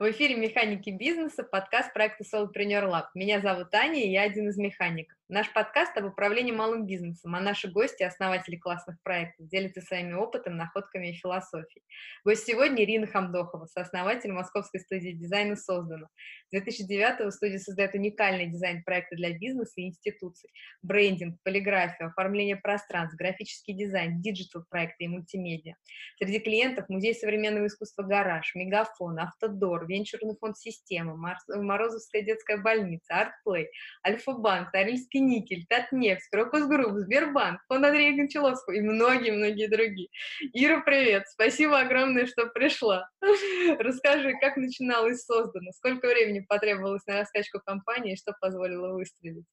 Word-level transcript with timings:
В 0.00 0.10
эфире 0.12 0.34
«Механики 0.34 0.88
бизнеса», 0.88 1.42
подкаст 1.42 1.92
проекта 1.92 2.24
Solopreneur 2.24 2.90
Lab. 2.90 3.08
Меня 3.14 3.38
зовут 3.42 3.74
Аня, 3.74 4.02
и 4.02 4.08
я 4.08 4.22
один 4.22 4.48
из 4.48 4.56
механиков. 4.56 5.19
Наш 5.32 5.52
подкаст 5.52 5.96
об 5.96 6.06
управлении 6.06 6.50
малым 6.50 6.86
бизнесом, 6.86 7.36
а 7.36 7.40
наши 7.40 7.70
гости, 7.70 8.02
основатели 8.02 8.56
классных 8.56 9.00
проектов, 9.04 9.46
делятся 9.46 9.80
своими 9.80 10.14
опытом, 10.14 10.56
находками 10.56 11.10
и 11.10 11.14
философией. 11.14 11.84
Гость 12.24 12.46
сегодня 12.46 12.82
Ирина 12.82 13.06
Хамдохова, 13.06 13.66
сооснователь 13.66 14.32
московской 14.32 14.80
студии 14.80 15.12
дизайна 15.12 15.54
«Создано». 15.54 16.08
С 16.48 16.50
2009 16.50 17.32
студия 17.32 17.58
создает 17.60 17.94
уникальные 17.94 18.48
дизайн-проекты 18.48 19.14
для 19.14 19.38
бизнеса 19.38 19.74
и 19.76 19.86
институций. 19.86 20.50
Брендинг, 20.82 21.36
полиграфию, 21.44 22.08
оформление 22.08 22.56
пространств, 22.56 23.16
графический 23.16 23.74
дизайн, 23.74 24.20
digital 24.20 24.59
-проекты 24.59 25.04
и 25.04 25.08
мультимедиа. 25.08 25.74
Среди 26.18 26.40
клиентов 26.40 26.88
музей 26.88 27.14
современного 27.14 27.68
искусства 27.68 28.02
«Гараж», 28.02 28.52
Мегафон, 28.56 29.20
Автодор, 29.20 29.86
Венчурный 29.86 30.34
фонд 30.40 30.58
«Система», 30.58 31.14
Морозовская 31.46 32.22
детская 32.22 32.56
больница, 32.56 33.14
Артплей, 33.14 33.68
Альфа-банк, 34.04 34.72
Норильский 34.72 35.19
никель, 35.20 35.66
Татнефть, 35.68 36.28
Крокус 36.30 36.66
Групп, 36.66 36.98
Сбербанк, 36.98 37.60
фонд 37.68 37.84
Андрея 37.84 38.16
Кончаловского 38.16 38.74
и 38.74 38.80
многие-многие 38.80 39.68
другие. 39.68 40.08
Ира, 40.52 40.80
привет! 40.80 41.24
Спасибо 41.28 41.80
огромное, 41.80 42.26
что 42.26 42.46
пришла. 42.46 43.08
Расскажи, 43.78 44.34
как 44.40 44.56
начиналось 44.56 45.24
создано, 45.24 45.72
сколько 45.72 46.08
времени 46.08 46.44
потребовалось 46.48 47.06
на 47.06 47.20
раскачку 47.20 47.60
компании, 47.64 48.16
что 48.16 48.34
позволило 48.40 48.94
выстрелить? 48.94 49.46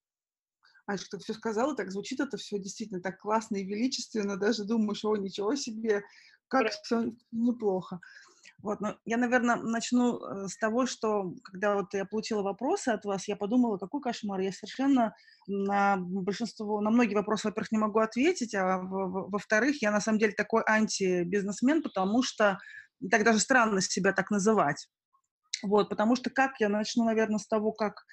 А 0.88 0.98
что 0.98 1.20
все 1.20 1.34
сказала, 1.34 1.75
так 1.75 1.91
звучит 1.91 2.22
это 2.22 2.38
все 2.38 2.59
действительно 2.59 3.02
так 3.02 3.20
классно 3.20 3.58
и 3.58 3.66
величественно, 3.66 4.38
даже 4.38 4.63
думаешь, 4.63 5.03
о, 5.03 5.17
ничего 5.17 5.53
себе, 5.55 6.02
как 6.47 6.72
все 6.72 7.11
неплохо. 7.31 8.00
Вот, 8.63 8.81
но 8.81 8.97
я, 9.05 9.17
наверное, 9.17 9.55
начну 9.58 10.17
э, 10.17 10.47
с 10.47 10.58
того, 10.58 10.88
что 10.88 11.33
когда 11.44 11.75
вот 11.75 11.94
я 11.94 12.05
получила 12.05 12.41
вопросы 12.41 12.89
от 12.89 13.05
вас, 13.05 13.27
я 13.27 13.36
подумала, 13.36 13.77
какой 13.77 14.02
кошмар. 14.02 14.39
Я 14.39 14.52
совершенно 14.52 15.16
на 15.47 15.97
большинство, 15.97 16.81
на 16.81 16.89
многие 16.89 17.13
вопросы, 17.13 17.47
во-первых, 17.47 17.72
не 17.72 17.78
могу 17.78 18.00
ответить, 18.00 18.55
а 18.55 18.80
во-вторых, 18.80 19.81
я 19.81 19.91
на 19.91 20.02
самом 20.02 20.17
деле 20.17 20.33
такой 20.33 20.63
антибизнесмен, 20.63 21.83
потому 21.83 22.23
что 22.23 22.58
так 23.11 23.23
даже 23.23 23.39
странно 23.39 23.80
себя 23.80 24.11
так 24.11 24.31
называть. 24.31 24.88
Вот, 25.61 25.89
потому 25.89 26.16
что 26.16 26.31
как 26.31 26.59
я 26.59 26.69
начну, 26.69 27.05
наверное, 27.05 27.39
с 27.39 27.47
того, 27.47 27.72
как 27.72 28.05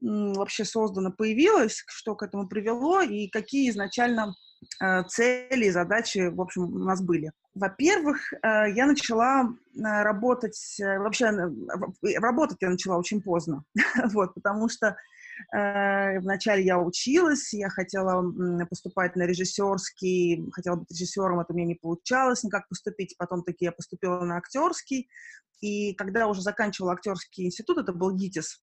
вообще 0.00 0.64
создано, 0.64 1.12
появилось, 1.12 1.84
что 1.88 2.14
к 2.14 2.22
этому 2.22 2.48
привело 2.48 3.02
и 3.02 3.28
какие 3.28 3.68
изначально 3.68 4.34
цели 5.08 5.66
и 5.66 5.70
задачи, 5.70 6.28
в 6.28 6.40
общем, 6.40 6.64
у 6.64 6.78
нас 6.78 7.02
были. 7.02 7.32
Во-первых, 7.54 8.32
э, 8.32 8.70
я 8.74 8.86
начала 8.86 9.42
э, 9.42 9.48
работать, 9.74 10.76
э, 10.80 10.98
вообще 10.98 11.30
работать 12.18 12.58
я 12.60 12.70
начала 12.70 12.96
очень 12.96 13.20
поздно, 13.20 13.64
вот, 14.12 14.34
потому 14.34 14.68
что 14.68 14.96
вначале 15.52 16.62
я 16.62 16.78
училась, 16.78 17.54
я 17.54 17.70
хотела 17.70 18.22
поступать 18.66 19.16
на 19.16 19.22
режиссерский, 19.22 20.50
хотела 20.52 20.76
быть 20.76 20.90
режиссером, 20.90 21.40
это 21.40 21.54
мне 21.54 21.64
не 21.64 21.76
получалось 21.76 22.44
никак 22.44 22.68
поступить, 22.68 23.16
потом 23.16 23.42
таки 23.42 23.64
я 23.64 23.72
поступила 23.72 24.22
на 24.22 24.36
актерский, 24.36 25.08
и 25.62 25.94
когда 25.94 26.26
уже 26.26 26.42
заканчивала 26.42 26.92
актерский 26.92 27.46
институт, 27.46 27.78
это 27.78 27.94
был 27.94 28.14
ГИТИС, 28.14 28.62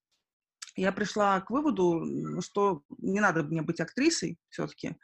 я 0.75 0.91
пришла 0.91 1.41
к 1.41 1.49
выводу, 1.49 2.05
что 2.41 2.83
не 2.99 3.21
надо 3.21 3.41
мне 3.41 3.63
быть 3.63 3.79
актрисой 3.79 4.37
все-таки, 4.49 4.97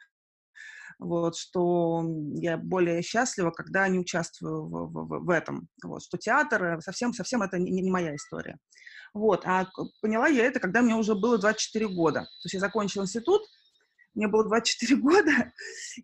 вот, 1.04 1.36
что 1.36 2.02
я 2.34 2.56
более 2.56 3.02
счастлива, 3.02 3.50
когда 3.50 3.86
не 3.88 3.98
участвую 3.98 4.64
в, 4.66 4.92
в, 4.92 5.24
в 5.24 5.30
этом, 5.30 5.68
вот, 5.82 6.02
что 6.02 6.18
театр, 6.18 6.64
э, 6.64 6.80
совсем, 6.80 7.12
совсем 7.12 7.42
это 7.42 7.58
не, 7.58 7.70
не 7.70 7.90
моя 7.90 8.14
история. 8.16 8.58
Вот, 9.12 9.42
а 9.44 9.68
поняла 10.00 10.28
я 10.28 10.44
это, 10.44 10.60
когда 10.60 10.82
мне 10.82 10.94
уже 10.94 11.14
было 11.14 11.38
24 11.38 11.88
года. 11.88 12.20
То 12.20 12.46
есть 12.46 12.54
я 12.54 12.60
закончила 12.60 13.02
институт, 13.02 13.42
мне 14.14 14.28
было 14.28 14.44
24 14.44 14.96
года, 15.00 15.52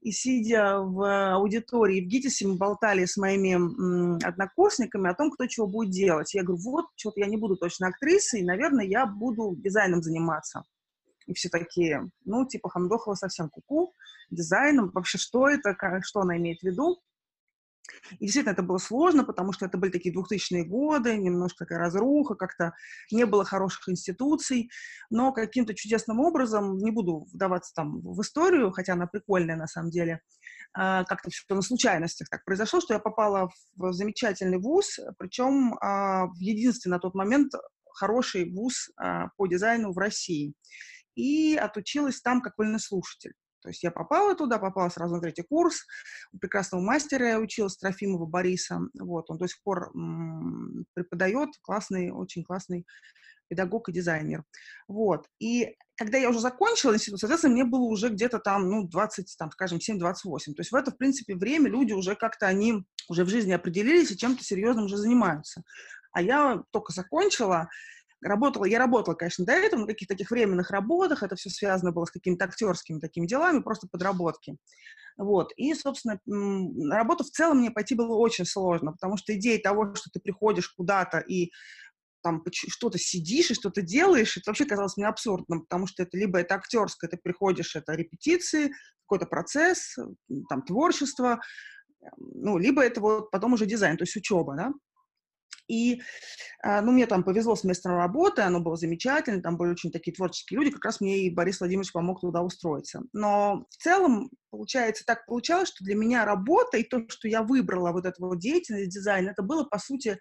и 0.00 0.12
сидя 0.12 0.78
в 0.78 1.34
аудитории 1.34 2.04
в 2.04 2.08
ГИТИСе, 2.08 2.48
мы 2.48 2.56
болтали 2.56 3.04
с 3.04 3.16
моими 3.16 4.24
однокурсниками 4.24 5.10
о 5.10 5.14
том, 5.14 5.30
кто 5.30 5.46
чего 5.46 5.66
будет 5.66 5.90
делать. 5.90 6.34
Я 6.34 6.42
говорю, 6.42 6.62
вот, 6.62 6.86
что-то 6.96 7.20
я 7.20 7.26
не 7.26 7.36
буду 7.36 7.56
точно 7.56 7.88
актрисой, 7.88 8.42
наверное, 8.42 8.84
я 8.84 9.06
буду 9.06 9.56
дизайном 9.56 10.02
заниматься. 10.02 10.64
И 11.30 11.34
все 11.34 11.48
такие, 11.48 12.10
ну, 12.24 12.44
типа, 12.44 12.68
Хамдохова 12.68 13.14
совсем 13.14 13.48
куку, 13.50 13.94
дизайном, 14.30 14.90
вообще 14.90 15.16
что 15.16 15.48
это, 15.48 15.76
что 16.02 16.20
она 16.20 16.36
имеет 16.38 16.58
в 16.58 16.64
виду. 16.64 17.00
И 18.18 18.24
действительно, 18.24 18.52
это 18.52 18.64
было 18.64 18.78
сложно, 18.78 19.22
потому 19.22 19.52
что 19.52 19.64
это 19.64 19.78
были 19.78 19.92
такие 19.92 20.12
2000-е 20.12 20.64
годы, 20.64 21.16
немножко 21.16 21.64
такая 21.64 21.78
разруха, 21.78 22.34
как-то 22.34 22.72
не 23.12 23.26
было 23.26 23.44
хороших 23.44 23.88
институций, 23.88 24.70
но 25.08 25.32
каким-то 25.32 25.72
чудесным 25.72 26.18
образом, 26.18 26.78
не 26.78 26.90
буду 26.90 27.28
вдаваться 27.32 27.72
там 27.74 28.00
в 28.00 28.20
историю, 28.22 28.72
хотя 28.72 28.94
она 28.94 29.06
прикольная 29.06 29.54
на 29.54 29.68
самом 29.68 29.90
деле, 29.90 30.20
а, 30.72 31.04
как-то 31.04 31.30
все 31.30 31.54
на 31.54 31.62
случайностях 31.62 32.28
так 32.28 32.44
произошло, 32.44 32.80
что 32.80 32.94
я 32.94 33.00
попала 33.00 33.50
в 33.76 33.92
замечательный 33.92 34.58
вуз, 34.58 34.98
причем 35.16 35.74
а, 35.80 36.26
в 36.26 36.38
единственный 36.40 36.94
на 36.94 36.98
тот 36.98 37.14
момент 37.14 37.52
хороший 38.00 38.50
вуз 38.50 38.90
а, 38.96 39.28
по 39.36 39.46
дизайну 39.46 39.92
в 39.92 39.98
России. 39.98 40.54
И 41.14 41.56
отучилась 41.56 42.20
там 42.20 42.40
как 42.40 42.58
вольнослушатель. 42.58 43.32
То 43.62 43.68
есть 43.68 43.82
я 43.82 43.90
попала 43.90 44.34
туда, 44.34 44.58
попала 44.58 44.88
сразу 44.88 45.16
на 45.16 45.20
третий 45.20 45.42
курс. 45.42 45.84
У 46.32 46.38
прекрасного 46.38 46.82
мастера 46.82 47.28
я 47.28 47.38
училась, 47.38 47.76
Трофимова 47.76 48.26
Бориса. 48.26 48.80
Вот, 48.98 49.30
он 49.30 49.38
до 49.38 49.46
сих 49.48 49.62
пор 49.62 49.90
м- 49.94 50.86
преподает, 50.94 51.50
классный, 51.62 52.10
очень 52.10 52.42
классный 52.42 52.86
педагог 53.48 53.88
и 53.88 53.92
дизайнер. 53.92 54.44
Вот. 54.88 55.26
И 55.40 55.76
когда 55.96 56.16
я 56.16 56.30
уже 56.30 56.40
закончила 56.40 56.94
институт, 56.94 57.20
соответственно, 57.20 57.52
мне 57.54 57.64
было 57.64 57.82
уже 57.82 58.08
где-то 58.08 58.38
там, 58.38 58.70
ну, 58.70 58.88
20, 58.88 59.34
там, 59.36 59.50
скажем, 59.50 59.78
7-28. 59.80 60.54
То 60.54 60.60
есть 60.60 60.72
в 60.72 60.74
это, 60.74 60.92
в 60.92 60.96
принципе, 60.96 61.34
время 61.34 61.68
люди 61.68 61.92
уже 61.92 62.14
как-то, 62.14 62.46
они 62.46 62.84
уже 63.08 63.24
в 63.24 63.28
жизни 63.28 63.52
определились 63.52 64.10
и 64.10 64.16
чем-то 64.16 64.42
серьезным 64.42 64.86
уже 64.86 64.96
занимаются. 64.96 65.62
А 66.12 66.22
я 66.22 66.62
только 66.70 66.92
закончила, 66.92 67.68
работала, 68.22 68.64
я 68.64 68.78
работала, 68.78 69.14
конечно, 69.14 69.44
до 69.44 69.52
этого 69.52 69.80
на 69.80 69.86
каких-то 69.86 70.14
таких 70.14 70.30
временных 70.30 70.70
работах, 70.70 71.22
это 71.22 71.36
все 71.36 71.50
связано 71.50 71.92
было 71.92 72.04
с 72.04 72.10
какими-то 72.10 72.44
актерскими 72.44 72.98
такими 72.98 73.26
делами, 73.26 73.60
просто 73.60 73.88
подработки. 73.90 74.56
Вот. 75.16 75.52
И, 75.56 75.74
собственно, 75.74 76.18
на 76.26 76.96
работу 76.96 77.24
в 77.24 77.30
целом 77.30 77.58
мне 77.58 77.70
пойти 77.70 77.94
было 77.94 78.16
очень 78.16 78.46
сложно, 78.46 78.92
потому 78.92 79.16
что 79.16 79.36
идея 79.36 79.60
того, 79.60 79.94
что 79.94 80.10
ты 80.12 80.20
приходишь 80.20 80.68
куда-то 80.68 81.18
и 81.18 81.50
там 82.22 82.42
что-то 82.52 82.98
сидишь 82.98 83.50
и 83.50 83.54
что-то 83.54 83.82
делаешь, 83.82 84.36
это 84.36 84.50
вообще 84.50 84.66
казалось 84.66 84.96
мне 84.96 85.06
абсурдным, 85.06 85.62
потому 85.62 85.86
что 85.86 86.02
это 86.02 86.16
либо 86.16 86.38
это 86.38 86.54
актерское, 86.54 87.08
ты 87.08 87.16
приходишь, 87.16 87.76
это 87.76 87.94
репетиции, 87.94 88.72
какой-то 89.06 89.26
процесс, 89.26 89.96
там, 90.48 90.62
творчество, 90.62 91.40
ну, 92.16 92.58
либо 92.58 92.82
это 92.82 93.00
вот 93.00 93.30
потом 93.30 93.54
уже 93.54 93.66
дизайн, 93.66 93.96
то 93.96 94.04
есть 94.04 94.16
учеба, 94.16 94.54
да. 94.56 94.72
И, 95.70 96.02
а, 96.62 96.82
ну, 96.82 96.92
мне 96.92 97.06
там 97.06 97.22
повезло 97.22 97.54
с 97.54 97.64
местом 97.64 97.96
работы, 97.96 98.42
оно 98.42 98.60
было 98.60 98.76
замечательно, 98.76 99.42
там 99.42 99.56
были 99.56 99.70
очень 99.70 99.90
такие 99.90 100.12
творческие 100.12 100.58
люди, 100.58 100.72
как 100.72 100.84
раз 100.84 101.00
мне 101.00 101.20
и 101.20 101.30
Борис 101.30 101.60
Владимирович 101.60 101.92
помог 101.92 102.20
туда 102.20 102.42
устроиться. 102.42 103.02
Но 103.12 103.66
в 103.70 103.82
целом, 103.82 104.30
получается, 104.50 105.04
так 105.06 105.26
получалось, 105.26 105.68
что 105.68 105.84
для 105.84 105.94
меня 105.94 106.24
работа 106.24 106.76
и 106.76 106.82
то, 106.82 107.02
что 107.08 107.28
я 107.28 107.42
выбрала 107.42 107.92
вот 107.92 108.04
эту 108.04 108.26
вот 108.26 108.38
деятельность, 108.38 108.90
дизайн, 108.90 109.28
это 109.28 109.42
было, 109.42 109.64
по 109.64 109.78
сути, 109.78 110.18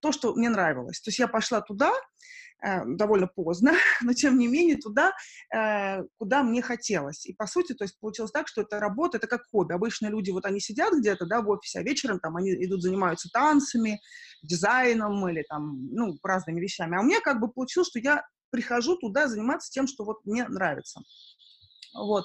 то, 0.00 0.12
что 0.12 0.34
мне 0.34 0.48
нравилось. 0.48 1.00
То 1.00 1.08
есть 1.08 1.18
я 1.18 1.28
пошла 1.28 1.60
туда, 1.60 1.92
довольно 2.62 3.26
поздно, 3.26 3.72
но 4.02 4.12
тем 4.12 4.38
не 4.38 4.46
менее 4.48 4.76
туда, 4.76 5.12
э, 5.54 6.02
куда 6.18 6.42
мне 6.42 6.62
хотелось. 6.62 7.26
И 7.26 7.34
по 7.34 7.46
сути, 7.46 7.74
то 7.74 7.84
есть 7.84 7.98
получилось 8.00 8.32
так, 8.32 8.48
что 8.48 8.62
это 8.62 8.80
работа, 8.80 9.18
это 9.18 9.26
как 9.26 9.46
хобби. 9.50 9.72
Обычно 9.72 10.08
люди, 10.08 10.30
вот 10.30 10.44
они 10.44 10.60
сидят 10.60 10.94
где-то, 10.94 11.26
да, 11.26 11.42
в 11.42 11.48
офисе, 11.48 11.80
а 11.80 11.82
вечером 11.82 12.20
там 12.20 12.36
они 12.36 12.52
идут, 12.64 12.82
занимаются 12.82 13.28
танцами, 13.32 14.00
дизайном 14.42 15.28
или 15.28 15.42
там, 15.48 15.86
ну, 15.92 16.18
разными 16.22 16.60
вещами. 16.60 16.96
А 16.96 17.00
у 17.00 17.04
меня 17.04 17.20
как 17.20 17.40
бы 17.40 17.48
получилось, 17.48 17.88
что 17.88 17.98
я 17.98 18.24
прихожу 18.50 18.96
туда 18.96 19.28
заниматься 19.28 19.70
тем, 19.70 19.86
что 19.86 20.04
вот 20.04 20.24
мне 20.24 20.46
нравится. 20.48 21.00
Вот. 21.94 22.24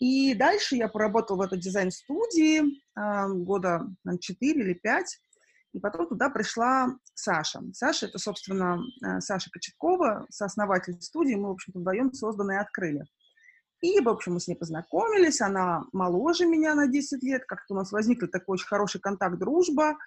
И 0.00 0.34
дальше 0.34 0.76
я 0.76 0.88
поработала 0.88 1.38
в 1.38 1.40
этой 1.40 1.58
дизайн-студии 1.58 2.60
э, 2.60 3.28
года 3.28 3.86
4 4.20 4.60
или 4.60 4.74
5. 4.74 5.18
И 5.72 5.80
потом 5.80 6.08
туда 6.08 6.30
пришла 6.30 6.88
Саша. 7.14 7.60
Саша— 7.72 8.06
это, 8.08 8.18
собственно, 8.18 8.80
э, 9.04 9.20
Саша 9.20 9.50
Кочеткова, 9.50 10.26
сооснователь 10.30 11.00
студии. 11.00 11.34
Мы, 11.34 11.48
в 11.48 11.52
общем-то, 11.52 11.80
вдвоем 11.80 12.12
созданы 12.12 12.52
и 12.52 12.56
открыли. 12.56 13.04
И, 13.82 14.00
в 14.00 14.08
общем, 14.08 14.34
мы 14.34 14.40
с 14.40 14.48
ней 14.48 14.54
познакомились. 14.54 15.40
Она 15.40 15.84
моложе 15.92 16.46
меня 16.46 16.74
на 16.74 16.86
10 16.88 17.22
лет. 17.22 17.44
Как-то 17.44 17.74
у 17.74 17.76
нас 17.76 17.92
возник 17.92 18.20
такой 18.30 18.54
очень 18.54 18.66
хороший 18.66 19.00
контакт, 19.00 19.38
дружба. 19.38 19.98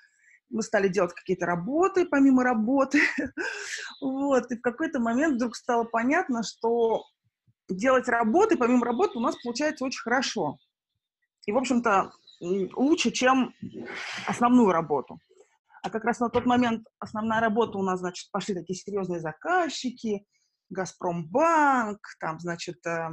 Мы 0.50 0.64
стали 0.64 0.88
делать 0.88 1.14
какие-то 1.14 1.46
работы 1.46 2.06
помимо 2.06 2.44
работы. 2.44 3.00
вот. 4.02 4.52
И 4.52 4.58
в 4.58 4.62
какой-то 4.62 5.00
момент 5.00 5.36
вдруг 5.36 5.56
стало 5.56 5.84
понятно, 5.84 6.42
что 6.42 7.04
делать 7.70 8.08
работы 8.08 8.58
помимо 8.58 8.86
работы 8.86 9.18
у 9.18 9.22
нас 9.22 9.36
получается 9.44 9.86
очень 9.86 10.02
хорошо. 10.02 10.58
И, 11.46 11.52
в 11.52 11.58
общем-то, 11.58 12.12
лучше, 12.42 13.12
чем 13.12 13.54
основную 14.26 14.72
работу. 14.72 15.20
А 15.84 15.90
как 15.90 16.04
раз 16.04 16.20
на 16.20 16.30
тот 16.30 16.46
момент 16.46 16.86
основная 17.00 17.40
работа 17.40 17.78
у 17.78 17.84
нас, 17.84 18.00
значит, 18.00 18.30
пошли 18.32 18.56
такие 18.56 18.76
серьезные 18.76 19.20
заказчики, 19.20 20.26
Газпромбанк, 20.70 22.00
там, 22.20 22.40
значит, 22.40 22.86
э, 22.86 23.10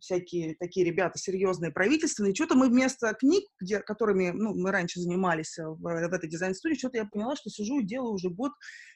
всякие 0.00 0.56
такие 0.56 0.84
ребята 0.84 1.18
серьезные 1.18 1.70
правительственные. 1.70 2.34
Что-то 2.34 2.56
мы 2.56 2.68
вместо 2.68 3.14
книг, 3.14 3.44
где, 3.60 3.80
которыми 3.80 4.30
ну, 4.30 4.54
мы 4.54 4.72
раньше 4.72 5.00
занимались 5.00 5.56
в, 5.56 5.76
в 5.80 5.86
этой 5.86 6.28
дизайн-студии, 6.28 6.76
что-то 6.76 6.98
я 6.98 7.04
поняла, 7.04 7.36
что 7.36 7.48
сижу 7.48 7.80
и 7.80 7.86
делаю 7.86 8.14
уже 8.14 8.28
год 8.28 8.52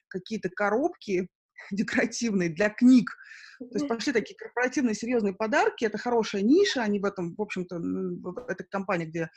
какие-то 0.08 0.48
коробки 0.48 1.28
декоративные 1.70 2.48
для 2.48 2.70
книг. 2.70 3.10
То 3.60 3.74
есть 3.74 3.88
пошли 3.88 4.12
такие 4.12 4.36
корпоративные 4.36 4.94
серьезные 4.94 5.34
подарки. 5.34 5.84
Это 5.84 5.98
хорошая 5.98 6.40
ниша. 6.40 6.82
Они 6.82 6.98
в 6.98 7.04
этом, 7.04 7.34
в 7.34 7.42
общем-то, 7.42 7.76
это 8.48 8.64
компания, 8.64 9.04
где 9.04 9.28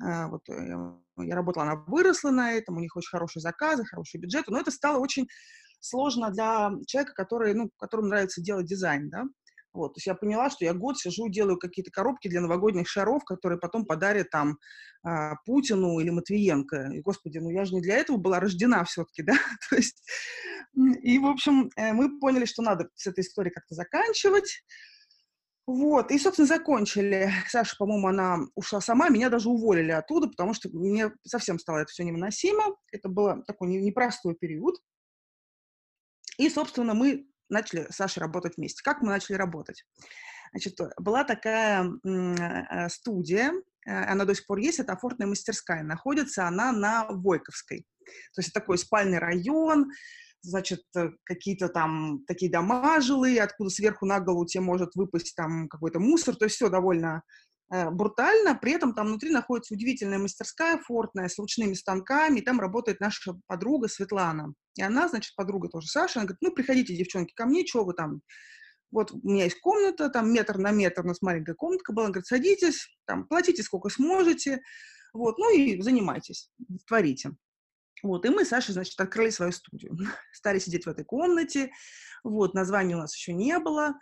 вот 0.00 0.48
э, 0.48 0.76
я 1.18 1.34
работала, 1.34 1.66
она 1.66 1.84
выросла 1.86 2.30
на 2.30 2.52
этом, 2.52 2.76
у 2.76 2.80
них 2.80 2.96
очень 2.96 3.10
хорошие 3.10 3.42
заказы, 3.42 3.84
хороший 3.84 4.18
бюджет, 4.18 4.46
но 4.48 4.58
это 4.58 4.70
стало 4.70 4.98
очень 4.98 5.28
сложно 5.80 6.30
для 6.30 6.72
человека, 6.86 7.14
который, 7.14 7.54
ну, 7.54 7.70
которому 7.78 8.08
нравится 8.08 8.42
делать 8.42 8.66
дизайн, 8.66 9.10
да. 9.10 9.24
Вот, 9.72 9.94
то 9.94 9.98
есть 9.98 10.06
я 10.06 10.14
поняла, 10.14 10.50
что 10.50 10.64
я 10.64 10.74
год 10.74 10.98
сижу, 10.98 11.28
делаю 11.28 11.56
какие-то 11.56 11.92
коробки 11.92 12.28
для 12.28 12.40
новогодних 12.40 12.88
шаров, 12.88 13.22
которые 13.24 13.58
потом 13.58 13.86
подарят 13.86 14.28
там 14.30 14.58
а, 15.04 15.36
Путину 15.46 16.00
или 16.00 16.10
Матвиенко. 16.10 16.90
И, 16.92 17.00
господи, 17.00 17.38
ну 17.38 17.50
я 17.50 17.64
же 17.64 17.74
не 17.74 17.80
для 17.80 17.96
этого 17.96 18.16
была 18.16 18.40
рождена 18.40 18.82
все-таки, 18.84 19.22
да? 19.22 19.34
то 19.68 19.76
есть, 19.76 20.02
и, 20.74 21.18
в 21.20 21.26
общем, 21.26 21.70
э, 21.76 21.92
мы 21.92 22.18
поняли, 22.18 22.46
что 22.46 22.62
надо 22.62 22.88
с 22.96 23.06
этой 23.06 23.20
историей 23.20 23.54
как-то 23.54 23.76
заканчивать. 23.76 24.64
Вот, 25.72 26.10
и, 26.10 26.18
собственно, 26.18 26.48
закончили. 26.48 27.30
Саша, 27.46 27.76
по-моему, 27.78 28.08
она 28.08 28.40
ушла 28.56 28.80
сама, 28.80 29.08
меня 29.08 29.30
даже 29.30 29.48
уволили 29.48 29.92
оттуда, 29.92 30.26
потому 30.26 30.52
что 30.52 30.68
мне 30.70 31.12
совсем 31.24 31.60
стало 31.60 31.78
это 31.78 31.92
все 31.92 32.02
невыносимо. 32.02 32.74
Это 32.90 33.08
был 33.08 33.44
такой 33.44 33.68
непростой 33.68 34.34
период. 34.34 34.82
И, 36.38 36.50
собственно, 36.50 36.92
мы 36.92 37.28
начали 37.48 37.86
с 37.88 37.94
Сашей 37.94 38.18
работать 38.18 38.56
вместе. 38.56 38.82
Как 38.82 39.00
мы 39.00 39.10
начали 39.10 39.36
работать? 39.36 39.84
Значит, 40.50 40.76
была 40.98 41.22
такая 41.22 41.88
э, 42.04 42.88
студия, 42.88 43.52
э, 43.86 43.92
она 43.92 44.24
до 44.24 44.34
сих 44.34 44.46
пор 44.46 44.58
есть, 44.58 44.80
это 44.80 44.94
афортная 44.94 45.28
мастерская. 45.28 45.84
Находится 45.84 46.48
она 46.48 46.72
на 46.72 47.06
Войковской. 47.08 47.86
То 48.34 48.40
есть 48.40 48.52
такой 48.52 48.76
спальный 48.76 49.18
район, 49.18 49.92
значит, 50.42 50.82
э, 50.96 51.10
какие-то 51.24 51.68
там 51.68 52.24
такие 52.26 52.50
дома 52.50 53.00
жилые, 53.00 53.42
откуда 53.42 53.70
сверху 53.70 54.06
на 54.06 54.20
голову 54.20 54.46
тебе 54.46 54.62
может 54.62 54.94
выпасть 54.94 55.34
там 55.36 55.68
какой-то 55.68 56.00
мусор, 56.00 56.36
то 56.36 56.44
есть 56.44 56.56
все 56.56 56.68
довольно 56.68 57.22
э, 57.72 57.90
брутально, 57.90 58.54
при 58.54 58.72
этом 58.72 58.94
там 58.94 59.08
внутри 59.08 59.30
находится 59.30 59.74
удивительная 59.74 60.18
мастерская 60.18 60.78
фортная 60.78 61.28
с 61.28 61.38
ручными 61.38 61.74
станками, 61.74 62.38
и 62.38 62.42
там 62.42 62.60
работает 62.60 63.00
наша 63.00 63.38
подруга 63.46 63.88
Светлана. 63.88 64.54
И 64.76 64.82
она, 64.82 65.08
значит, 65.08 65.34
подруга 65.36 65.68
тоже 65.68 65.88
Саша, 65.88 66.20
она 66.20 66.26
говорит, 66.26 66.42
ну, 66.42 66.52
приходите, 66.52 66.96
девчонки, 66.96 67.34
ко 67.34 67.46
мне, 67.46 67.66
что 67.66 67.84
вы 67.84 67.94
там, 67.94 68.20
вот 68.90 69.12
у 69.12 69.20
меня 69.22 69.44
есть 69.44 69.60
комната, 69.60 70.08
там 70.08 70.32
метр 70.32 70.58
на 70.58 70.72
метр, 70.72 71.02
у 71.02 71.08
нас 71.08 71.22
маленькая 71.22 71.54
комнатка 71.54 71.92
была, 71.92 72.06
она 72.06 72.12
говорит, 72.12 72.26
садитесь, 72.26 72.88
там, 73.06 73.26
платите 73.26 73.62
сколько 73.62 73.88
сможете, 73.88 74.60
вот, 75.12 75.38
ну 75.38 75.54
и 75.54 75.80
занимайтесь, 75.80 76.50
творите. 76.86 77.32
Вот, 78.02 78.24
и 78.24 78.30
мы 78.30 78.44
с 78.44 78.48
Сашей, 78.48 78.72
значит, 78.72 78.98
открыли 79.00 79.30
свою 79.30 79.52
студию. 79.52 79.96
Стали 80.32 80.58
сидеть 80.58 80.86
в 80.86 80.88
этой 80.88 81.04
комнате, 81.04 81.70
вот, 82.24 82.54
названия 82.54 82.96
у 82.96 82.98
нас 82.98 83.14
еще 83.14 83.32
не 83.32 83.58
было, 83.58 83.94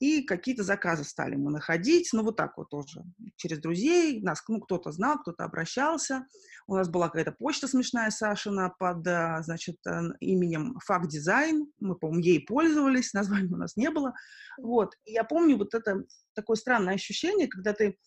и 0.00 0.22
какие-то 0.22 0.62
заказы 0.62 1.02
стали 1.02 1.34
мы 1.34 1.50
находить, 1.50 2.10
ну, 2.12 2.22
вот 2.22 2.36
так 2.36 2.56
вот 2.56 2.70
тоже, 2.70 3.02
через 3.36 3.58
друзей, 3.58 4.22
нас, 4.22 4.42
ну, 4.46 4.60
кто-то 4.60 4.92
знал, 4.92 5.18
кто-то 5.18 5.44
обращался, 5.44 6.26
у 6.68 6.76
нас 6.76 6.88
была 6.88 7.08
какая-то 7.08 7.32
почта 7.32 7.66
смешная 7.66 8.10
Сашина 8.10 8.72
под, 8.78 9.06
э, 9.06 9.38
значит, 9.42 9.76
э, 9.86 10.02
именем 10.20 10.78
Фак 10.84 11.08
Дизайн, 11.08 11.66
мы, 11.80 11.96
по-моему, 11.96 12.22
ей 12.22 12.40
пользовались, 12.40 13.12
названия 13.14 13.52
у 13.52 13.58
нас 13.58 13.76
не 13.76 13.90
было, 13.90 14.14
вот, 14.58 14.94
и 15.04 15.12
я 15.12 15.24
помню 15.24 15.56
вот 15.56 15.74
это 15.74 16.04
такое 16.34 16.56
странное 16.56 16.94
ощущение, 16.94 17.48
когда 17.48 17.72
ты 17.72 17.98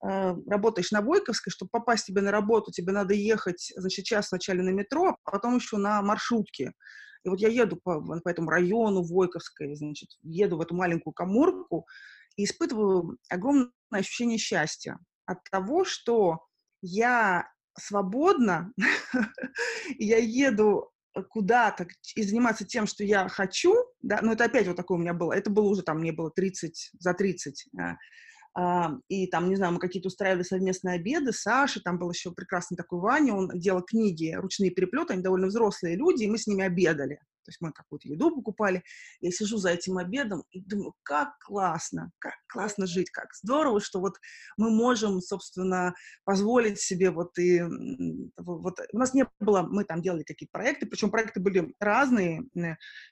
работаешь 0.00 0.92
на 0.92 1.02
Войковской, 1.02 1.50
чтобы 1.50 1.70
попасть 1.70 2.06
тебе 2.06 2.22
на 2.22 2.30
работу, 2.30 2.72
тебе 2.72 2.92
надо 2.92 3.14
ехать, 3.14 3.72
значит, 3.76 4.04
час 4.04 4.30
вначале 4.30 4.62
на 4.62 4.70
метро, 4.70 5.16
а 5.24 5.30
потом 5.30 5.56
еще 5.56 5.76
на 5.76 6.00
маршрутке. 6.02 6.72
И 7.24 7.28
вот 7.28 7.38
я 7.38 7.48
еду 7.48 7.76
по, 7.76 8.00
по 8.00 8.28
этому 8.28 8.50
району 8.50 9.02
Войковской, 9.02 9.74
значит, 9.74 10.08
еду 10.22 10.56
в 10.56 10.62
эту 10.62 10.74
маленькую 10.74 11.12
коморку 11.12 11.86
и 12.36 12.44
испытываю 12.44 13.18
огромное 13.28 13.70
ощущение 13.90 14.38
счастья 14.38 14.98
от 15.26 15.38
того, 15.50 15.84
что 15.84 16.46
я 16.80 17.46
свободна, 17.78 18.72
я 19.98 20.16
еду 20.16 20.90
куда-то 21.28 21.88
и 22.14 22.22
заниматься 22.22 22.64
тем, 22.64 22.86
что 22.86 23.04
я 23.04 23.28
хочу, 23.28 23.74
да, 24.00 24.20
но 24.22 24.32
это 24.32 24.44
опять 24.44 24.66
вот 24.66 24.76
такое 24.76 24.96
у 24.96 25.00
меня 25.00 25.12
было, 25.12 25.32
это 25.32 25.50
было 25.50 25.68
уже 25.68 25.82
там, 25.82 25.98
мне 25.98 26.12
было 26.12 26.30
30, 26.30 26.92
за 26.98 27.14
30, 27.14 27.66
и 29.08 29.26
там, 29.28 29.48
не 29.48 29.56
знаю, 29.56 29.72
мы 29.72 29.78
какие-то 29.78 30.08
устраивали 30.08 30.42
совместные 30.42 30.96
обеды, 30.96 31.32
Саша, 31.32 31.80
там 31.80 31.98
был 31.98 32.10
еще 32.10 32.32
прекрасный 32.32 32.76
такой 32.76 33.00
Ваня, 33.00 33.34
он 33.34 33.48
делал 33.54 33.82
книги, 33.82 34.34
ручные 34.34 34.70
переплеты, 34.70 35.12
они 35.12 35.22
довольно 35.22 35.46
взрослые 35.46 35.96
люди, 35.96 36.24
и 36.24 36.30
мы 36.30 36.36
с 36.36 36.46
ними 36.46 36.64
обедали. 36.64 37.20
То 37.44 37.50
есть 37.50 37.60
мы 37.60 37.72
какую-то 37.72 38.08
еду 38.08 38.34
покупали, 38.34 38.82
я 39.20 39.30
сижу 39.30 39.56
за 39.56 39.70
этим 39.70 39.98
обедом 39.98 40.44
и 40.50 40.60
думаю, 40.60 40.94
как 41.02 41.38
классно, 41.38 42.10
как 42.18 42.34
классно 42.48 42.86
жить, 42.86 43.10
как 43.10 43.28
здорово, 43.34 43.80
что 43.80 44.00
вот 44.00 44.16
мы 44.56 44.70
можем, 44.70 45.20
собственно, 45.20 45.94
позволить 46.24 46.78
себе 46.78 47.10
вот 47.10 47.38
и... 47.38 47.62
Вот, 48.36 48.78
у 48.92 48.98
нас 48.98 49.14
не 49.14 49.26
было, 49.38 49.62
мы 49.62 49.84
там 49.84 50.02
делали 50.02 50.22
какие-то 50.22 50.52
проекты, 50.52 50.86
причем 50.86 51.10
проекты 51.10 51.40
были 51.40 51.74
разные, 51.78 52.44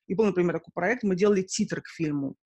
и 0.06 0.14
был, 0.14 0.26
например, 0.26 0.54
такой 0.54 0.72
проект, 0.74 1.04
мы 1.04 1.16
делали 1.16 1.42
титр 1.42 1.80
к 1.80 1.88
фильму, 1.88 2.36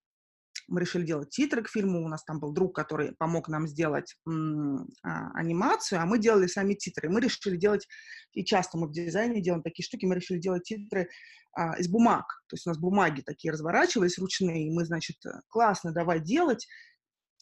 мы 0.68 0.80
решили 0.80 1.04
делать 1.04 1.30
титры 1.30 1.62
к 1.62 1.68
фильму, 1.68 2.04
у 2.04 2.08
нас 2.08 2.24
там 2.24 2.40
был 2.40 2.52
друг, 2.52 2.74
который 2.74 3.12
помог 3.12 3.48
нам 3.48 3.66
сделать 3.66 4.14
м, 4.26 4.88
а, 5.02 5.30
анимацию, 5.34 6.00
а 6.00 6.06
мы 6.06 6.18
делали 6.18 6.46
сами 6.46 6.74
титры. 6.74 7.08
Мы 7.08 7.20
решили 7.20 7.56
делать, 7.56 7.86
и 8.32 8.44
часто 8.44 8.78
мы 8.78 8.88
в 8.88 8.92
дизайне 8.92 9.40
делаем 9.40 9.62
такие 9.62 9.84
штуки, 9.84 10.06
мы 10.06 10.14
решили 10.14 10.38
делать 10.38 10.64
титры 10.64 11.08
а, 11.54 11.78
из 11.78 11.88
бумаг, 11.88 12.24
то 12.48 12.54
есть 12.54 12.66
у 12.66 12.70
нас 12.70 12.78
бумаги 12.78 13.20
такие 13.20 13.52
разворачивались 13.52 14.18
ручные, 14.18 14.66
и 14.66 14.70
мы, 14.70 14.84
значит, 14.84 15.16
классно, 15.48 15.92
давай 15.92 16.20
делать, 16.20 16.66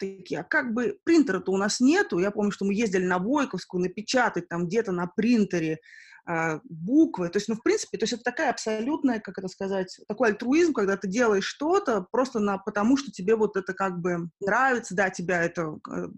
такие, 0.00 0.40
а 0.40 0.44
как 0.44 0.72
бы 0.72 0.98
принтера-то 1.04 1.52
у 1.52 1.56
нас 1.56 1.78
нету. 1.78 2.18
Я 2.18 2.30
помню, 2.30 2.50
что 2.50 2.64
мы 2.64 2.74
ездили 2.74 3.04
на 3.04 3.18
Войковскую 3.18 3.82
напечатать 3.82 4.48
там 4.48 4.66
где-то 4.66 4.92
на 4.92 5.06
принтере 5.06 5.78
буквы. 6.64 7.28
То 7.28 7.38
есть, 7.38 7.48
ну, 7.48 7.54
в 7.54 7.62
принципе, 7.62 7.98
то 7.98 8.04
есть 8.04 8.12
это 8.12 8.22
такая 8.22 8.50
абсолютная, 8.50 9.20
как 9.20 9.38
это 9.38 9.48
сказать, 9.48 9.98
такой 10.08 10.30
альтруизм, 10.30 10.72
когда 10.72 10.96
ты 10.96 11.08
делаешь 11.08 11.44
что-то 11.44 12.06
просто 12.10 12.38
на, 12.38 12.58
потому, 12.58 12.96
что 12.96 13.10
тебе 13.10 13.36
вот 13.36 13.56
это 13.56 13.74
как 13.74 14.00
бы 14.00 14.30
нравится, 14.40 14.94
да, 14.94 15.10
тебя 15.10 15.42
это, 15.42 15.78
э, 15.90 16.08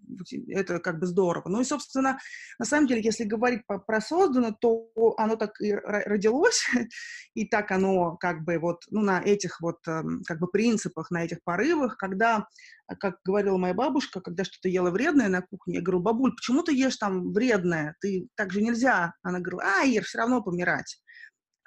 это 0.48 0.78
как 0.80 0.98
бы 0.98 1.06
здорово. 1.06 1.48
Ну 1.48 1.60
и, 1.60 1.64
собственно, 1.64 2.18
на 2.58 2.64
самом 2.64 2.86
деле, 2.86 3.02
если 3.02 3.24
говорить 3.24 3.66
по, 3.66 3.78
про 3.78 4.00
создано, 4.00 4.52
то 4.52 4.88
оно 5.16 5.36
так 5.36 5.60
и 5.60 5.72
родилось, 5.74 6.66
и 7.34 7.46
так 7.46 7.70
оно 7.70 8.16
как 8.16 8.44
бы 8.44 8.58
вот, 8.58 8.82
ну, 8.90 9.02
на 9.02 9.20
этих 9.20 9.60
вот 9.60 9.78
эм, 9.86 10.22
как 10.26 10.38
бы 10.38 10.46
принципах, 10.46 11.10
на 11.10 11.24
этих 11.24 11.42
порывах, 11.44 11.96
когда 11.96 12.46
как 12.96 13.16
говорила 13.24 13.56
моя 13.56 13.74
бабушка, 13.74 14.20
когда 14.20 14.44
что-то 14.44 14.68
ела 14.68 14.90
вредное 14.90 15.28
на 15.28 15.42
кухне, 15.42 15.76
я 15.76 15.82
говорю, 15.82 16.00
бабуль, 16.00 16.34
почему 16.34 16.62
ты 16.62 16.74
ешь 16.74 16.96
там 16.96 17.32
вредное? 17.32 17.96
Ты 18.00 18.28
так 18.34 18.52
же 18.52 18.62
нельзя. 18.62 19.14
Она 19.22 19.40
говорила, 19.40 19.62
а, 19.64 19.84
ешь, 19.84 20.06
все 20.06 20.18
равно 20.18 20.42
помирать. 20.42 21.00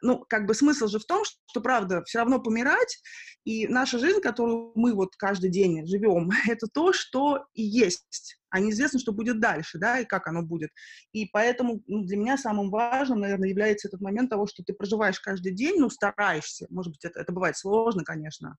Ну, 0.02 0.24
как 0.28 0.46
бы 0.46 0.54
смысл 0.54 0.88
же 0.88 1.00
в 1.00 1.06
том, 1.06 1.24
что, 1.24 1.62
правда, 1.62 2.04
все 2.04 2.20
равно 2.20 2.40
помирать, 2.40 3.02
и 3.44 3.68
наша 3.68 3.98
жизнь, 3.98 4.20
которую 4.20 4.72
мы 4.76 4.94
вот 4.94 5.16
каждый 5.16 5.50
день 5.50 5.88
живем, 5.88 6.30
это 6.50 6.68
то, 6.72 6.94
что 6.94 7.46
и 7.54 7.64
есть, 7.64 8.38
а 8.50 8.60
неизвестно, 8.60 9.00
что 9.00 9.14
будет 9.14 9.40
дальше, 9.40 9.80
да, 9.80 10.00
и 10.00 10.06
как 10.06 10.28
оно 10.28 10.44
будет. 10.44 10.70
И 11.12 11.26
поэтому 11.26 11.82
ну, 11.88 12.04
для 12.04 12.18
меня 12.18 12.38
самым 12.38 12.70
важным, 12.70 13.22
наверное, 13.22 13.50
является 13.50 13.88
этот 13.88 14.02
момент 14.02 14.30
того, 14.30 14.48
что 14.48 14.64
ты 14.64 14.74
проживаешь 14.74 15.20
каждый 15.20 15.54
день, 15.54 15.80
ну, 15.80 15.90
стараешься, 15.90 16.68
может 16.70 16.92
быть, 16.92 17.06
это, 17.06 17.20
это 17.22 17.32
бывает 17.32 17.58
сложно, 17.58 18.04
конечно, 18.04 18.58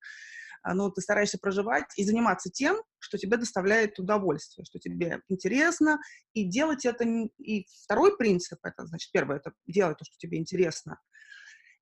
но 0.75 0.90
ты 0.90 1.00
стараешься 1.00 1.38
проживать 1.38 1.87
и 1.96 2.04
заниматься 2.04 2.50
тем, 2.50 2.76
что 2.99 3.18
тебе 3.18 3.37
доставляет 3.37 3.99
удовольствие, 3.99 4.64
что 4.64 4.78
тебе 4.78 5.20
интересно, 5.28 5.99
и 6.32 6.44
делать 6.44 6.85
это... 6.85 7.04
И 7.38 7.66
второй 7.85 8.16
принцип, 8.16 8.58
это, 8.62 8.87
значит, 8.87 9.11
первое, 9.12 9.37
это 9.37 9.52
делать 9.66 9.99
то, 9.99 10.04
что 10.04 10.16
тебе 10.18 10.38
интересно, 10.38 10.99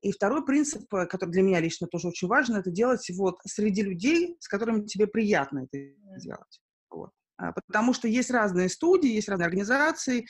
и 0.01 0.11
второй 0.11 0.45
принцип, 0.45 0.93
э, 0.93 1.07
который 1.07 1.31
для 1.31 1.41
меня 1.41 1.59
лично 1.59 1.87
тоже 1.87 2.09
очень 2.09 2.27
важен, 2.27 2.55
это 2.55 2.69
делать 2.69 3.09
вот 3.17 3.39
среди 3.43 3.81
людей, 3.81 4.37
с 4.39 4.47
которыми 4.47 4.85
тебе 4.85 5.07
приятно 5.07 5.67
это 5.67 5.93
делать. 6.19 6.61
Вот. 6.91 7.09
А, 7.37 7.51
потому 7.53 7.93
что 7.93 8.07
есть 8.07 8.29
разные 8.29 8.69
студии, 8.69 9.09
есть 9.09 9.27
разные 9.27 9.47
организации, 9.47 10.27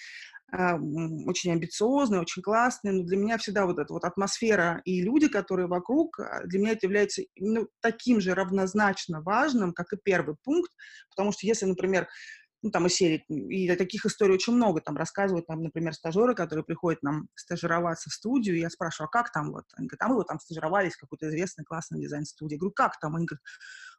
очень 0.51 1.51
амбициозные, 1.51 2.21
очень 2.21 2.41
классные, 2.41 2.93
но 2.93 3.03
для 3.03 3.17
меня 3.17 3.37
всегда 3.37 3.65
вот 3.65 3.79
эта 3.79 3.91
вот 3.93 4.05
атмосфера 4.05 4.81
и 4.85 5.01
люди, 5.01 5.27
которые 5.27 5.67
вокруг, 5.67 6.19
а, 6.19 6.43
для 6.45 6.59
меня 6.59 6.71
это 6.71 6.85
является 6.85 7.23
ну, 7.37 7.67
таким 7.81 8.21
же 8.21 8.33
равнозначно 8.33 9.21
важным, 9.21 9.73
как 9.73 9.93
и 9.93 9.97
первый 10.01 10.35
пункт, 10.43 10.71
потому 11.09 11.31
что 11.31 11.47
если, 11.47 11.65
например, 11.65 12.07
ну, 12.65 12.71
там, 12.71 12.87
из 12.87 12.95
серии, 12.95 13.23
и 13.29 13.75
таких 13.75 14.05
историй 14.07 14.33
очень 14.33 14.53
много, 14.53 14.81
там, 14.81 14.97
рассказывают, 14.97 15.45
там, 15.45 15.61
например, 15.61 15.93
стажеры, 15.93 16.33
которые 16.33 16.65
приходят 16.65 17.03
нам 17.03 17.27
стажироваться 17.35 18.09
в 18.09 18.13
студию, 18.13 18.57
я 18.57 18.71
спрашиваю, 18.71 19.07
а 19.07 19.11
как 19.11 19.31
там 19.31 19.51
вот? 19.51 19.65
Они 19.75 19.87
говорят, 19.87 20.01
а 20.01 20.07
мы 20.07 20.15
вот 20.15 20.27
там 20.27 20.39
стажировались 20.39 20.95
в 20.95 20.99
какой-то 20.99 21.29
известной 21.29 21.63
классной 21.63 22.01
дизайн-студии. 22.01 22.55
Я 22.55 22.59
говорю, 22.59 22.73
как 22.73 22.99
там? 22.99 23.15
Они 23.15 23.27
говорят, 23.27 23.43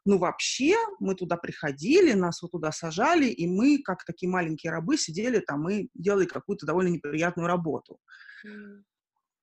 ну, 0.07 0.17
вообще, 0.17 0.75
мы 0.99 1.15
туда 1.15 1.35
приходили, 1.35 2.13
нас 2.13 2.41
вот 2.41 2.51
туда 2.51 2.71
сажали, 2.71 3.25
и 3.25 3.45
мы, 3.45 3.79
как 3.83 4.05
такие 4.05 4.29
маленькие 4.29 4.71
рабы, 4.71 4.97
сидели 4.97 5.39
там 5.39 5.67
и 5.69 5.89
делали 5.93 6.25
какую-то 6.25 6.65
довольно 6.65 6.87
неприятную 6.87 7.47
работу. 7.47 7.99
Mm. 8.45 8.83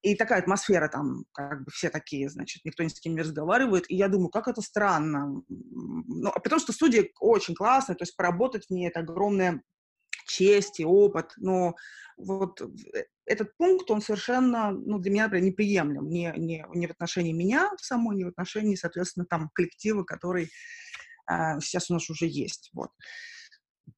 И 0.00 0.14
такая 0.16 0.40
атмосфера 0.40 0.88
там, 0.88 1.24
как 1.32 1.64
бы 1.64 1.70
все 1.70 1.90
такие, 1.90 2.30
значит, 2.30 2.64
никто 2.64 2.82
ни 2.82 2.88
с 2.88 2.98
кем 2.98 3.14
не 3.14 3.20
разговаривает. 3.20 3.90
И 3.90 3.96
я 3.96 4.08
думаю, 4.08 4.30
как 4.30 4.48
это 4.48 4.62
странно. 4.62 5.42
Ну, 5.48 6.30
а 6.30 6.40
потому 6.40 6.60
что 6.60 6.72
студия 6.72 7.08
очень 7.20 7.54
классная, 7.54 7.96
то 7.96 8.02
есть 8.02 8.16
поработать 8.16 8.66
в 8.66 8.70
ней 8.70 8.88
это 8.88 9.00
огромная 9.00 9.62
честь 10.26 10.80
и 10.80 10.86
опыт. 10.86 11.32
Но 11.36 11.74
вот 12.16 12.62
э, 12.62 13.04
этот 13.26 13.56
пункт, 13.56 13.90
он 13.90 14.00
совершенно, 14.00 14.70
ну, 14.70 14.98
для 14.98 15.10
меня, 15.10 15.24
например, 15.24 15.46
неприемлем. 15.46 16.08
Не, 16.08 16.32
не, 16.36 16.64
не 16.74 16.86
в 16.86 16.90
отношении 16.90 17.32
меня 17.32 17.70
самой, 17.78 18.16
не 18.16 18.24
в 18.24 18.28
отношении, 18.28 18.74
соответственно, 18.74 19.26
там, 19.26 19.50
коллектива, 19.54 20.04
который 20.04 20.50
э, 21.30 21.60
сейчас 21.60 21.90
у 21.90 21.94
нас 21.94 22.08
уже 22.10 22.26
есть. 22.26 22.70
Вот. 22.72 22.90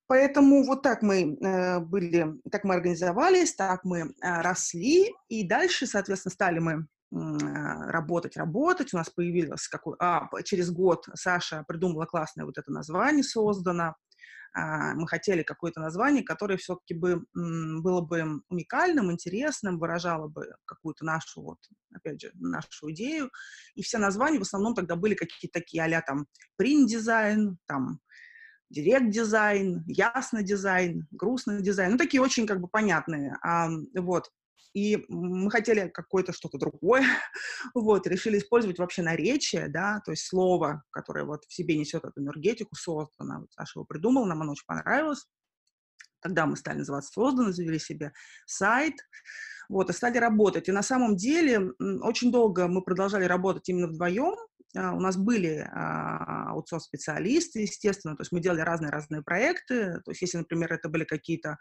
Поэтому 0.09 0.65
вот 0.65 0.83
так 0.83 1.03
мы 1.03 1.37
э, 1.37 1.81
были, 1.81 2.35
так 2.51 2.65
мы 2.65 2.75
организовались, 2.75 3.55
так 3.55 3.85
мы 3.85 4.01
э, 4.01 4.41
росли, 4.41 5.13
и 5.29 5.47
дальше, 5.47 5.87
соответственно, 5.87 6.33
стали 6.33 6.59
мы 6.61 6.73
э, 6.73 7.91
работать, 7.91 8.37
работать. 8.37 8.95
У 8.95 8.97
нас 8.97 9.11
появилось 9.11 9.67
какой... 9.67 9.97
А, 9.99 10.29
через 10.45 10.71
год 10.71 11.07
Саша 11.15 11.65
придумала 11.67 12.07
классное 12.07 12.45
вот 12.45 12.57
это 12.59 12.71
название, 12.71 13.25
создано. 13.25 13.97
Э, 14.57 14.95
мы 14.95 15.07
хотели 15.07 15.43
какое-то 15.43 15.81
название, 15.81 16.23
которое 16.23 16.57
все-таки 16.57 16.95
бы, 16.95 17.25
было 17.35 18.01
бы 18.01 18.41
уникальным, 18.49 19.13
интересным, 19.13 19.79
выражало 19.79 20.29
бы 20.29 20.55
какую-то 20.65 21.05
нашу, 21.05 21.43
вот, 21.43 21.59
опять 21.95 22.21
же, 22.21 22.31
нашу 22.35 22.91
идею. 22.93 23.31
И 23.75 23.83
все 23.83 23.99
названия 23.99 24.39
в 24.39 24.43
основном 24.43 24.75
тогда 24.75 24.97
были 24.97 25.15
какие-то 25.15 25.61
такие 25.61 25.85
а 25.85 26.01
там 26.01 26.27
Print 26.57 26.99
Design, 26.99 27.59
там 27.67 28.01
Direct 28.71 29.23
Design, 29.23 29.85
ясно 29.87 30.43
дизайн, 30.43 31.07
грустный 31.11 31.63
дизайн, 31.63 31.93
ну, 31.93 31.99
такие 31.99 32.23
очень 32.23 32.47
как 32.47 32.61
бы 32.61 32.69
понятные, 32.69 33.37
а, 33.43 33.69
вот. 33.95 34.31
И 34.77 35.07
мы 35.09 35.51
хотели 35.51 35.89
какое-то 35.89 36.35
что-то 36.35 36.59
другое, 36.59 37.03
вот, 37.75 38.07
решили 38.07 38.37
использовать 38.37 38.79
вообще 38.79 39.01
наречие, 39.01 39.69
да, 39.69 40.03
то 40.05 40.11
есть 40.11 40.27
слово, 40.27 40.83
которое 40.91 41.25
вот 41.25 41.45
в 41.49 41.55
себе 41.55 41.79
несет 41.79 42.05
эту 42.05 42.21
энергетику, 42.21 42.77
создано, 42.77 43.41
вот 43.41 43.53
Саша 43.53 43.79
его 43.79 43.87
придумал, 43.87 44.27
нам 44.27 44.43
оно 44.43 44.53
очень 44.53 44.67
понравилось. 44.67 45.25
Тогда 46.21 46.45
мы 46.45 46.57
стали 46.57 46.81
называться 46.81 47.11
созданы, 47.11 47.55
завели 47.55 47.79
себе 47.79 48.13
сайт, 48.45 48.97
вот, 49.71 49.89
и 49.89 49.95
стали 49.95 50.19
работать. 50.19 50.69
И 50.69 50.73
на 50.73 50.83
самом 50.83 51.17
деле 51.17 51.73
очень 52.03 52.31
долго 52.31 52.69
мы 52.69 52.83
продолжали 52.83 53.25
работать 53.25 53.67
именно 53.71 53.87
вдвоем, 53.87 54.37
а, 54.77 54.93
у 54.93 55.01
нас 55.01 55.17
были 55.17 55.67
а, 55.73 56.51
аутсорс-специалисты, 56.51 57.61
естественно, 57.61 58.15
то 58.15 58.21
есть 58.21 58.33
мы 58.33 58.41
делали 58.41 58.61
разные-разные 58.61 59.23
проекты. 59.23 60.03
То 60.05 60.11
есть 60.11 60.21
если, 60.21 60.37
например, 60.37 60.75
это 60.75 60.91
были 60.91 61.05
какие-то 61.05 61.57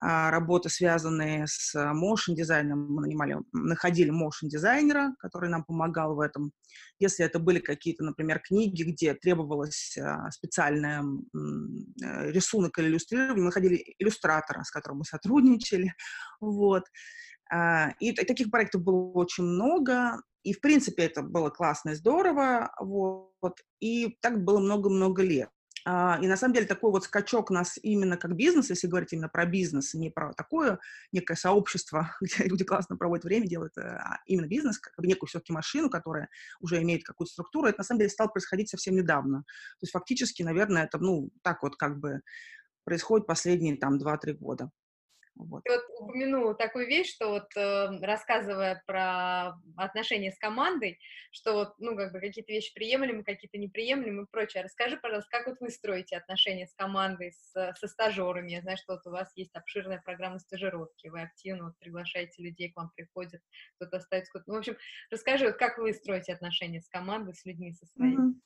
работы, 0.00 0.68
связанные 0.68 1.46
с 1.46 1.74
motion 1.74 2.34
дизайном, 2.34 2.86
мы 2.86 3.02
нанимали, 3.02 3.36
находили 3.52 4.10
motion 4.10 4.48
дизайнера, 4.48 5.14
который 5.18 5.48
нам 5.48 5.64
помогал 5.64 6.14
в 6.14 6.20
этом. 6.20 6.52
Если 6.98 7.24
это 7.24 7.38
были 7.38 7.58
какие-то, 7.58 8.04
например, 8.04 8.40
книги, 8.40 8.82
где 8.82 9.14
требовалось 9.14 9.96
специальный 10.30 10.98
э, 10.98 12.30
рисунок 12.30 12.78
или 12.78 12.88
иллюстрирование, 12.88 13.36
мы 13.36 13.46
находили 13.46 13.94
иллюстратора, 13.98 14.62
с 14.62 14.70
которым 14.70 14.98
мы 14.98 15.04
сотрудничали. 15.04 15.94
Вот. 16.38 16.84
И 18.00 18.12
таких 18.12 18.50
проектов 18.50 18.82
было 18.82 19.12
очень 19.12 19.44
много. 19.44 20.20
И, 20.46 20.52
в 20.52 20.60
принципе, 20.60 21.04
это 21.06 21.22
было 21.22 21.50
классно 21.50 21.90
и 21.90 21.94
здорово, 21.94 22.72
вот, 22.78 23.56
и 23.80 24.16
так 24.22 24.44
было 24.44 24.60
много-много 24.60 25.22
лет. 25.22 25.50
А, 25.88 26.18
и 26.20 26.26
на 26.26 26.36
самом 26.36 26.54
деле 26.54 26.66
такой 26.66 26.90
вот 26.90 27.04
скачок 27.04 27.50
нас 27.50 27.78
именно 27.80 28.16
как 28.16 28.34
бизнес, 28.34 28.70
если 28.70 28.88
говорить 28.88 29.12
именно 29.12 29.28
про 29.28 29.46
бизнес, 29.46 29.94
не 29.94 30.10
про 30.10 30.32
такое 30.32 30.80
некое 31.12 31.36
сообщество, 31.36 32.10
где 32.20 32.42
люди 32.42 32.64
классно 32.64 32.96
проводят 32.96 33.24
время, 33.24 33.46
делают 33.46 33.78
а 33.78 34.18
именно 34.26 34.48
бизнес, 34.48 34.80
как 34.80 34.92
некую 34.98 35.28
все-таки 35.28 35.52
машину, 35.52 35.88
которая 35.88 36.28
уже 36.60 36.82
имеет 36.82 37.04
какую-то 37.04 37.32
структуру, 37.32 37.68
это 37.68 37.78
на 37.78 37.84
самом 37.84 38.00
деле 38.00 38.10
стало 38.10 38.28
происходить 38.28 38.68
совсем 38.68 38.96
недавно. 38.96 39.44
То 39.78 39.84
есть 39.84 39.92
фактически, 39.92 40.42
наверное, 40.42 40.86
это, 40.86 40.98
ну, 40.98 41.30
так 41.42 41.62
вот 41.62 41.76
как 41.76 42.00
бы 42.00 42.20
происходит 42.82 43.28
последние 43.28 43.76
там 43.76 43.96
2-3 43.96 44.32
года. 44.32 44.70
Вот. 45.36 45.64
Ты 45.64 45.72
вот 45.72 45.84
упомянула 46.00 46.54
такую 46.54 46.86
вещь, 46.86 47.12
что 47.14 47.28
вот 47.28 47.54
э, 47.56 48.00
рассказывая 48.00 48.82
про 48.86 49.54
отношения 49.76 50.32
с 50.32 50.38
командой, 50.38 50.98
что 51.30 51.52
вот, 51.52 51.74
ну, 51.78 51.94
как 51.94 52.12
бы 52.12 52.20
какие-то 52.20 52.52
вещи 52.52 52.72
приемлемы, 52.74 53.22
какие-то 53.22 53.58
неприемлемы 53.58 54.22
и 54.22 54.26
прочее. 54.30 54.62
Расскажи, 54.62 54.96
пожалуйста, 54.96 55.28
как 55.30 55.46
вот 55.46 55.56
вы 55.60 55.70
строите 55.70 56.16
отношения 56.16 56.66
с 56.66 56.74
командой, 56.74 57.32
с, 57.32 57.74
со 57.78 57.86
стажерами? 57.86 58.52
Я 58.52 58.62
знаю, 58.62 58.78
что 58.78 58.94
вот 58.94 59.06
у 59.06 59.10
вас 59.10 59.30
есть 59.36 59.54
обширная 59.54 60.00
программа 60.02 60.38
стажировки, 60.38 61.08
вы 61.08 61.20
активно 61.20 61.66
вот, 61.66 61.78
приглашаете 61.78 62.42
людей, 62.42 62.72
к 62.72 62.76
вам 62.76 62.90
приходят, 62.96 63.42
кто-то 63.76 63.98
остается. 63.98 64.42
Ну, 64.46 64.54
в 64.54 64.58
общем, 64.58 64.76
расскажи, 65.10 65.46
вот 65.46 65.56
как 65.56 65.76
вы 65.78 65.92
строите 65.92 66.32
отношения 66.32 66.80
с 66.80 66.88
командой, 66.88 67.34
с 67.34 67.44
людьми, 67.44 67.72
со 67.74 67.86
своими? 67.86 68.30
Mm-hmm. 68.30 68.40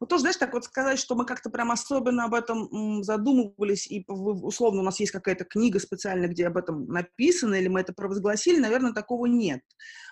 Вот 0.00 0.08
тоже, 0.08 0.22
знаешь, 0.22 0.36
так 0.36 0.52
вот 0.52 0.64
сказать, 0.64 0.98
что 0.98 1.14
мы 1.14 1.24
как-то 1.24 1.50
прям 1.50 1.70
особенно 1.70 2.24
об 2.24 2.34
этом 2.34 3.02
задумывались, 3.02 3.86
и 3.86 4.04
условно 4.08 4.80
у 4.80 4.84
нас 4.84 5.00
есть 5.00 5.12
какая-то 5.12 5.44
книга 5.44 5.78
специальная, 5.78 6.28
где 6.28 6.46
об 6.46 6.56
этом 6.56 6.86
написано, 6.86 7.54
или 7.54 7.68
мы 7.68 7.80
это 7.80 7.92
провозгласили, 7.92 8.58
наверное, 8.58 8.92
такого 8.92 9.26
нет. 9.26 9.62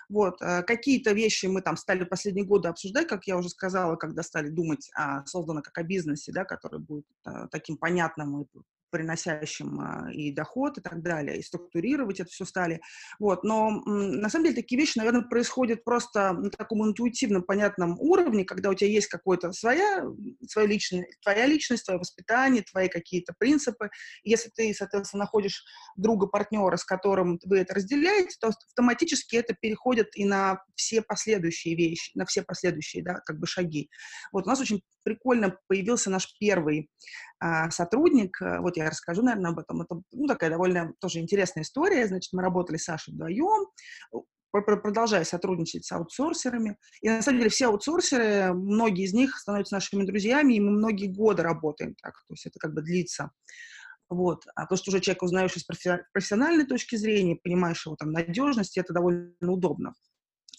Вот, 0.09 0.41
э, 0.41 0.63
какие-то 0.63 1.13
вещи 1.13 1.45
мы 1.45 1.61
там 1.61 1.77
стали 1.77 2.03
последние 2.03 2.45
годы 2.45 2.67
обсуждать, 2.67 3.07
как 3.07 3.27
я 3.27 3.37
уже 3.37 3.49
сказала, 3.49 3.95
когда 3.95 4.23
стали 4.23 4.49
думать 4.49 4.89
о 4.93 5.25
созданном 5.25 5.63
как 5.63 5.77
о 5.77 5.83
бизнесе, 5.83 6.31
да, 6.33 6.43
который 6.43 6.79
будет 6.79 7.05
а, 7.23 7.47
таким 7.47 7.77
понятным 7.77 8.41
и 8.41 8.45
приносящим 8.91 9.79
а, 9.79 10.11
и 10.11 10.31
доход 10.31 10.77
и 10.77 10.81
так 10.81 11.01
далее, 11.01 11.37
и 11.37 11.43
структурировать 11.43 12.19
это 12.19 12.29
все 12.29 12.45
стали. 12.45 12.81
Вот. 13.19 13.43
Но 13.43 13.81
на 13.85 14.29
самом 14.29 14.45
деле 14.45 14.55
такие 14.55 14.79
вещи, 14.79 14.97
наверное, 14.97 15.21
происходят 15.21 15.83
просто 15.83 16.33
на 16.33 16.49
таком 16.51 16.85
интуитивном, 16.85 17.43
понятном 17.43 17.99
уровне, 17.99 18.45
когда 18.45 18.69
у 18.69 18.73
тебя 18.73 18.89
есть 18.89 19.07
какое-то 19.07 19.51
своя, 19.53 20.03
своя 20.47 20.67
личность, 20.67 21.19
твоя 21.21 21.45
личность, 21.45 21.85
твое 21.85 21.99
воспитание, 21.99 22.63
твои 22.63 22.89
какие-то 22.89 23.33
принципы. 23.37 23.89
Если 24.23 24.49
ты, 24.49 24.73
соответственно, 24.73 25.23
находишь 25.23 25.63
друга, 25.95 26.27
партнера, 26.27 26.77
с 26.77 26.83
которым 26.83 27.39
вы 27.45 27.59
это 27.59 27.73
разделяете, 27.73 28.35
то 28.39 28.47
автоматически 28.47 29.35
это 29.37 29.55
переходит 29.59 30.09
и 30.15 30.25
на 30.25 30.61
все 30.75 31.01
последующие 31.01 31.75
вещи, 31.75 32.11
на 32.15 32.25
все 32.25 32.43
последующие, 32.43 33.03
да, 33.03 33.15
как 33.25 33.39
бы 33.39 33.47
шаги. 33.47 33.89
Вот 34.31 34.45
у 34.45 34.49
нас 34.49 34.59
очень 34.59 34.81
прикольно 35.03 35.57
появился 35.67 36.09
наш 36.09 36.27
первый 36.39 36.89
сотрудник, 37.71 38.41
э, 38.41 38.59
вот 38.59 38.77
я 38.77 38.89
расскажу, 38.89 39.23
наверное, 39.23 39.51
об 39.51 39.59
этом. 39.59 39.81
Это 39.81 40.01
ну, 40.11 40.27
такая 40.27 40.49
довольно 40.49 40.93
тоже 40.99 41.19
интересная 41.19 41.63
история. 41.63 42.07
Значит, 42.07 42.33
мы 42.33 42.41
работали 42.41 42.77
с 42.77 42.83
Сашей 42.83 43.13
вдвоем, 43.13 43.67
продолжая 44.51 45.23
сотрудничать 45.23 45.85
с 45.85 45.91
аутсорсерами. 45.91 46.77
И 47.01 47.09
на 47.09 47.21
самом 47.21 47.39
деле 47.39 47.49
все 47.49 47.67
аутсорсеры, 47.67 48.53
многие 48.53 49.05
из 49.05 49.13
них 49.13 49.35
становятся 49.37 49.75
нашими 49.75 50.05
друзьями, 50.05 50.55
и 50.55 50.59
мы 50.59 50.71
многие 50.71 51.07
годы 51.07 51.43
работаем 51.43 51.95
так. 52.01 52.13
То 52.27 52.33
есть 52.33 52.45
это 52.45 52.59
как 52.59 52.73
бы 52.73 52.81
длится. 52.81 53.31
Вот. 54.09 54.43
А 54.55 54.67
то, 54.67 54.75
что 54.75 54.91
уже 54.91 54.99
человек 54.99 55.23
узнаешь 55.23 55.55
из 55.55 55.63
профессиональной 55.63 56.65
точки 56.65 56.97
зрения, 56.97 57.39
понимаешь 57.41 57.85
его 57.85 57.95
там 57.95 58.11
надежность, 58.11 58.77
это 58.77 58.93
довольно 58.93 59.33
удобно. 59.41 59.93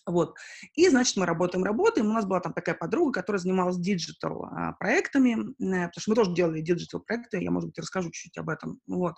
Вот. 0.05 0.35
И, 0.75 0.89
значит, 0.89 1.17
мы 1.17 1.27
работаем, 1.27 1.65
работаем. 1.65 2.09
У 2.09 2.13
нас 2.13 2.27
была 2.27 2.41
там 2.41 2.53
такая 2.53 2.75
подруга, 2.75 3.21
которая 3.21 3.41
занималась 3.41 3.77
digital 3.79 4.45
а, 4.45 4.73
проектами, 4.73 5.33
э, 5.33 5.89
потому 5.89 5.93
что 5.97 6.11
мы 6.11 6.15
тоже 6.17 6.35
делали 6.35 6.61
digital 6.61 7.01
проекты, 7.01 7.43
я, 7.43 7.51
может 7.51 7.69
быть, 7.69 7.79
расскажу 7.79 8.11
чуть-чуть 8.11 8.37
об 8.39 8.49
этом. 8.49 8.81
Вот. 8.87 9.15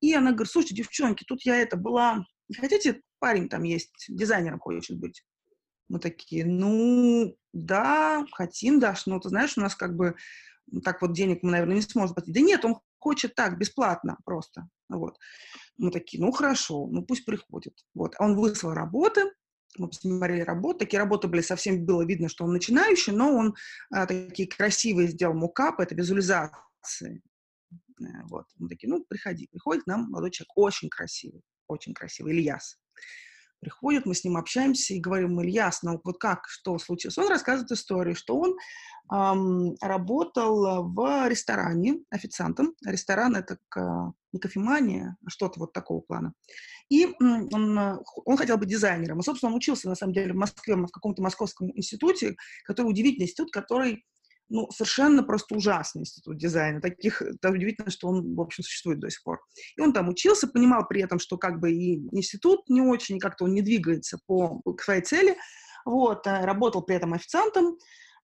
И 0.00 0.14
она 0.14 0.32
говорит, 0.32 0.50
слушайте, 0.50 0.76
девчонки, 0.76 1.24
тут 1.24 1.42
я 1.44 1.56
это 1.56 1.76
была... 1.76 2.24
Хотите, 2.58 3.02
парень 3.18 3.48
там 3.48 3.62
есть, 3.62 3.92
дизайнером 4.08 4.58
хочет 4.58 4.98
быть? 4.98 5.22
Мы 5.88 5.98
такие, 5.98 6.46
ну, 6.46 7.36
да, 7.52 8.24
хотим, 8.32 8.80
Даш, 8.80 9.06
но 9.06 9.20
ты 9.20 9.28
знаешь, 9.28 9.58
у 9.58 9.60
нас 9.60 9.74
как 9.74 9.94
бы 9.96 10.16
так 10.82 11.02
вот 11.02 11.12
денег 11.12 11.40
мы, 11.42 11.50
наверное, 11.50 11.76
не 11.76 11.82
сможем 11.82 12.14
платить. 12.14 12.34
Да 12.34 12.40
нет, 12.40 12.64
он 12.64 12.78
хочет 12.98 13.34
так, 13.34 13.58
бесплатно 13.58 14.16
просто. 14.24 14.68
Вот. 14.88 15.18
Мы 15.76 15.90
такие, 15.90 16.22
ну, 16.22 16.32
хорошо, 16.32 16.86
ну, 16.86 17.02
пусть 17.02 17.24
приходит. 17.24 17.74
Вот. 17.94 18.14
Он 18.18 18.36
выслал 18.36 18.72
работы, 18.72 19.30
мы 19.78 19.88
посмотрели 19.88 20.42
работу. 20.42 20.80
Такие 20.80 21.00
работы 21.00 21.28
были 21.28 21.40
совсем, 21.40 21.84
было 21.84 22.04
видно, 22.04 22.28
что 22.28 22.44
он 22.44 22.52
начинающий, 22.52 23.12
но 23.12 23.34
он 23.34 23.54
а, 23.90 24.06
такие 24.06 24.48
красивые 24.48 25.08
сделал 25.08 25.34
мукап, 25.34 25.80
это 25.80 25.94
визуализации. 25.94 27.22
Э, 28.00 28.04
вот. 28.24 28.46
Мы 28.58 28.68
такие, 28.68 28.88
ну, 28.88 29.04
приходи. 29.04 29.48
Приходит 29.50 29.84
к 29.84 29.86
нам 29.86 30.10
молодой 30.10 30.30
человек, 30.30 30.52
очень 30.56 30.88
красивый, 30.88 31.42
очень 31.66 31.94
красивый, 31.94 32.34
Ильяс. 32.34 32.78
Приходит, 33.62 34.06
мы 34.06 34.14
с 34.14 34.24
ним 34.24 34.36
общаемся 34.36 34.92
и 34.92 35.00
говорим, 35.00 35.40
Ильяс, 35.40 35.82
ну 35.82 36.00
вот 36.02 36.18
как, 36.18 36.48
что 36.48 36.78
случилось? 36.78 37.16
Он 37.16 37.28
рассказывает 37.28 37.70
историю, 37.70 38.16
что 38.16 38.36
он 38.36 38.56
эм, 39.10 39.76
работал 39.80 40.82
в 40.92 41.28
ресторане 41.28 42.00
официантом. 42.10 42.74
Ресторан— 42.84 43.36
это 43.36 43.58
не 44.32 44.40
кофемания, 44.40 45.16
а 45.24 45.30
что-то 45.30 45.60
вот 45.60 45.72
такого 45.72 46.00
плана. 46.00 46.32
И 46.88 47.06
он, 47.20 48.00
он 48.24 48.36
хотел 48.36 48.58
быть 48.58 48.68
дизайнером. 48.68 49.20
И, 49.20 49.22
собственно, 49.22 49.52
он 49.52 49.56
учился, 49.56 49.88
на 49.88 49.94
самом 49.94 50.12
деле, 50.12 50.32
в 50.32 50.36
Москве, 50.36 50.74
в 50.74 50.88
каком-то 50.88 51.22
московском 51.22 51.70
институте, 51.76 52.34
который 52.64 52.88
удивительный 52.88 53.26
институт, 53.26 53.52
который 53.52 54.04
ну, 54.52 54.70
совершенно 54.70 55.22
просто 55.22 55.54
ужасный 55.54 56.02
институт 56.02 56.36
дизайна. 56.36 56.82
Таких, 56.82 57.22
это 57.22 57.50
удивительно, 57.50 57.90
что 57.90 58.08
он, 58.08 58.34
в 58.34 58.40
общем, 58.40 58.62
существует 58.62 59.00
до 59.00 59.08
сих 59.08 59.22
пор. 59.22 59.40
И 59.76 59.80
он 59.80 59.94
там 59.94 60.10
учился, 60.10 60.46
понимал 60.46 60.86
при 60.86 61.02
этом, 61.02 61.18
что 61.18 61.38
как 61.38 61.58
бы 61.58 61.72
и 61.72 62.06
институт 62.14 62.68
не 62.68 62.82
очень, 62.82 63.18
как-то 63.18 63.44
он 63.44 63.54
не 63.54 63.62
двигается 63.62 64.18
по, 64.26 64.60
к 64.60 64.82
своей 64.82 65.00
цели. 65.00 65.36
Вот, 65.86 66.26
а 66.26 66.44
работал 66.44 66.82
при 66.82 66.96
этом 66.96 67.14
официантом, 67.14 67.78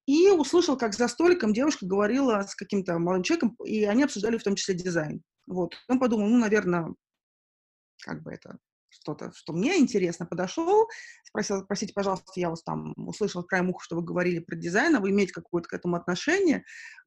и 0.06 0.30
услышал, 0.30 0.76
как 0.78 0.94
за 0.94 1.08
столиком 1.08 1.52
девушка 1.52 1.87
говорила 1.87 2.42
с 2.42 2.54
каким-то 2.54 2.99
молодым 2.99 3.23
человеком, 3.25 3.56
и 3.64 3.85
они 3.85 4.04
обсуждали 4.04 4.38
в 4.38 4.42
том 4.42 4.54
числе 4.54 4.75
дизайн. 4.75 5.23
Вот. 5.47 5.75
Он 5.88 5.99
подумал, 5.99 6.28
ну, 6.28 6.38
наверное, 6.38 6.94
как 8.04 8.23
бы 8.23 8.32
это 8.32 8.58
что-то, 8.90 9.33
что 9.35 9.52
мне 9.52 9.78
интересно, 9.78 10.26
подошел, 10.26 10.88
спросил, 11.25 11.64
простите, 11.66 11.92
пожалуйста, 11.92 12.33
я 12.37 12.50
вас 12.50 12.62
там 12.62 12.95
услышал 12.97 13.42
краем 13.42 13.71
уха, 13.71 13.85
что 13.85 13.97
вы 13.97 14.02
говорили 14.02 14.38
про 14.38 14.57
дизайн, 14.57 14.97
а 14.97 15.00
вы 15.00 15.11
имеете 15.11 15.33
какое-то 15.33 15.68
к 15.68 15.73
этому 15.75 15.97
отношение? 15.97 16.64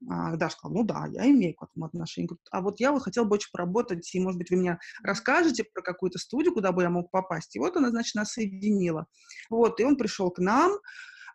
А, 0.10 0.36
Даша 0.36 0.58
сказала, 0.58 0.78
ну 0.78 0.84
да, 0.84 1.06
я 1.12 1.30
имею 1.30 1.56
к 1.56 1.64
этому 1.64 1.86
отношение. 1.86 2.30
А 2.52 2.62
вот 2.62 2.80
я 2.80 2.92
вот 2.92 3.04
хотел 3.04 3.26
бы 3.26 3.36
очень 3.36 3.50
поработать, 3.52 4.14
и, 4.14 4.20
может 4.20 4.38
быть, 4.38 4.52
вы 4.52 4.58
мне 4.58 4.80
расскажете 5.04 5.64
про 5.64 5.82
какую-то 5.82 6.20
студию, 6.20 6.54
куда 6.54 6.72
бы 6.72 6.84
я 6.84 6.90
мог 6.90 7.12
попасть. 7.12 7.56
И 7.56 7.60
вот 7.60 7.76
она, 7.78 7.90
значит, 7.90 8.16
нас 8.16 8.34
соединила. 8.34 9.08
Вот, 9.50 9.80
и 9.80 9.84
он 9.84 9.98
пришел 9.98 10.32
к 10.32 10.40
нам, 10.40 10.74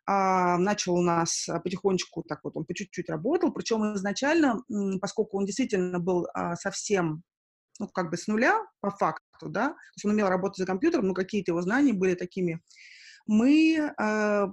а, 0.06 0.56
начал 0.58 0.94
у 0.94 1.02
нас 1.02 1.48
потихонечку, 1.64 2.22
так 2.22 2.40
вот, 2.44 2.56
он 2.56 2.64
по 2.64 2.74
чуть-чуть 2.74 3.10
работал, 3.10 3.52
причем 3.52 3.94
изначально, 3.94 4.62
поскольку 5.00 5.38
он 5.38 5.46
действительно 5.46 5.98
был 5.98 6.28
а, 6.32 6.54
совсем 6.54 7.22
ну, 7.78 7.88
как 7.88 8.10
бы 8.10 8.16
с 8.16 8.26
нуля, 8.26 8.60
по 8.80 8.90
факту, 8.90 9.48
да, 9.48 9.68
то 9.68 9.76
есть 9.96 10.04
он 10.04 10.12
умел 10.12 10.28
работать 10.28 10.58
за 10.58 10.66
компьютером, 10.66 11.08
но 11.08 11.14
какие-то 11.14 11.52
его 11.52 11.62
знания 11.62 11.92
были 11.92 12.14
такими. 12.14 12.60
Мы 13.26 13.76
э, 13.76 14.46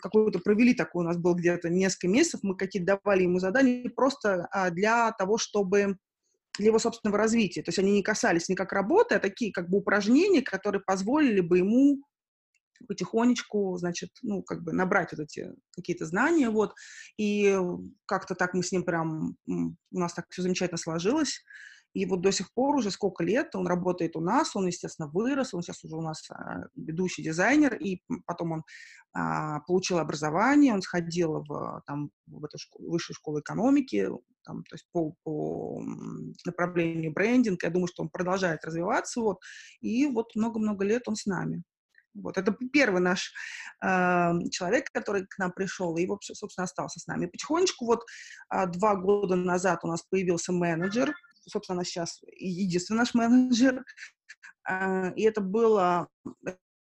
какую-то 0.00 0.40
провели 0.40 0.74
такой, 0.74 1.04
у 1.04 1.08
нас 1.08 1.16
был 1.16 1.34
где-то 1.34 1.68
несколько 1.68 2.08
месяцев, 2.08 2.40
мы 2.42 2.56
какие-то 2.56 2.98
давали 3.00 3.22
ему 3.22 3.38
задания 3.38 3.88
просто 3.88 4.48
э, 4.52 4.70
для 4.72 5.12
того, 5.12 5.38
чтобы 5.38 5.96
для 6.58 6.68
его 6.68 6.78
собственного 6.78 7.18
развития. 7.18 7.62
То 7.62 7.68
есть 7.68 7.78
они 7.78 7.92
не 7.92 8.02
касались 8.02 8.48
никак 8.48 8.72
работы, 8.72 9.14
а 9.14 9.20
такие 9.20 9.52
как 9.52 9.68
бы 9.68 9.78
упражнения, 9.78 10.42
которые 10.42 10.82
позволили 10.82 11.40
бы 11.40 11.58
ему 11.58 12.02
потихонечку, 12.88 13.76
значит, 13.78 14.10
ну, 14.22 14.42
как 14.42 14.62
бы 14.62 14.72
набрать 14.72 15.12
вот 15.12 15.20
эти 15.20 15.52
какие-то 15.72 16.04
знания, 16.04 16.50
вот, 16.50 16.74
и 17.16 17.58
как-то 18.06 18.34
так 18.34 18.54
мы 18.54 18.62
с 18.62 18.72
ним 18.72 18.84
прям, 18.84 19.36
у 19.46 19.74
нас 19.98 20.12
так 20.12 20.26
все 20.30 20.42
замечательно 20.42 20.78
сложилось, 20.78 21.42
и 21.96 22.04
вот 22.04 22.20
до 22.20 22.30
сих 22.30 22.52
пор 22.52 22.76
уже 22.76 22.90
сколько 22.90 23.24
лет 23.24 23.54
он 23.54 23.66
работает 23.66 24.16
у 24.16 24.20
нас, 24.20 24.54
он, 24.54 24.66
естественно, 24.66 25.08
вырос, 25.08 25.54
он 25.54 25.62
сейчас 25.62 25.82
уже 25.82 25.96
у 25.96 26.02
нас 26.02 26.30
а, 26.30 26.66
ведущий 26.74 27.22
дизайнер, 27.22 27.74
и 27.74 28.02
потом 28.26 28.52
он 28.52 28.64
а, 29.14 29.60
получил 29.60 29.98
образование, 29.98 30.74
он 30.74 30.82
сходил 30.82 31.42
в, 31.48 31.82
там, 31.86 32.10
в 32.26 32.44
эту 32.44 32.58
школу, 32.58 32.90
высшую 32.90 33.14
школу 33.14 33.40
экономики, 33.40 34.10
там, 34.44 34.62
то 34.64 34.74
есть 34.74 34.86
по, 34.92 35.14
по 35.24 35.82
направлению 36.44 37.14
брендинг. 37.14 37.62
Я 37.62 37.70
думаю, 37.70 37.88
что 37.88 38.02
он 38.02 38.10
продолжает 38.10 38.62
развиваться, 38.66 39.22
вот, 39.22 39.38
и 39.80 40.06
вот 40.06 40.34
много-много 40.34 40.84
лет 40.84 41.08
он 41.08 41.16
с 41.16 41.24
нами. 41.24 41.62
Вот, 42.12 42.36
это 42.36 42.54
первый 42.74 43.00
наш 43.00 43.32
э, 43.82 44.32
человек, 44.50 44.90
который 44.92 45.26
к 45.26 45.38
нам 45.38 45.50
пришел, 45.50 45.96
и, 45.96 46.06
собственно, 46.20 46.64
остался 46.64 47.00
с 47.00 47.06
нами. 47.06 47.24
Потихонечку, 47.24 47.86
вот 47.86 48.04
э, 48.54 48.66
два 48.66 48.96
года 48.96 49.34
назад 49.34 49.80
у 49.82 49.88
нас 49.88 50.02
появился 50.02 50.52
менеджер, 50.52 51.14
собственно, 51.46 51.76
она 51.76 51.84
сейчас 51.84 52.20
единственный 52.36 52.98
наш 52.98 53.14
менеджер. 53.14 53.84
А, 54.64 55.10
и 55.10 55.22
это 55.22 55.40
было 55.40 56.08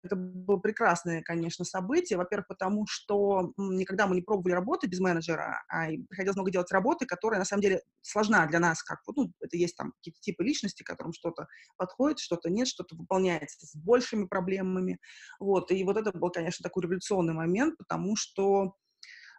это 0.05 0.15
было 0.15 0.57
прекрасное, 0.57 1.21
конечно, 1.21 1.65
событие. 1.65 2.17
Во-первых, 2.17 2.47
потому 2.47 2.85
что 2.87 3.53
никогда 3.57 4.07
мы 4.07 4.15
не 4.15 4.21
пробовали 4.21 4.53
работать 4.53 4.89
без 4.89 4.99
менеджера, 4.99 5.63
а 5.67 5.87
приходилось 6.09 6.35
много 6.35 6.51
делать 6.51 6.71
работы, 6.71 7.05
которая, 7.05 7.39
на 7.39 7.45
самом 7.45 7.61
деле, 7.61 7.81
сложна 8.01 8.45
для 8.45 8.59
нас. 8.59 8.83
Как, 8.83 8.99
ну, 9.15 9.31
это 9.41 9.57
есть 9.57 9.75
там 9.75 9.93
какие-то 9.97 10.19
типы 10.21 10.43
личности, 10.43 10.83
которым 10.83 11.13
что-то 11.13 11.47
подходит, 11.77 12.19
что-то 12.19 12.49
нет, 12.49 12.67
что-то 12.67 12.95
выполняется 12.95 13.65
с 13.65 13.75
большими 13.75 14.25
проблемами. 14.25 14.99
Вот. 15.39 15.71
И 15.71 15.83
вот 15.83 15.97
это 15.97 16.11
был, 16.11 16.29
конечно, 16.29 16.63
такой 16.63 16.83
революционный 16.83 17.33
момент, 17.33 17.77
потому 17.77 18.15
что 18.15 18.75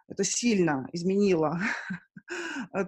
это 0.07 0.23
сильно 0.23 0.87
изменило 0.91 1.59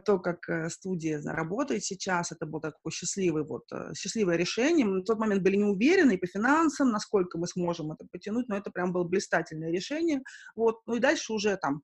то, 0.06 0.20
как 0.20 0.50
э, 0.50 0.70
студия 0.70 1.22
работает 1.22 1.84
сейчас. 1.84 2.32
Это 2.32 2.46
было 2.46 2.62
такое 2.62 2.92
счастливое, 2.92 3.44
вот, 3.44 3.64
э, 3.72 3.94
счастливое 3.96 4.36
решение. 4.36 4.86
Мы 4.86 4.98
на 4.98 5.04
тот 5.04 5.20
момент 5.20 5.44
были 5.44 5.58
не 5.58 5.66
уверены 5.66 6.14
и 6.14 6.18
по 6.18 6.28
финансам, 6.28 6.90
насколько 6.90 7.38
мы 7.38 7.48
сможем 7.48 7.92
это 7.92 8.06
потянуть, 8.12 8.48
но 8.50 8.58
это 8.58 8.72
прям 8.72 8.92
было 8.92 9.04
блистательное 9.04 9.72
решение. 9.72 10.22
Вот. 10.56 10.80
Ну 10.86 10.96
и 10.96 11.00
дальше 11.00 11.34
уже 11.34 11.58
там 11.58 11.82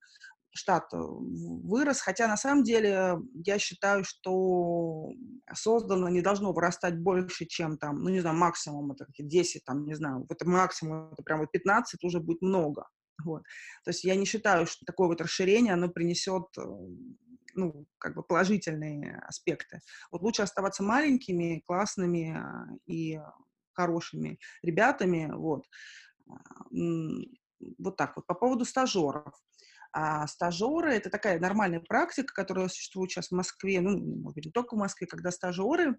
штат 0.56 0.94
э, 0.94 0.98
вырос, 0.98 2.00
хотя 2.00 2.28
на 2.28 2.38
самом 2.38 2.64
деле 2.64 3.18
я 3.46 3.60
считаю, 3.60 4.04
что 4.04 5.12
создано 5.54 6.10
не 6.10 6.22
должно 6.22 6.54
вырастать 6.54 6.98
больше, 6.98 7.46
чем 7.46 7.78
там, 7.78 8.02
ну 8.02 8.10
не 8.10 8.22
знаю, 8.22 8.38
максимум 8.38 8.92
это 8.94 9.06
10, 9.18 9.66
там, 9.66 9.86
не 9.86 9.96
знаю, 9.96 10.26
это 10.30 10.48
максимум, 10.48 11.12
это 11.12 11.24
прям 11.24 11.40
вот 11.40 11.52
15 11.52 12.04
уже 12.04 12.20
будет 12.20 12.42
много. 12.42 12.88
Вот. 13.24 13.44
То 13.84 13.90
есть 13.90 14.04
я 14.04 14.16
не 14.16 14.26
считаю, 14.26 14.66
что 14.66 14.86
такое 14.86 15.08
вот 15.08 15.22
расширение, 15.22 15.74
оно 15.74 15.90
принесет 15.90 16.44
э, 16.58 16.62
ну, 17.56 17.88
как 17.98 18.16
бы 18.16 18.24
положительные 18.24 19.20
аспекты. 19.28 19.80
Вот 20.12 20.22
лучше 20.22 20.44
оставаться 20.44 20.84
маленькими, 20.84 21.64
классными 21.66 22.38
а, 22.38 22.68
и 22.86 23.20
хорошими 23.74 24.40
ребятами, 24.62 25.32
вот. 25.34 25.66
Вот 27.80 27.98
так 27.98 28.16
вот. 28.16 28.28
По 28.28 28.36
поводу 28.36 28.66
стажеров. 28.66 29.34
А 29.92 30.28
стажеры— 30.28 30.94
это 30.96 31.10
такая 31.10 31.40
нормальная 31.40 31.80
практика, 31.80 32.34
которая 32.34 32.68
существует 32.68 33.12
сейчас 33.12 33.30
в 33.30 33.32
Москве, 33.32 33.80
ну, 33.80 33.98
может 33.98 34.36
быть, 34.36 34.46
не 34.46 34.52
только 34.52 34.76
в 34.76 34.80
Москве, 34.80 35.08
когда 35.08 35.32
стажеры 35.32 35.98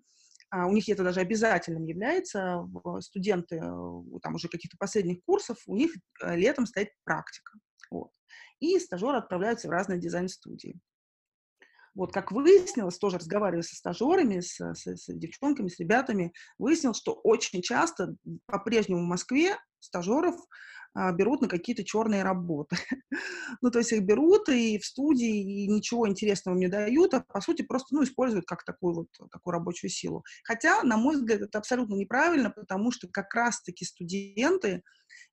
а 0.50 0.66
у 0.66 0.72
них 0.72 0.88
это 0.88 1.02
даже 1.02 1.20
обязательным 1.20 1.84
является, 1.84 2.64
студенты 3.00 3.58
там 3.58 4.34
уже 4.34 4.48
каких-то 4.48 4.76
последних 4.78 5.24
курсов, 5.24 5.58
у 5.66 5.76
них 5.76 5.92
э, 6.22 6.36
летом 6.36 6.66
стоит 6.66 6.90
практика. 7.04 7.52
Вот. 7.90 8.10
И 8.60 8.78
стажеры 8.78 9.18
отправляются 9.18 9.68
в 9.68 9.72
разные 9.72 9.98
дизайн-студии. 9.98 10.78
Вот, 11.96 12.12
как 12.12 12.30
выяснилось, 12.30 12.98
тоже 12.98 13.16
разговаривая 13.16 13.62
со 13.62 13.74
стажерами, 13.74 14.40
с, 14.40 14.60
с, 14.60 14.86
с 14.86 15.06
девчонками, 15.08 15.68
с 15.68 15.78
ребятами, 15.78 16.32
выяснилось, 16.58 16.98
что 16.98 17.14
очень 17.14 17.62
часто 17.62 18.14
по-прежнему 18.44 19.00
в 19.00 19.08
Москве 19.08 19.56
стажеров 19.80 20.36
а, 20.92 21.10
берут 21.12 21.40
на 21.40 21.48
какие-то 21.48 21.84
черные 21.84 22.22
работы. 22.22 22.76
ну, 23.62 23.70
то 23.70 23.78
есть 23.78 23.92
их 23.92 24.02
берут 24.02 24.46
и 24.50 24.78
в 24.78 24.84
студии, 24.84 25.64
и 25.64 25.68
ничего 25.68 26.06
интересного 26.06 26.54
не 26.54 26.68
дают, 26.68 27.14
а 27.14 27.20
по 27.20 27.40
сути 27.40 27.62
просто, 27.62 27.94
ну, 27.94 28.04
используют 28.04 28.44
как 28.44 28.64
такую 28.64 28.94
вот, 28.94 29.30
такую 29.30 29.52
рабочую 29.52 29.90
силу. 29.90 30.22
Хотя, 30.44 30.82
на 30.82 30.98
мой 30.98 31.16
взгляд, 31.16 31.40
это 31.40 31.58
абсолютно 31.58 31.94
неправильно, 31.94 32.50
потому 32.50 32.92
что 32.92 33.08
как 33.08 33.34
раз-таки 33.34 33.86
студенты, 33.86 34.82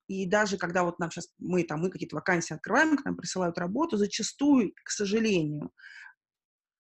и 0.08 0.26
даже 0.26 0.58
когда 0.58 0.84
вот 0.84 0.99
нам 0.99 1.12
сейчас, 1.12 1.28
мы 1.39 1.63
там, 1.63 1.82
мы 1.82 1.89
какие-то 1.89 2.15
вакансии 2.15 2.54
открываем, 2.54 2.97
к 2.97 3.04
нам 3.04 3.17
присылают 3.17 3.58
работу, 3.58 3.97
зачастую, 3.97 4.73
к 4.84 4.89
сожалению, 4.89 5.71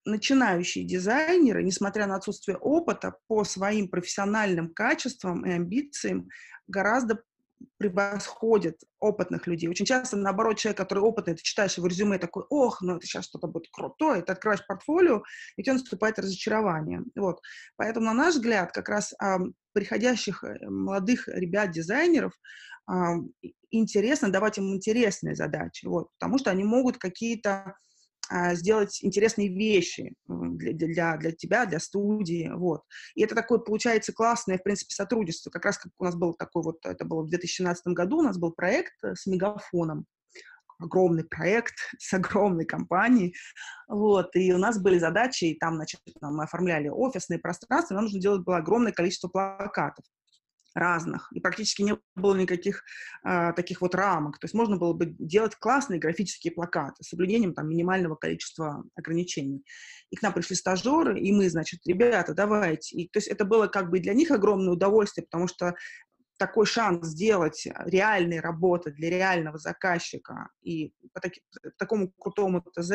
начинающие 0.05 0.85
дизайнеры, 0.85 1.63
несмотря 1.63 2.07
на 2.07 2.15
отсутствие 2.15 2.57
опыта, 2.57 3.15
по 3.27 3.43
своим 3.43 3.87
профессиональным 3.87 4.73
качествам 4.73 5.45
и 5.45 5.51
амбициям 5.51 6.29
гораздо 6.67 7.23
превосходит 7.77 8.81
опытных 8.99 9.47
людей. 9.47 9.69
Очень 9.69 9.85
часто, 9.85 10.17
наоборот, 10.17 10.57
человек, 10.57 10.77
который 10.77 10.99
опытный, 10.99 11.35
ты 11.35 11.43
читаешь 11.43 11.77
его 11.77 11.87
резюме, 11.87 12.17
такой, 12.17 12.43
ох, 12.49 12.81
ну 12.81 12.97
это 12.97 13.05
сейчас 13.05 13.25
что-то 13.25 13.47
будет 13.47 13.69
крутое, 13.71 14.21
ты 14.21 14.31
открываешь 14.31 14.65
портфолио, 14.65 15.23
и 15.55 15.61
у 15.61 15.63
тебя 15.63 15.73
наступает 15.73 16.19
разочарование. 16.19 17.01
Вот. 17.15 17.39
Поэтому, 17.77 18.07
на 18.07 18.13
наш 18.13 18.35
взгляд, 18.35 18.71
как 18.71 18.89
раз 18.89 19.13
а, 19.19 19.37
приходящих 19.73 20.43
э, 20.43 20.69
молодых 20.69 21.27
ребят-дизайнеров 21.27 22.33
а, 22.87 23.15
интересно 23.71 24.31
давать 24.31 24.57
им 24.57 24.73
интересные 24.73 25.35
задачи, 25.35 25.85
вот, 25.85 26.09
потому 26.19 26.37
что 26.37 26.51
они 26.51 26.63
могут 26.63 26.97
какие-то 26.97 27.75
сделать 28.53 29.03
интересные 29.03 29.49
вещи 29.49 30.13
для, 30.27 30.73
для, 30.73 31.17
для 31.17 31.31
тебя, 31.31 31.65
для 31.65 31.79
студии, 31.79 32.49
вот. 32.53 32.83
И 33.15 33.23
это 33.23 33.35
такое, 33.35 33.59
получается, 33.59 34.13
классное, 34.13 34.57
в 34.57 34.63
принципе, 34.63 34.93
сотрудничество. 34.93 35.49
Как 35.49 35.65
раз 35.65 35.77
как 35.77 35.91
у 35.99 36.05
нас 36.05 36.15
был 36.15 36.33
такой 36.33 36.63
вот, 36.63 36.85
это 36.85 37.05
было 37.05 37.23
в 37.23 37.29
2017 37.29 37.87
году, 37.87 38.19
у 38.19 38.23
нас 38.23 38.37
был 38.37 38.51
проект 38.51 38.93
э, 39.03 39.15
с 39.15 39.25
Мегафоном, 39.25 40.05
огромный 40.79 41.23
проект 41.23 41.75
с 41.99 42.13
огромной 42.13 42.65
компанией, 42.65 43.35
вот, 43.87 44.35
и 44.35 44.53
у 44.53 44.57
нас 44.57 44.79
были 44.79 44.99
задачи, 44.99 45.45
и 45.45 45.57
там, 45.57 45.75
значит, 45.75 46.01
мы 46.21 46.43
оформляли 46.43 46.89
офисные 46.89 47.39
пространства, 47.39 47.95
нам 47.95 48.05
нужно 48.05 48.19
делать 48.19 48.43
было 48.43 48.57
огромное 48.57 48.91
количество 48.91 49.27
плакатов. 49.27 50.05
Разных, 50.73 51.31
и 51.33 51.39
практически 51.39 51.81
не 51.81 51.97
было 52.15 52.35
никаких 52.35 52.83
а, 53.23 53.53
таких 53.53 53.81
вот 53.81 53.95
рамок. 53.95 54.39
То 54.39 54.45
есть 54.45 54.53
можно 54.53 54.77
было 54.77 54.93
бы 54.93 55.15
делать 55.19 55.55
классные 55.55 55.99
графические 55.99 56.53
плакаты 56.53 57.03
с 57.03 57.09
соблюдением 57.09 57.53
там 57.53 57.69
минимального 57.69 58.15
количества 58.15 58.83
ограничений. 58.95 59.63
И 60.09 60.15
к 60.15 60.21
нам 60.21 60.33
пришли 60.33 60.55
стажеры, 60.55 61.19
и 61.19 61.31
мы, 61.31 61.49
значит, 61.49 61.81
ребята, 61.85 62.33
давайте. 62.33 62.95
И, 62.95 63.09
то 63.09 63.17
есть 63.17 63.27
это 63.27 63.45
было 63.45 63.67
как 63.67 63.89
бы 63.89 63.99
для 63.99 64.13
них 64.13 64.31
огромное 64.31 64.73
удовольствие, 64.73 65.25
потому 65.29 65.47
что 65.47 65.75
такой 66.37 66.65
шанс 66.65 67.07
сделать 67.07 67.67
реальные 67.85 68.41
работы 68.41 68.91
для 68.91 69.09
реального 69.09 69.57
заказчика 69.57 70.49
и 70.61 70.91
по, 71.13 71.21
таки, 71.21 71.41
по 71.51 71.71
такому 71.77 72.11
крутому 72.17 72.61
ТЗ, 72.61 72.91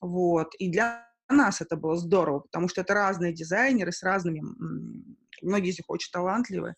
вот, 0.00 0.54
и 0.58 0.70
для 0.70 1.09
нас 1.30 1.60
это 1.60 1.76
было 1.76 1.96
здорово, 1.96 2.40
потому 2.40 2.68
что 2.68 2.80
это 2.82 2.94
разные 2.94 3.32
дизайнеры 3.34 3.92
с 3.92 4.02
разными, 4.02 4.42
многие 5.42 5.70
из 5.70 5.78
них 5.78 5.84
очень 5.88 6.10
талантливые, 6.12 6.74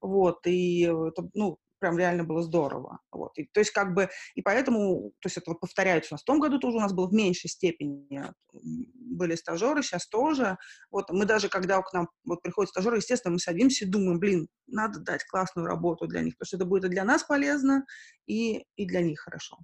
вот, 0.00 0.46
и 0.46 0.82
это, 0.82 1.28
ну, 1.34 1.58
прям 1.78 1.98
реально 1.98 2.24
было 2.24 2.42
здорово, 2.42 3.00
вот, 3.12 3.32
и, 3.38 3.44
то 3.52 3.60
есть 3.60 3.70
как 3.70 3.92
бы, 3.94 4.08
и 4.34 4.42
поэтому, 4.42 5.12
то 5.20 5.26
есть 5.26 5.36
это 5.36 5.50
вот 5.50 5.60
повторяется 5.60 6.14
у 6.14 6.14
нас, 6.14 6.22
в 6.22 6.24
том 6.26 6.40
году 6.40 6.58
тоже 6.58 6.78
у 6.78 6.80
нас 6.80 6.92
было 6.94 7.06
в 7.08 7.12
меньшей 7.12 7.48
степени, 7.50 8.32
были 8.52 9.34
стажеры, 9.34 9.82
сейчас 9.82 10.08
тоже, 10.08 10.56
вот, 10.90 11.10
мы 11.10 11.26
даже, 11.26 11.48
когда 11.48 11.80
к 11.82 11.92
нам 11.92 12.08
вот 12.24 12.40
приходят 12.42 12.70
стажеры, 12.70 12.96
естественно, 12.96 13.32
мы 13.32 13.38
садимся 13.40 13.84
и 13.84 13.88
думаем, 13.88 14.18
блин, 14.18 14.48
надо 14.66 15.00
дать 15.00 15.24
классную 15.24 15.66
работу 15.66 16.06
для 16.06 16.22
них, 16.22 16.34
потому 16.38 16.46
что 16.46 16.56
это 16.56 16.64
будет 16.66 16.84
и 16.86 16.88
для 16.88 17.04
нас 17.04 17.24
полезно, 17.24 17.84
и, 18.26 18.64
и 18.76 18.86
для 18.86 19.02
них 19.02 19.20
хорошо, 19.20 19.58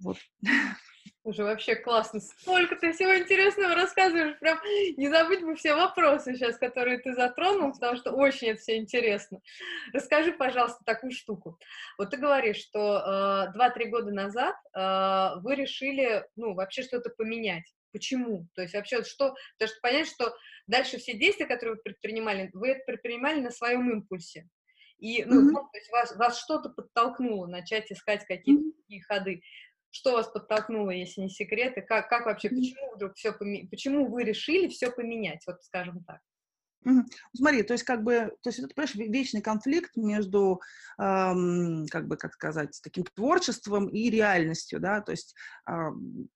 вот. 0.00 0.16
Уже 1.24 1.44
вообще 1.44 1.76
классно. 1.76 2.20
Сколько 2.20 2.74
ты 2.76 2.92
всего 2.92 3.16
интересного 3.16 3.74
рассказываешь. 3.74 4.38
Прям 4.40 4.58
не 4.96 5.08
забыть 5.08 5.42
бы 5.42 5.54
все 5.54 5.74
вопросы 5.74 6.34
сейчас, 6.34 6.58
которые 6.58 6.98
ты 6.98 7.14
затронул, 7.14 7.72
потому 7.72 7.96
что 7.96 8.10
очень 8.10 8.48
это 8.48 8.60
все 8.60 8.76
интересно. 8.76 9.40
Расскажи, 9.92 10.32
пожалуйста, 10.32 10.82
такую 10.84 11.12
штуку. 11.12 11.58
Вот 11.96 12.10
ты 12.10 12.16
говоришь, 12.16 12.56
что 12.56 13.48
э, 13.54 13.56
2-3 13.56 13.88
года 13.88 14.10
назад 14.10 14.56
э, 14.74 15.40
вы 15.42 15.54
решили, 15.54 16.26
ну, 16.34 16.54
вообще 16.54 16.82
что-то 16.82 17.10
поменять. 17.10 17.72
Почему? 17.92 18.48
То 18.54 18.62
есть 18.62 18.74
вообще 18.74 19.04
что? 19.04 19.34
Потому 19.58 19.68
что 19.68 19.80
понять, 19.80 20.08
что 20.08 20.34
дальше 20.66 20.98
все 20.98 21.12
действия, 21.12 21.46
которые 21.46 21.76
вы 21.76 21.82
предпринимали, 21.82 22.50
вы 22.52 22.70
это 22.70 22.80
предпринимали 22.84 23.40
на 23.40 23.50
своем 23.50 23.90
импульсе. 23.90 24.48
И 24.98 25.24
ну, 25.24 25.50
mm-hmm. 25.50 25.54
то 25.54 25.78
есть 25.78 25.90
вас, 25.90 26.16
вас 26.16 26.40
что-то 26.40 26.70
подтолкнуло 26.70 27.46
начать 27.46 27.90
искать 27.90 28.24
какие-то 28.24 28.62
mm-hmm. 28.62 28.82
такие 28.82 29.02
ходы. 29.02 29.42
Что 29.92 30.12
вас 30.12 30.26
подтолкнуло, 30.28 30.90
если 30.90 31.20
не 31.20 31.28
секрет, 31.28 31.76
и 31.76 31.82
как, 31.82 32.08
как 32.08 32.24
вообще, 32.26 32.48
почему 32.48 32.94
вдруг 32.94 33.14
все, 33.14 33.32
почему 33.70 34.10
вы 34.10 34.24
решили 34.24 34.68
все 34.68 34.90
поменять, 34.90 35.42
вот 35.46 35.62
скажем 35.62 36.02
так? 36.04 36.20
Угу. 36.84 37.04
Смотри, 37.36 37.62
то 37.62 37.74
есть 37.74 37.84
как 37.84 38.02
бы, 38.02 38.32
то 38.42 38.48
есть 38.50 38.58
это, 38.58 38.68
понимаешь, 38.74 38.94
вечный 38.96 39.40
конфликт 39.40 39.96
между, 39.96 40.60
эм, 40.98 41.86
как 41.90 42.08
бы, 42.08 42.16
как 42.16 42.32
сказать, 42.34 42.78
таким 42.82 43.04
творчеством 43.04 43.88
и 43.88 44.10
реальностью, 44.10 44.80
да, 44.80 45.00
то 45.00 45.12
есть, 45.12 45.34
э, 45.68 45.72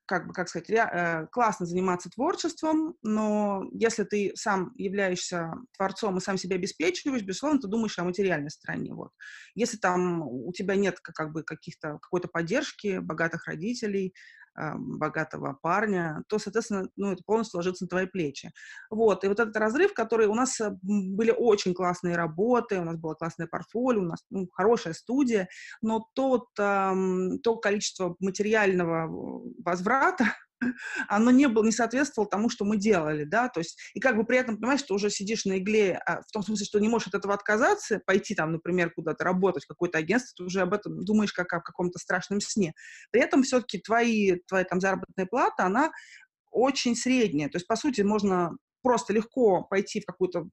как 0.06 0.28
бы, 0.28 0.32
как 0.32 0.48
сказать, 0.48 0.68
ре, 0.70 0.88
э, 0.92 1.26
классно 1.32 1.66
заниматься 1.66 2.10
творчеством, 2.10 2.94
но 3.02 3.64
если 3.72 4.04
ты 4.04 4.32
сам 4.36 4.72
являешься 4.76 5.50
творцом 5.76 6.18
и 6.18 6.20
сам 6.20 6.36
себя 6.38 6.56
обеспечиваешь, 6.56 7.22
безусловно, 7.22 7.60
ты 7.60 7.66
думаешь 7.68 7.98
о 7.98 8.04
материальной 8.04 8.50
стороне, 8.50 8.94
вот. 8.94 9.10
Если 9.54 9.78
там 9.78 10.22
у 10.22 10.52
тебя 10.52 10.76
нет 10.76 11.00
как 11.00 11.32
бы 11.32 11.42
каких-то, 11.42 11.98
какой-то 12.00 12.28
поддержки, 12.28 12.98
богатых 12.98 13.46
родителей, 13.46 14.14
богатого 14.76 15.58
парня, 15.60 16.22
то, 16.28 16.38
соответственно, 16.38 16.88
ну, 16.96 17.12
это 17.12 17.22
полностью 17.24 17.58
ложится 17.58 17.84
на 17.84 17.88
твои 17.88 18.06
плечи. 18.06 18.52
Вот, 18.90 19.24
и 19.24 19.28
вот 19.28 19.40
этот 19.40 19.56
разрыв, 19.56 19.94
который 19.94 20.26
у 20.26 20.34
нас 20.34 20.60
э, 20.60 20.70
были 20.82 21.32
очень 21.36 21.74
классные 21.74 22.16
работы, 22.16 22.80
у 22.80 22.84
нас 22.84 22.96
было 22.96 23.14
классное 23.14 23.46
портфолио, 23.46 24.00
у 24.00 24.06
нас 24.06 24.24
ну, 24.30 24.48
хорошая 24.52 24.94
студия, 24.94 25.48
но 25.82 26.06
тот, 26.14 26.48
эм, 26.58 27.38
то 27.40 27.56
количество 27.56 28.16
материального 28.20 29.42
возврата, 29.64 30.24
оно 31.08 31.30
не, 31.30 31.48
было, 31.48 31.64
не 31.64 31.72
соответствовало 31.72 32.30
тому, 32.30 32.48
что 32.48 32.64
мы 32.64 32.76
делали, 32.76 33.24
да, 33.24 33.48
то 33.48 33.60
есть, 33.60 33.78
и 33.94 34.00
как 34.00 34.16
бы 34.16 34.24
при 34.24 34.38
этом, 34.38 34.56
понимаешь, 34.56 34.80
что 34.80 34.94
уже 34.94 35.10
сидишь 35.10 35.44
на 35.44 35.58
игле, 35.58 36.00
а, 36.06 36.22
в 36.22 36.30
том 36.32 36.42
смысле, 36.42 36.66
что 36.66 36.78
не 36.78 36.88
можешь 36.88 37.08
от 37.08 37.14
этого 37.14 37.34
отказаться, 37.34 38.00
пойти 38.06 38.34
там, 38.34 38.52
например, 38.52 38.90
куда-то 38.90 39.24
работать, 39.24 39.64
в 39.64 39.68
какое-то 39.68 39.98
агентство, 39.98 40.34
ты 40.36 40.44
уже 40.44 40.60
об 40.60 40.74
этом 40.74 41.04
думаешь 41.04 41.32
как 41.32 41.52
о 41.52 41.60
каком-то 41.60 41.98
страшном 41.98 42.40
сне. 42.40 42.74
При 43.10 43.20
этом 43.20 43.42
все-таки 43.42 43.78
твои, 43.78 44.36
твоя 44.48 44.64
там 44.64 44.80
заработная 44.80 45.26
плата, 45.26 45.64
она 45.64 45.90
очень 46.50 46.96
средняя, 46.96 47.48
то 47.48 47.56
есть, 47.56 47.66
по 47.66 47.76
сути, 47.76 48.00
можно 48.00 48.56
просто 48.82 49.12
легко 49.12 49.62
пойти 49.64 50.00
в 50.00 50.06
какую-то 50.06 50.48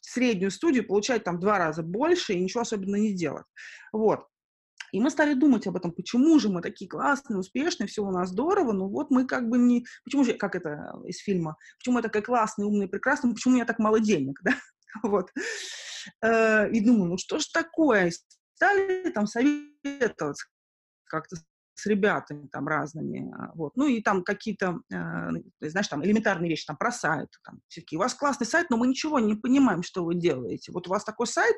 среднюю 0.00 0.50
студию, 0.50 0.86
получать 0.86 1.24
там 1.24 1.40
два 1.40 1.58
раза 1.58 1.82
больше 1.82 2.34
и 2.34 2.40
ничего 2.40 2.60
особенно 2.60 2.96
не 2.96 3.14
делать. 3.14 3.46
Вот. 3.92 4.26
И 4.94 5.00
мы 5.00 5.10
стали 5.10 5.34
думать 5.34 5.66
об 5.66 5.74
этом, 5.74 5.90
почему 5.90 6.38
же 6.38 6.48
мы 6.48 6.62
такие 6.62 6.88
классные, 6.88 7.36
успешные, 7.36 7.88
все 7.88 8.04
у 8.04 8.12
нас 8.12 8.28
здорово, 8.28 8.70
но 8.70 8.88
вот 8.88 9.10
мы 9.10 9.26
как 9.26 9.48
бы 9.48 9.58
не... 9.58 9.84
Почему 10.04 10.22
же, 10.22 10.34
как 10.34 10.54
это 10.54 10.94
из 11.04 11.18
фильма, 11.18 11.56
почему 11.78 11.96
я 11.96 12.02
такая 12.02 12.22
классная, 12.22 12.66
умная, 12.66 12.86
прекрасная, 12.86 13.32
почему 13.32 13.54
у 13.54 13.56
меня 13.56 13.64
так 13.64 13.80
мало 13.80 13.98
денег, 13.98 14.38
да? 14.44 14.52
Вот. 15.02 15.32
Э, 16.22 16.70
и 16.70 16.78
думаю, 16.78 17.10
ну 17.10 17.18
что 17.18 17.40
ж 17.40 17.46
такое? 17.46 18.12
Стали 18.54 19.10
там 19.10 19.26
советоваться 19.26 20.46
как-то 21.06 21.38
с 21.74 21.86
ребятами 21.86 22.46
там 22.48 22.68
разными, 22.68 23.32
а, 23.36 23.52
вот, 23.54 23.76
ну 23.76 23.86
и 23.86 24.00
там 24.00 24.22
какие-то, 24.22 24.80
э, 24.92 25.30
знаешь, 25.60 25.88
там 25.88 26.04
элементарные 26.04 26.48
вещи, 26.48 26.66
там 26.66 26.76
про 26.76 26.92
сайт, 26.92 27.28
там, 27.44 27.60
все 27.68 27.80
таки 27.80 27.96
у 27.96 28.00
вас 28.00 28.14
классный 28.14 28.46
сайт, 28.46 28.70
но 28.70 28.76
мы 28.76 28.86
ничего 28.86 29.18
не 29.18 29.34
понимаем, 29.34 29.82
что 29.82 30.04
вы 30.04 30.14
делаете. 30.14 30.72
Вот 30.72 30.86
у 30.86 30.90
вас 30.90 31.04
такой 31.04 31.26
сайт, 31.26 31.56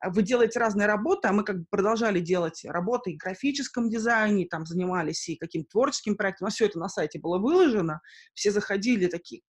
а 0.00 0.10
вы 0.10 0.22
делаете 0.22 0.58
разные 0.58 0.88
работы, 0.88 1.28
а 1.28 1.32
мы 1.32 1.44
как 1.44 1.60
бы 1.60 1.64
продолжали 1.70 2.18
делать 2.18 2.64
работы 2.64 3.12
и 3.12 3.14
в 3.14 3.18
графическом 3.18 3.88
дизайне, 3.88 4.46
там 4.46 4.66
занимались 4.66 5.28
и 5.28 5.36
каким-то 5.36 5.70
творческим 5.70 6.16
проектом, 6.16 6.48
а 6.48 6.50
все 6.50 6.66
это 6.66 6.78
на 6.80 6.88
сайте 6.88 7.20
было 7.20 7.38
выложено, 7.38 8.00
все 8.34 8.50
заходили 8.50 9.06
такие, 9.06 9.42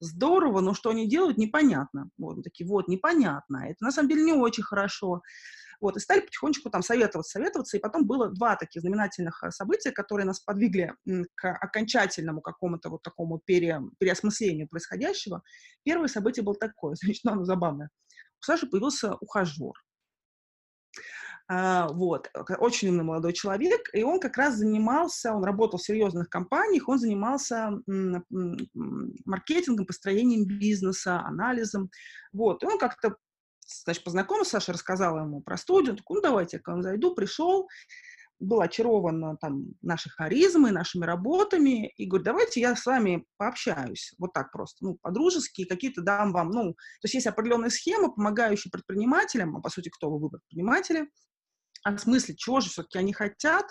здорово, 0.00 0.60
но 0.60 0.74
что 0.74 0.90
они 0.90 1.06
делают, 1.06 1.36
непонятно. 1.36 2.08
Вот, 2.18 2.42
такие, 2.42 2.66
вот, 2.66 2.88
непонятно, 2.88 3.66
это 3.68 3.84
на 3.84 3.92
самом 3.92 4.08
деле 4.08 4.22
не 4.22 4.32
очень 4.32 4.62
хорошо. 4.62 5.20
Вот, 5.80 5.96
и 5.96 6.00
стали 6.00 6.20
потихонечку 6.20 6.70
там 6.70 6.82
советоваться, 6.82 7.32
советоваться, 7.32 7.76
и 7.76 7.80
потом 7.80 8.06
было 8.06 8.28
два 8.28 8.56
таких 8.56 8.82
знаменательных 8.82 9.42
э, 9.42 9.50
события, 9.50 9.90
которые 9.90 10.26
нас 10.26 10.40
подвигли 10.40 10.94
к 11.34 11.50
окончательному 11.50 12.42
какому-то 12.42 12.90
вот 12.90 13.02
такому 13.02 13.40
пере, 13.44 13.80
переосмыслению 13.98 14.68
происходящего. 14.68 15.42
Первое 15.84 16.08
событие 16.08 16.44
было 16.44 16.54
такое, 16.54 16.94
значит, 17.02 17.24
ну, 17.24 17.32
оно 17.32 17.44
забавное. 17.44 17.90
У 18.40 18.44
Саши 18.44 18.66
появился 18.66 19.14
ухажер. 19.14 19.72
Uh, 21.50 21.92
вот, 21.94 22.30
очень 22.60 22.90
умный 22.90 23.02
молодой 23.02 23.32
человек, 23.32 23.80
и 23.92 24.04
он 24.04 24.20
как 24.20 24.36
раз 24.36 24.54
занимался, 24.54 25.34
он 25.34 25.42
работал 25.42 25.80
в 25.80 25.82
серьезных 25.82 26.28
компаниях, 26.28 26.88
он 26.88 27.00
занимался 27.00 27.72
маркетингом, 29.24 29.84
построением 29.84 30.44
бизнеса, 30.46 31.18
анализом, 31.18 31.90
вот, 32.32 32.62
и 32.62 32.66
он 32.66 32.78
как-то 32.78 33.16
значит, 33.84 34.04
познакомился, 34.04 34.52
Саша 34.52 34.72
рассказала 34.72 35.20
ему 35.20 35.40
про 35.40 35.56
студию, 35.56 35.92
он 35.92 35.96
такой, 35.98 36.16
ну, 36.16 36.22
давайте 36.22 36.56
я 36.56 36.62
к 36.62 36.68
вам 36.68 36.82
зайду, 36.82 37.14
пришел, 37.14 37.68
был 38.40 38.60
очарован 38.62 39.36
там 39.38 39.66
нашей 39.82 40.10
харизмой, 40.10 40.72
нашими 40.72 41.04
работами, 41.04 41.88
и 41.96 42.06
говорит, 42.06 42.24
давайте 42.24 42.60
я 42.60 42.74
с 42.74 42.86
вами 42.86 43.26
пообщаюсь, 43.36 44.14
вот 44.18 44.32
так 44.32 44.50
просто, 44.50 44.84
ну, 44.84 44.98
по-дружески, 45.00 45.64
какие-то 45.64 46.02
дам 46.02 46.32
вам, 46.32 46.50
ну, 46.50 46.72
то 46.72 47.04
есть 47.04 47.14
есть 47.14 47.26
определенная 47.26 47.70
схема, 47.70 48.10
помогающая 48.10 48.70
предпринимателям, 48.70 49.56
а 49.56 49.60
по 49.60 49.68
сути, 49.68 49.90
кто 49.90 50.10
вы, 50.10 50.18
вы 50.18 50.30
предприниматели, 50.30 51.08
осмыслить, 51.84 52.38
чего 52.38 52.60
же 52.60 52.70
все-таки 52.70 52.98
они 52.98 53.12
хотят, 53.12 53.66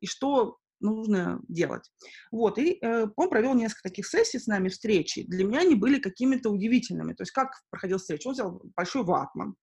и 0.00 0.06
что 0.06 0.58
нужно 0.82 1.40
делать. 1.48 1.90
Вот, 2.30 2.58
и 2.58 2.78
э, 2.80 3.06
он 3.16 3.28
провел 3.28 3.54
несколько 3.54 3.88
таких 3.88 4.06
сессий 4.06 4.38
с 4.38 4.46
нами, 4.46 4.68
встречи. 4.68 5.24
Для 5.24 5.44
меня 5.44 5.60
они 5.60 5.74
были 5.74 5.98
какими-то 5.98 6.50
удивительными. 6.50 7.14
То 7.14 7.22
есть 7.22 7.32
как 7.32 7.50
проходил 7.70 7.98
встреча? 7.98 8.28
Он 8.28 8.34
взял 8.34 8.62
большой 8.76 9.04
ватман 9.04 9.54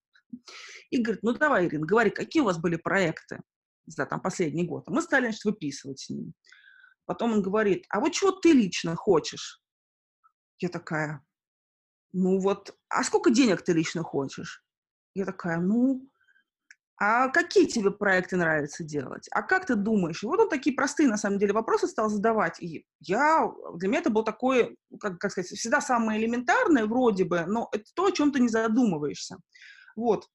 и 0.89 1.01
говорит, 1.01 1.23
ну 1.23 1.33
давай, 1.33 1.67
Ирина, 1.67 1.85
говори, 1.85 2.09
какие 2.09 2.41
у 2.41 2.45
вас 2.45 2.59
были 2.59 2.75
проекты 2.75 3.41
за 3.85 4.05
там 4.05 4.21
последний 4.21 4.65
год? 4.65 4.87
мы 4.87 5.01
стали, 5.01 5.25
значит, 5.25 5.45
выписывать 5.45 5.99
с 5.99 6.09
ним. 6.09 6.33
Потом 7.05 7.33
он 7.33 7.41
говорит, 7.41 7.85
а 7.89 7.99
вот 7.99 8.11
чего 8.11 8.31
ты 8.31 8.51
лично 8.51 8.95
хочешь? 8.95 9.61
Я 10.59 10.69
такая, 10.69 11.23
ну 12.13 12.39
вот, 12.39 12.75
а 12.89 13.03
сколько 13.03 13.31
денег 13.31 13.63
ты 13.63 13.73
лично 13.73 14.03
хочешь? 14.03 14.63
Я 15.15 15.25
такая, 15.25 15.59
ну, 15.59 16.07
а 17.01 17.29
какие 17.29 17.65
тебе 17.65 17.91
проекты 17.91 18.35
нравится 18.35 18.83
делать? 18.83 19.29
А 19.31 19.41
как 19.41 19.65
ты 19.65 19.75
думаешь? 19.75 20.21
И 20.21 20.25
вот 20.25 20.37
он 20.41 20.49
такие 20.49 20.75
простые, 20.75 21.07
на 21.07 21.15
самом 21.15 21.39
деле, 21.39 21.53
вопросы 21.53 21.87
стал 21.87 22.09
задавать. 22.09 22.61
И 22.61 22.85
я, 22.99 23.49
для 23.75 23.87
меня 23.87 23.99
это 23.99 24.09
был 24.09 24.23
такой, 24.23 24.77
как, 24.99 25.17
как 25.17 25.31
сказать, 25.31 25.49
всегда 25.49 25.79
самое 25.79 26.19
элементарное 26.19 26.85
вроде 26.85 27.23
бы, 27.23 27.45
но 27.47 27.69
это 27.71 27.85
то, 27.95 28.07
о 28.07 28.11
чем 28.11 28.33
ты 28.33 28.41
не 28.41 28.49
задумываешься. 28.49 29.37
Вот. 29.95 30.27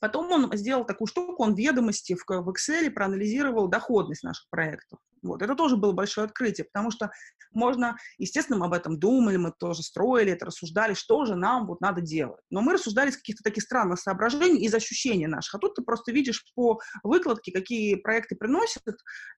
Потом 0.00 0.32
он 0.32 0.56
сделал 0.56 0.86
такую 0.86 1.06
штуку, 1.06 1.42
он 1.42 1.54
ведомости 1.54 2.14
в, 2.14 2.24
в 2.26 2.48
Excel 2.48 2.90
проанализировал 2.90 3.68
доходность 3.68 4.22
наших 4.22 4.48
проектов. 4.48 5.00
Вот, 5.22 5.42
это 5.42 5.54
тоже 5.54 5.76
было 5.76 5.92
большое 5.92 6.26
открытие, 6.26 6.64
потому 6.64 6.90
что 6.90 7.10
можно, 7.52 7.96
естественно, 8.18 8.58
мы 8.58 8.66
об 8.66 8.72
этом 8.72 8.98
думали, 8.98 9.36
мы 9.36 9.52
тоже 9.52 9.82
строили 9.82 10.32
это, 10.32 10.46
рассуждали, 10.46 10.94
что 10.94 11.24
же 11.24 11.34
нам 11.36 11.66
вот 11.66 11.80
надо 11.80 12.00
делать. 12.00 12.40
Но 12.50 12.62
мы 12.62 12.74
рассуждали 12.74 13.10
из 13.10 13.16
каких-то 13.16 13.42
таких 13.42 13.62
странных 13.62 14.00
соображений, 14.00 14.64
из 14.64 14.74
ощущений 14.74 15.26
наших. 15.26 15.54
А 15.54 15.58
тут 15.58 15.74
ты 15.74 15.82
просто 15.82 16.12
видишь 16.12 16.44
по 16.54 16.80
выкладке, 17.02 17.52
какие 17.52 17.96
проекты 17.96 18.36
приносят 18.36 18.82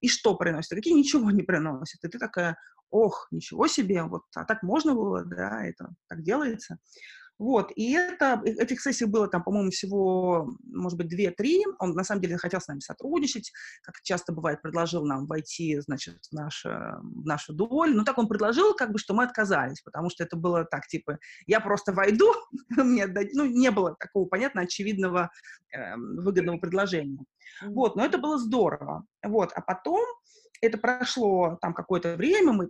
и 0.01 0.09
что 0.09 0.37
приносят, 0.37 0.73
а 0.73 0.77
какие 0.77 0.95
ничего 0.95 1.31
не 1.31 1.42
приносят. 1.42 2.05
И 2.05 2.09
ты 2.09 2.18
такая, 2.18 2.57
ох, 2.90 3.27
ничего 3.31 3.66
себе, 3.66 4.05
вот, 4.05 4.23
а 4.37 4.45
так 4.45 4.62
можно 4.62 4.95
было, 4.95 5.25
да, 5.25 5.64
это 5.64 5.88
так 6.09 6.23
делается. 6.23 6.79
Вот, 7.38 7.73
и 7.75 7.92
это, 7.92 8.40
э, 8.45 8.51
этих 8.51 8.81
сессий 8.81 9.05
было 9.05 9.27
там, 9.29 9.42
по-моему, 9.42 9.71
всего, 9.71 10.49
может 10.64 10.99
быть, 10.99 11.09
две-три. 11.09 11.64
Он, 11.79 11.92
на 11.92 12.05
самом 12.05 12.21
деле, 12.21 12.37
хотел 12.37 12.61
с 12.61 12.68
нами 12.68 12.81
сотрудничать, 12.81 13.53
как 13.83 13.97
часто 14.03 14.33
бывает, 14.33 14.62
предложил 14.62 15.05
нам 15.05 15.27
войти, 15.27 15.81
значит, 15.81 16.18
в, 16.31 16.33
наше, 16.33 16.68
в 17.03 17.27
нашу 17.27 17.53
долю. 17.53 17.97
Ну, 17.97 18.05
так 18.05 18.18
он 18.18 18.29
предложил, 18.29 18.75
как 18.75 18.92
бы, 18.92 18.99
что 18.99 19.14
мы 19.14 19.25
отказались, 19.25 19.81
потому 19.83 20.11
что 20.11 20.25
это 20.25 20.37
было 20.37 20.64
так, 20.64 20.87
типа, 20.87 21.18
я 21.47 21.61
просто 21.61 21.92
войду, 21.92 22.33
мне 22.71 23.07
ну, 23.07 23.47
не 23.47 23.71
было 23.71 23.97
такого, 23.99 24.27
понятно, 24.27 24.62
очевидного 24.62 25.31
э, 25.75 25.97
выгодного 25.97 26.59
предложения. 26.59 27.18
Вот, 27.64 27.97
но 27.97 28.05
это 28.05 28.18
было 28.18 28.38
здорово. 28.38 29.05
Вот, 29.25 29.53
а 29.55 29.61
потом 29.61 30.05
это 30.62 30.79
прошло 30.79 31.59
там 31.61 31.75
какое-то 31.75 32.16
время, 32.16 32.53
мы 32.53 32.68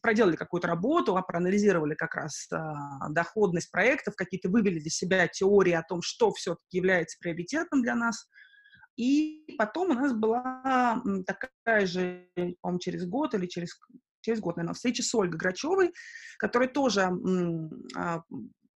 проделали 0.00 0.36
какую-то 0.36 0.68
работу, 0.68 1.16
а 1.16 1.22
проанализировали 1.22 1.94
как 1.94 2.14
раз 2.14 2.46
а, 2.52 3.08
доходность 3.10 3.70
проектов, 3.72 4.14
какие-то 4.16 4.48
вывели 4.48 4.78
для 4.78 4.90
себя 4.90 5.26
теории 5.26 5.72
о 5.72 5.82
том, 5.82 6.02
что 6.02 6.32
все-таки 6.32 6.76
является 6.78 7.18
приоритетным 7.20 7.82
для 7.82 7.96
нас. 7.96 8.28
И 8.96 9.44
потом 9.58 9.90
у 9.90 9.94
нас 9.94 10.12
была 10.12 11.02
такая 11.26 11.86
же, 11.86 12.28
по-моему, 12.60 12.78
через 12.78 13.06
год 13.06 13.34
или 13.34 13.46
через, 13.46 13.76
через 14.20 14.38
год, 14.38 14.56
наверное, 14.56 14.74
встреча 14.74 15.02
с 15.02 15.12
Ольгой 15.12 15.38
Грачевой, 15.38 15.92
которая 16.38 16.68
тоже 16.68 17.10
а, 17.96 18.22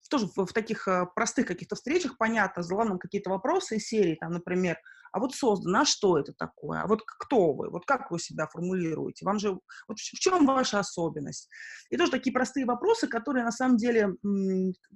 тоже 0.09 0.27
в, 0.27 0.45
в 0.45 0.53
таких 0.53 0.87
э, 0.87 1.05
простых 1.15 1.47
каких-то 1.47 1.75
встречах, 1.75 2.17
понятно, 2.17 2.63
задала 2.63 2.85
нам 2.85 2.99
какие-то 2.99 3.29
вопросы 3.29 3.77
из 3.77 3.87
серии, 3.87 4.15
там, 4.15 4.33
например, 4.33 4.77
а 5.11 5.19
вот 5.19 5.33
создано, 5.33 5.81
а 5.81 5.85
что 5.85 6.19
это 6.19 6.33
такое, 6.33 6.81
а 6.81 6.87
вот 6.87 7.01
кто 7.05 7.53
вы, 7.53 7.69
вот 7.69 7.85
как 7.85 8.11
вы 8.11 8.19
себя 8.19 8.47
формулируете, 8.47 9.25
вам 9.25 9.39
же, 9.39 9.57
вот 9.87 9.97
в 9.97 10.19
чем 10.19 10.45
ваша 10.45 10.79
особенность? 10.79 11.49
И 11.89 11.97
тоже 11.97 12.11
такие 12.11 12.33
простые 12.33 12.65
вопросы, 12.65 13.07
которые, 13.07 13.45
на 13.45 13.51
самом 13.51 13.77
деле, 13.77 14.09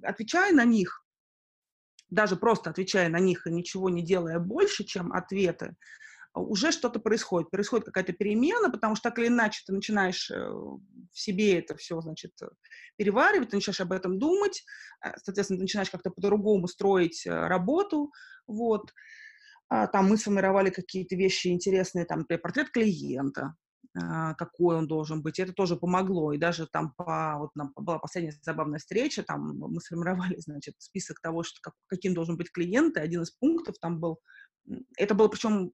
отвечая 0.02 0.52
на 0.52 0.64
них, 0.64 1.04
даже 2.10 2.36
просто 2.36 2.70
отвечая 2.70 3.08
на 3.08 3.18
них 3.18 3.46
и 3.46 3.52
ничего 3.52 3.88
не 3.88 4.02
делая 4.02 4.38
больше, 4.38 4.84
чем 4.84 5.12
ответы, 5.12 5.74
уже 6.34 6.72
что-то 6.72 7.00
происходит, 7.00 7.50
происходит 7.50 7.86
какая-то 7.86 8.12
перемена, 8.12 8.70
потому 8.70 8.94
что 8.94 9.10
так 9.10 9.18
или 9.18 9.28
иначе 9.28 9.62
ты 9.66 9.72
начинаешь 9.72 10.30
э, 10.30 10.36
в 10.38 10.80
себе 11.12 11.58
это 11.58 11.76
все, 11.76 12.00
значит, 12.00 12.32
переваривать, 12.96 13.50
ты 13.50 13.56
начинаешь 13.56 13.80
об 13.80 13.92
этом 13.92 14.18
думать, 14.18 14.64
э, 15.04 15.12
соответственно, 15.22 15.58
ты 15.58 15.64
начинаешь 15.64 15.90
как-то 15.90 16.10
по-другому 16.10 16.68
строить 16.68 17.26
э, 17.26 17.30
работу, 17.30 18.12
вот. 18.46 18.92
А, 19.70 19.86
там 19.86 20.08
мы 20.08 20.16
сформировали 20.16 20.70
какие-то 20.70 21.14
вещи 21.14 21.48
интересные, 21.48 22.04
там, 22.04 22.20
например, 22.20 22.40
портрет 22.40 22.70
клиента, 22.70 23.54
а, 23.96 24.34
какой 24.34 24.76
он 24.76 24.88
должен 24.88 25.22
быть. 25.22 25.38
Это 25.38 25.52
тоже 25.52 25.76
помогло. 25.76 26.32
И 26.32 26.38
даже 26.38 26.66
там 26.66 26.92
по, 26.96 27.36
вот 27.38 27.50
нам 27.54 27.72
была 27.76 27.98
последняя 27.98 28.34
забавная 28.42 28.80
встреча, 28.80 29.22
там 29.22 29.56
мы 29.56 29.80
сформировали, 29.80 30.36
значит, 30.38 30.74
список 30.78 31.20
того, 31.20 31.44
что, 31.44 31.60
как, 31.62 31.74
каким 31.86 32.14
должен 32.14 32.36
быть 32.36 32.50
клиент, 32.50 32.96
и 32.96 33.00
один 33.00 33.22
из 33.22 33.30
пунктов 33.30 33.76
там 33.80 34.00
был 34.00 34.18
это 34.96 35.14
было 35.14 35.28
причем 35.28 35.72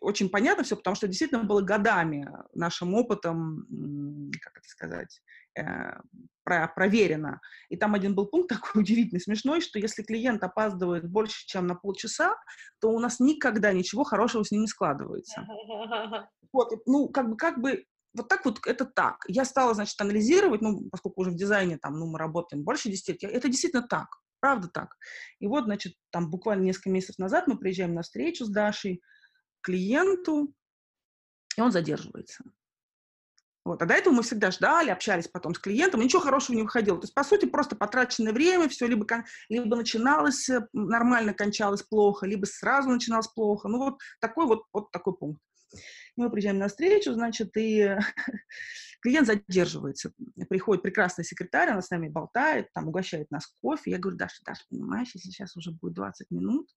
очень 0.00 0.28
понятно 0.28 0.64
все, 0.64 0.76
потому 0.76 0.96
что 0.96 1.06
действительно 1.06 1.44
было 1.44 1.60
годами 1.60 2.28
нашим 2.54 2.94
опытом, 2.94 4.30
как 4.40 4.58
это 4.58 4.68
сказать, 4.68 5.22
э, 5.58 6.00
про, 6.44 6.68
проверено. 6.68 7.40
И 7.68 7.76
там 7.76 7.94
один 7.94 8.14
был 8.14 8.26
пункт 8.26 8.48
такой 8.60 8.82
удивительный, 8.82 9.20
смешной, 9.20 9.60
что 9.60 9.78
если 9.78 10.02
клиент 10.02 10.42
опаздывает 10.42 11.08
больше, 11.08 11.46
чем 11.46 11.66
на 11.66 11.74
полчаса, 11.74 12.36
то 12.80 12.90
у 12.90 12.98
нас 12.98 13.20
никогда 13.20 13.72
ничего 13.72 14.04
хорошего 14.04 14.42
с 14.42 14.50
ним 14.50 14.62
не 14.62 14.68
складывается. 14.68 15.46
Вот, 16.54 16.70
ну, 16.84 17.08
как 17.08 17.30
бы, 17.30 17.36
как 17.38 17.62
бы 17.62 17.86
вот 18.14 18.28
так 18.28 18.44
вот 18.44 18.58
это 18.66 18.84
так. 18.84 19.24
Я 19.26 19.46
стала, 19.46 19.72
значит, 19.72 19.98
анализировать, 19.98 20.60
ну, 20.60 20.86
поскольку 20.90 21.22
уже 21.22 21.30
в 21.30 21.34
дизайне 21.34 21.78
там, 21.78 21.98
ну, 21.98 22.06
мы 22.10 22.18
работаем 22.18 22.62
больше 22.62 22.90
10 22.90 23.22
лет, 23.22 23.32
это 23.32 23.48
действительно 23.48 23.88
так. 23.88 24.08
Правда 24.42 24.66
так. 24.66 24.96
И 25.38 25.46
вот, 25.46 25.66
значит, 25.66 25.94
там 26.10 26.28
буквально 26.28 26.64
несколько 26.64 26.90
месяцев 26.90 27.18
назад 27.18 27.46
мы 27.46 27.56
приезжаем 27.56 27.94
на 27.94 28.02
встречу 28.02 28.44
с 28.44 28.48
Дашей 28.48 29.00
клиенту, 29.60 30.52
и 31.56 31.60
он 31.60 31.70
задерживается. 31.70 32.42
Вот. 33.64 33.80
А 33.80 33.86
до 33.86 33.94
этого 33.94 34.14
мы 34.14 34.24
всегда 34.24 34.50
ждали, 34.50 34.90
общались 34.90 35.28
потом 35.28 35.54
с 35.54 35.60
клиентом, 35.60 36.00
и 36.00 36.04
ничего 36.06 36.22
хорошего 36.22 36.56
не 36.56 36.64
выходило. 36.64 36.98
То 36.98 37.04
есть, 37.04 37.14
по 37.14 37.22
сути, 37.22 37.46
просто 37.46 37.76
потраченное 37.76 38.32
время, 38.32 38.68
все 38.68 38.88
либо, 38.88 39.06
либо 39.48 39.76
начиналось 39.76 40.48
э, 40.50 40.66
нормально, 40.72 41.34
кончалось 41.34 41.84
плохо, 41.84 42.26
либо 42.26 42.44
сразу 42.44 42.88
начиналось 42.88 43.28
плохо. 43.28 43.68
Ну, 43.68 43.78
вот 43.78 44.00
такой 44.20 44.46
вот, 44.46 44.64
вот 44.72 44.90
такой 44.90 45.16
пункт. 45.16 45.40
Мы 46.16 46.28
приезжаем 46.30 46.58
на 46.58 46.66
встречу, 46.66 47.12
значит, 47.12 47.56
и 47.56 47.96
клиент 49.02 49.26
задерживается. 49.26 50.12
Приходит 50.48 50.82
прекрасный 50.82 51.24
секретарь, 51.24 51.70
она 51.70 51.82
с 51.82 51.90
нами 51.90 52.08
болтает, 52.08 52.72
там 52.72 52.88
угощает 52.88 53.30
нас 53.30 53.46
кофе. 53.60 53.90
Я 53.90 53.98
говорю, 53.98 54.16
Даша, 54.16 54.42
Даша, 54.44 54.62
понимаешь, 54.70 55.10
если 55.14 55.28
сейчас 55.28 55.56
уже 55.56 55.72
будет 55.72 55.94
20 55.94 56.30
минут, 56.30 56.68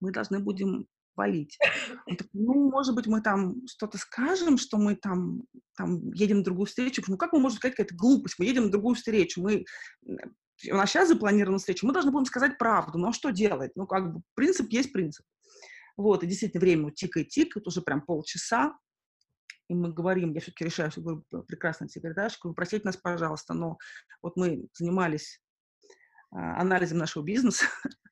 мы 0.00 0.10
должны 0.10 0.40
будем 0.40 0.86
валить. 1.16 1.58
Он 2.06 2.16
такой, 2.16 2.40
ну, 2.40 2.70
может 2.70 2.94
быть, 2.94 3.06
мы 3.06 3.20
там 3.20 3.66
что-то 3.68 3.98
скажем, 3.98 4.58
что 4.58 4.78
мы 4.78 4.96
там, 4.96 5.42
там 5.76 6.10
едем 6.12 6.38
на 6.38 6.44
другую 6.44 6.66
встречу. 6.66 7.02
Ну, 7.06 7.16
как 7.16 7.32
мы 7.32 7.38
можем 7.38 7.58
сказать 7.58 7.76
какая-то 7.76 7.94
глупость? 7.94 8.36
Мы 8.38 8.46
едем 8.46 8.64
на 8.64 8.70
другую 8.70 8.96
встречу. 8.96 9.40
Мы 9.40 9.64
у 10.02 10.74
нас 10.74 10.90
сейчас 10.90 11.08
запланирована 11.08 11.58
встреча, 11.58 11.86
мы 11.86 11.92
должны 11.92 12.10
будем 12.10 12.26
сказать 12.26 12.58
правду. 12.58 13.04
А 13.04 13.12
что 13.12 13.30
делать? 13.30 13.72
Ну, 13.74 13.86
как 13.86 14.12
бы, 14.12 14.22
принцип 14.34 14.70
есть 14.70 14.92
принцип. 14.92 15.24
Вот, 15.96 16.22
и 16.24 16.26
действительно, 16.26 16.60
время 16.60 16.90
тикает-тикает, 16.90 17.66
уже 17.66 17.80
прям 17.80 18.02
полчаса, 18.02 18.76
и 19.68 19.74
мы 19.74 19.92
говорим, 19.92 20.32
я 20.32 20.40
все-таки 20.40 20.64
решаю, 20.64 20.90
что 20.90 21.00
говорю, 21.00 21.24
прекрасная 21.46 21.88
секретаршка, 21.88 22.48
вы 22.48 22.54
простите 22.54 22.84
нас, 22.84 22.96
пожалуйста, 22.96 23.54
но 23.54 23.78
вот 24.22 24.36
мы 24.36 24.68
занимались 24.74 25.40
а, 26.30 26.60
анализом 26.60 26.98
нашего 26.98 27.22
бизнеса, 27.22 27.64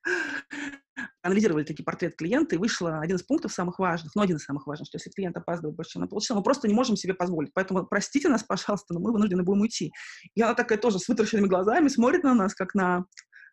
анализировали 1.22 1.64
такие 1.64 1.84
портрет 1.84 2.16
клиента, 2.16 2.54
и 2.54 2.58
вышло 2.58 3.00
один 3.00 3.16
из 3.16 3.22
пунктов 3.22 3.52
самых 3.52 3.78
важных, 3.78 4.14
ну, 4.14 4.22
один 4.22 4.36
из 4.36 4.44
самых 4.44 4.66
важных, 4.66 4.86
что 4.88 4.96
если 4.96 5.10
клиент 5.10 5.36
опаздывает 5.36 5.76
больше, 5.76 5.92
чем 5.92 6.02
на 6.02 6.08
полчаса, 6.08 6.34
мы 6.34 6.42
просто 6.42 6.68
не 6.68 6.74
можем 6.74 6.96
себе 6.96 7.14
позволить. 7.14 7.52
Поэтому 7.52 7.86
простите 7.86 8.28
нас, 8.28 8.42
пожалуйста, 8.42 8.94
но 8.94 9.00
мы 9.00 9.12
вынуждены 9.12 9.42
будем 9.42 9.60
уйти. 9.60 9.92
И 10.34 10.42
она 10.42 10.54
такая 10.54 10.78
тоже 10.78 10.98
с 10.98 11.08
вытраченными 11.08 11.46
глазами 11.46 11.88
смотрит 11.88 12.24
на 12.24 12.34
нас, 12.34 12.54
как 12.54 12.74
на 12.74 13.04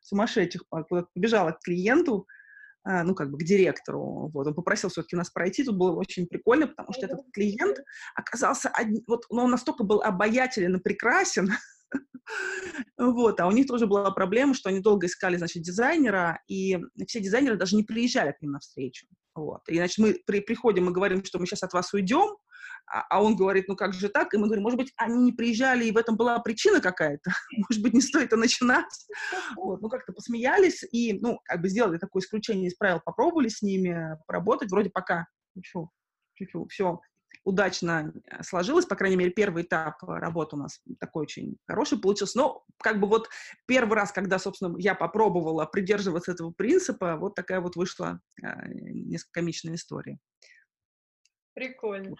сумасшедших, 0.01 0.63
побежала 1.13 1.51
к 1.51 1.59
клиенту, 1.59 2.25
ну, 2.85 3.13
как 3.13 3.31
бы 3.31 3.37
к 3.37 3.43
директору. 3.43 4.29
Вот, 4.33 4.47
он 4.47 4.53
попросил 4.53 4.89
все-таки 4.89 5.15
нас 5.15 5.29
пройти. 5.29 5.63
Тут 5.63 5.77
было 5.77 5.95
очень 5.95 6.27
прикольно, 6.27 6.67
потому 6.67 6.93
что 6.93 7.05
этот 7.05 7.21
клиент 7.33 7.77
оказался, 8.15 8.69
один, 8.69 9.03
вот, 9.07 9.25
ну, 9.29 9.43
он 9.43 9.51
настолько 9.51 9.83
был 9.83 10.01
обаятелен 10.01 10.75
и 10.75 10.79
прекрасен, 10.79 11.51
вот, 12.97 13.39
а 13.39 13.47
у 13.47 13.51
них 13.51 13.67
тоже 13.67 13.87
была 13.87 14.11
проблема, 14.11 14.53
что 14.53 14.69
они 14.69 14.79
долго 14.79 15.07
искали, 15.07 15.37
значит, 15.37 15.63
дизайнера, 15.63 16.41
и 16.47 16.79
все 17.07 17.19
дизайнеры 17.19 17.57
даже 17.57 17.75
не 17.75 17.83
приезжали 17.83 18.31
к 18.31 18.41
ним 18.41 18.51
навстречу. 18.51 19.07
Вот. 19.35 19.61
И, 19.67 19.75
значит, 19.75 19.97
мы 19.99 20.21
при, 20.25 20.41
приходим 20.41 20.89
и 20.89 20.93
говорим, 20.93 21.23
что 21.23 21.39
мы 21.39 21.45
сейчас 21.45 21.63
от 21.63 21.73
вас 21.73 21.93
уйдем, 21.93 22.37
а, 22.91 23.05
а 23.09 23.23
он 23.23 23.35
говорит, 23.35 23.67
ну 23.67 23.75
как 23.75 23.93
же 23.93 24.09
так? 24.09 24.33
И 24.33 24.37
мы 24.37 24.45
говорим, 24.45 24.63
может 24.63 24.79
быть, 24.79 24.93
они 24.97 25.21
не 25.21 25.31
приезжали, 25.31 25.85
и 25.85 25.91
в 25.91 25.97
этом 25.97 26.17
была 26.17 26.39
причина 26.39 26.81
какая-то? 26.81 27.31
Может 27.69 27.83
быть, 27.83 27.93
не 27.93 28.01
стоит 28.01 28.27
это 28.27 28.37
начинать? 28.37 29.07
Вот, 29.55 29.81
ну 29.81 29.89
как-то 29.89 30.13
посмеялись 30.13 30.83
и, 30.91 31.19
ну, 31.19 31.39
как 31.45 31.61
бы 31.61 31.69
сделали 31.69 31.97
такое 31.97 32.21
исключение 32.21 32.67
из 32.67 32.75
правил, 32.75 33.01
попробовали 33.03 33.47
с 33.49 33.61
ними 33.61 34.17
поработать, 34.27 34.71
вроде 34.71 34.89
пока, 34.89 35.27
чуть-чуть, 35.55 36.71
все 36.71 36.99
удачно 37.43 38.13
э, 38.25 38.43
сложилось, 38.43 38.85
по 38.85 38.95
крайней 38.95 39.15
мере, 39.15 39.31
первый 39.31 39.63
этап 39.63 40.01
работы 40.03 40.55
у 40.55 40.59
нас 40.59 40.81
такой 40.99 41.23
очень 41.23 41.57
хороший 41.67 41.99
получился. 41.99 42.37
Но 42.37 42.63
как 42.81 42.99
бы 42.99 43.07
вот 43.07 43.29
первый 43.65 43.95
раз, 43.95 44.11
когда, 44.11 44.39
собственно, 44.39 44.75
я 44.77 44.95
попробовала 44.95 45.65
придерживаться 45.65 46.31
этого 46.31 46.51
принципа, 46.51 47.17
вот 47.17 47.35
такая 47.35 47.61
вот 47.61 47.75
вышла 47.75 48.19
э, 48.41 48.45
несколько 48.73 49.39
комичная 49.39 49.75
история. 49.75 50.19
Прикольно. 51.59 52.15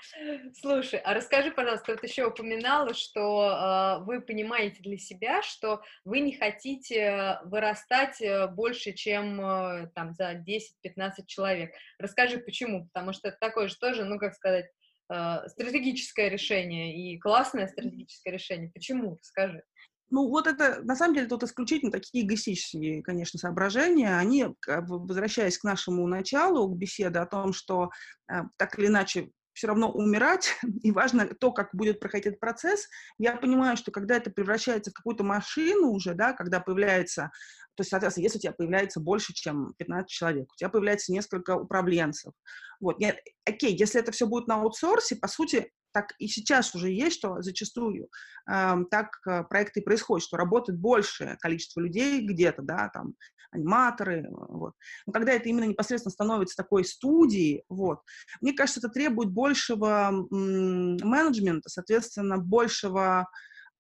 Слушай, 0.54 1.00
а 1.00 1.14
расскажи, 1.14 1.52
пожалуйста, 1.52 1.94
вот 1.94 2.04
еще 2.04 2.26
упоминала, 2.26 2.94
что 2.94 4.02
э, 4.02 4.04
вы 4.04 4.20
понимаете 4.20 4.82
для 4.82 4.98
себя, 4.98 5.42
что 5.42 5.82
вы 6.04 6.20
не 6.20 6.34
хотите 6.34 7.40
вырастать 7.46 8.20
э, 8.20 8.48
больше, 8.48 8.92
чем 8.92 9.40
э, 9.40 9.88
там 9.96 10.14
за 10.14 10.34
10-15 10.34 11.26
человек. 11.26 11.72
Расскажи, 12.00 12.40
почему? 12.40 12.90
Потому 12.92 13.14
что 13.14 13.30
это 13.30 13.38
такое 13.40 13.70
же 13.70 13.78
тоже, 13.78 14.04
ну, 14.04 14.20
как 14.20 14.34
сказать, 14.34 14.66
э, 15.10 15.48
стратегическое 15.48 16.28
решение 16.28 16.98
и 16.98 17.18
классное 17.18 17.68
стратегическое 17.68 18.32
решение. 18.32 18.70
Почему? 18.74 19.16
Расскажи. 19.22 19.64
Ну, 20.12 20.28
вот 20.28 20.48
это, 20.48 20.82
на 20.84 20.96
самом 20.96 21.16
деле, 21.16 21.28
тут 21.28 21.44
исключительно 21.44 21.92
такие 21.92 22.26
эгоистические, 22.26 23.04
конечно, 23.04 23.38
соображения. 23.40 24.18
Они, 24.18 24.48
возвращаясь 24.66 25.58
к 25.58 25.64
нашему 25.64 26.08
началу, 26.08 26.68
к 26.68 26.78
беседе 26.78 27.20
о 27.20 27.26
том, 27.26 27.54
что 27.54 27.92
э, 28.32 28.42
так 28.58 28.78
или 28.80 28.88
иначе 28.88 29.30
все 29.54 29.68
равно 29.68 29.92
умирать, 29.92 30.56
и 30.84 30.92
важно 30.92 31.28
то, 31.28 31.52
как 31.52 31.70
будет 31.74 32.00
проходить 32.00 32.28
этот 32.28 32.40
процесс. 32.40 32.88
Я 33.18 33.36
понимаю, 33.36 33.78
что 33.78 33.92
когда 33.92 34.16
это 34.16 34.32
превращается 34.32 34.92
в 34.92 34.94
какую-то 34.94 35.24
машину 35.24 35.92
уже, 35.92 36.14
да, 36.14 36.34
когда 36.34 36.60
появляется, 36.60 37.30
то 37.76 37.82
есть, 37.82 37.92
соответственно, 37.92 38.24
если 38.24 38.38
у 38.40 38.42
тебя 38.42 38.54
появляется 38.54 39.00
больше, 39.00 39.34
чем 39.34 39.74
15 39.78 40.10
человек, 40.10 40.52
у 40.52 40.56
тебя 40.56 40.70
появляется 40.70 41.12
несколько 41.12 41.56
управленцев, 41.56 42.34
вот, 42.80 43.00
нет, 43.00 43.18
окей, 43.46 43.76
если 43.76 44.00
это 44.00 44.12
все 44.12 44.28
будет 44.28 44.48
на 44.48 44.56
аутсорсе, 44.56 45.18
по 45.18 45.28
сути, 45.28 45.72
так 45.92 46.14
и 46.20 46.28
сейчас 46.28 46.76
уже 46.76 46.92
есть, 46.92 47.18
что 47.18 47.42
зачастую 47.42 48.10
э, 48.50 48.76
так 48.92 49.20
проекты 49.50 49.82
происходят, 49.82 50.26
что 50.26 50.38
работает 50.38 50.80
большее 50.80 51.38
количество 51.40 51.82
людей 51.82 52.26
где-то, 52.26 52.62
да, 52.62 52.90
там, 52.94 53.16
аниматоры, 53.52 54.28
вот. 54.30 54.74
Но 55.06 55.14
когда 55.14 55.34
это 55.34 55.50
именно 55.50 55.66
непосредственно 55.66 56.12
становится 56.12 56.56
такой 56.56 56.86
студией, 56.86 57.64
вот, 57.70 58.02
мне 58.42 58.54
кажется, 58.54 58.80
это 58.80 58.90
требует 58.90 59.32
большего 59.32 60.12
менеджмента, 60.30 61.70
соответственно, 61.70 62.38
большего 62.38 63.28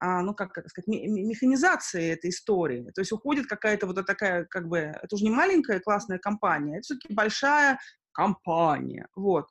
а, 0.01 0.21
ну, 0.21 0.33
как 0.33 0.57
это 0.57 0.69
сказать, 0.69 0.87
механизации 0.87 2.13
этой 2.13 2.29
истории. 2.29 2.89
То 2.95 3.01
есть 3.01 3.11
уходит 3.11 3.47
какая-то 3.47 3.85
вот 3.85 4.05
такая, 4.05 4.45
как 4.45 4.69
бы, 4.69 4.77
это 4.77 5.13
уже 5.13 5.25
не 5.25 5.29
маленькая 5.29 5.81
классная 5.81 6.19
компания, 6.19 6.77
это 6.77 6.83
все-таки 6.83 7.13
большая 7.13 7.79
компания, 8.13 9.07
вот. 9.15 9.47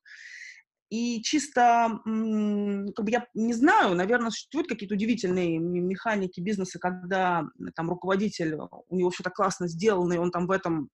И 0.91 1.23
чисто, 1.23 2.01
как 2.05 3.05
бы 3.05 3.11
я 3.11 3.27
не 3.35 3.53
знаю, 3.53 3.95
наверное, 3.95 4.31
существуют 4.31 4.69
какие-то 4.69 4.95
удивительные 4.95 5.59
механики 5.59 6.41
бизнеса, 6.41 6.79
когда 6.79 7.45
там 7.77 7.91
руководитель, 7.91 8.55
у 8.55 8.97
него 8.97 9.11
что-то 9.11 9.31
классно 9.31 9.69
сделано, 9.69 10.15
и 10.15 10.19
он 10.19 10.31
там 10.31 10.47
в 10.47 10.51
этом 10.51 10.89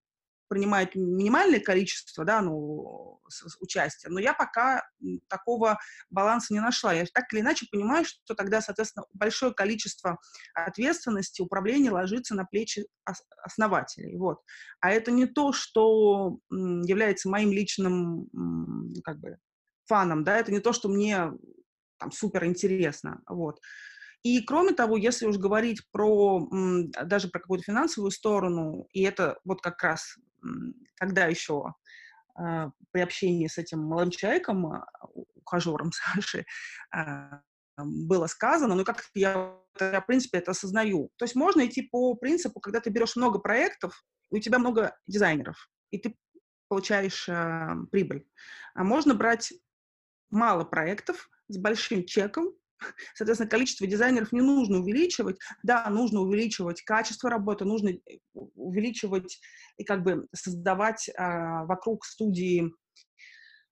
принимает 0.48 0.94
минимальное 0.94 1.58
количество, 1.58 2.24
да, 2.24 2.42
ну, 2.42 3.18
участия, 3.60 4.08
но 4.10 4.20
я 4.20 4.34
пока 4.34 4.82
такого 5.28 5.78
баланса 6.10 6.52
не 6.52 6.60
нашла. 6.60 6.92
Я 6.92 7.06
так 7.06 7.32
или 7.32 7.40
иначе 7.40 7.66
понимаю, 7.72 8.04
что 8.04 8.34
тогда, 8.34 8.60
соответственно, 8.60 9.06
большое 9.14 9.54
количество 9.54 10.18
ответственности, 10.54 11.40
управления 11.40 11.90
ложится 11.90 12.34
на 12.34 12.44
плечи 12.44 12.86
основателей, 13.42 14.16
вот. 14.18 14.42
А 14.80 14.90
это 14.90 15.10
не 15.10 15.26
то, 15.26 15.52
что 15.52 16.38
является 16.50 17.28
моим 17.30 17.50
личным, 17.50 18.28
как 19.02 19.18
бы, 19.20 19.38
фаном, 19.86 20.24
да, 20.24 20.38
это 20.38 20.52
не 20.52 20.60
то, 20.60 20.72
что 20.72 20.88
мне 20.88 21.32
там 21.98 22.12
супер 22.12 22.44
интересно, 22.44 23.22
вот. 23.26 23.60
И 24.22 24.40
кроме 24.42 24.72
того, 24.72 24.96
если 24.96 25.26
уж 25.26 25.36
говорить 25.36 25.82
про 25.92 26.48
даже 27.04 27.28
про 27.28 27.40
какую-то 27.40 27.64
финансовую 27.64 28.10
сторону, 28.10 28.88
и 28.92 29.02
это 29.02 29.38
вот 29.44 29.60
как 29.60 29.82
раз 29.82 30.16
когда 30.96 31.26
еще 31.26 31.74
э, 32.38 32.70
при 32.90 33.00
общении 33.00 33.46
с 33.46 33.58
этим 33.58 33.80
молодым 33.80 34.10
человеком, 34.10 34.66
а, 34.66 34.86
ухажером 35.12 35.90
Саши, 36.14 36.44
э, 36.94 37.00
было 37.76 38.26
сказано, 38.26 38.74
ну 38.74 38.84
как 38.84 39.04
я, 39.14 39.56
я, 39.80 40.00
в 40.00 40.06
принципе, 40.06 40.38
это 40.38 40.52
осознаю. 40.52 41.10
То 41.16 41.24
есть 41.24 41.34
можно 41.34 41.66
идти 41.66 41.82
по 41.82 42.14
принципу, 42.14 42.60
когда 42.60 42.80
ты 42.80 42.90
берешь 42.90 43.16
много 43.16 43.38
проектов, 43.38 44.04
у 44.30 44.38
тебя 44.38 44.58
много 44.58 44.96
дизайнеров, 45.06 45.68
и 45.90 45.98
ты 45.98 46.16
получаешь 46.68 47.28
э, 47.28 47.74
прибыль. 47.90 48.26
А 48.74 48.84
можно 48.84 49.14
брать 49.14 49.52
мало 50.34 50.64
проектов 50.64 51.30
с 51.48 51.56
большим 51.56 52.04
чеком, 52.04 52.52
соответственно, 53.14 53.50
количество 53.50 53.86
дизайнеров 53.86 54.32
не 54.32 54.40
нужно 54.40 54.78
увеличивать. 54.78 55.38
Да, 55.62 55.88
нужно 55.90 56.20
увеличивать 56.20 56.82
качество 56.82 57.30
работы, 57.30 57.64
нужно 57.64 57.90
э, 57.90 58.18
увеличивать 58.34 59.40
и 59.76 59.84
как 59.84 60.02
бы 60.02 60.26
создавать 60.34 61.10
а, 61.16 61.64
вокруг 61.64 62.04
студии 62.04 62.72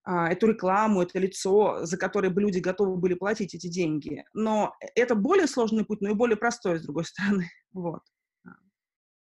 а, 0.04 0.28
эту 0.32 0.48
рекламу, 0.48 1.02
это 1.02 1.18
лицо, 1.18 1.84
за 1.84 1.96
которое 1.96 2.30
бы 2.30 2.40
люди 2.40 2.58
готовы 2.58 2.96
были 2.96 3.14
платить 3.14 3.54
эти 3.54 3.68
деньги. 3.68 4.24
Но 4.34 4.74
это 4.94 5.14
более 5.14 5.46
сложный 5.46 5.84
путь, 5.84 6.00
но 6.00 6.10
и 6.10 6.14
более 6.14 6.36
простой, 6.36 6.78
с 6.78 6.82
другой 6.82 7.04
стороны. 7.04 7.48
Вот. 7.72 8.02
А, 8.46 8.50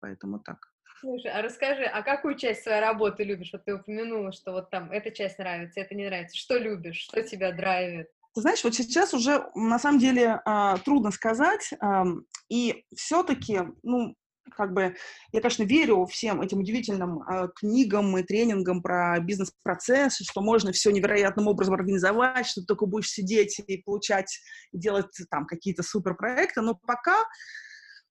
поэтому 0.01 0.41
так. 0.41 0.59
Слушай, 1.01 1.33
а 1.33 1.41
расскажи, 1.41 1.85
а 1.85 2.03
какую 2.03 2.37
часть 2.37 2.63
своей 2.63 2.81
работы 2.81 3.25
любишь? 3.25 3.51
Вот 3.53 3.65
ты 3.65 3.75
упомянула, 3.75 4.33
что 4.33 4.53
вот 4.53 4.71
там 4.71 4.93
эта 4.93 5.11
часть 5.11 5.39
нравится, 5.39 5.81
это 5.81 5.95
не 5.95 6.05
нравится. 6.05 6.37
Что 6.37 6.59
любишь? 6.59 6.99
Что 6.99 7.23
тебя 7.23 7.53
драйвит? 7.53 8.09
Ты 8.35 8.43
знаешь, 8.43 8.63
вот 8.63 8.75
сейчас 8.75 9.15
уже 9.15 9.47
на 9.55 9.79
самом 9.79 9.99
деле 9.99 10.41
э, 10.45 10.75
трудно 10.85 11.11
сказать, 11.11 11.73
и 12.49 12.85
все-таки, 12.95 13.61
ну, 13.83 14.15
как 14.57 14.75
бы, 14.75 14.95
я, 15.33 15.41
конечно, 15.41 15.63
верю 15.63 16.05
всем 16.07 16.43
этим 16.43 16.59
удивительным 16.59 17.23
э, 17.23 17.49
книгам 17.55 18.17
и 18.19 18.23
тренингам 18.23 18.83
про 18.83 19.19
бизнес-процесс, 19.21 20.19
что 20.19 20.43
можно 20.43 20.73
все 20.73 20.91
невероятным 20.91 21.47
образом 21.47 21.75
организовать, 21.75 22.47
что 22.47 22.61
ты 22.61 22.67
только 22.67 22.87
будешь 22.87 23.11
сидеть 23.11 23.61
и 23.67 23.79
получать, 23.79 24.39
делать 24.73 25.07
там 25.31 25.47
какие-то 25.47 25.83
суперпроекты, 25.83 26.61
но 26.61 26.75
пока 26.75 27.25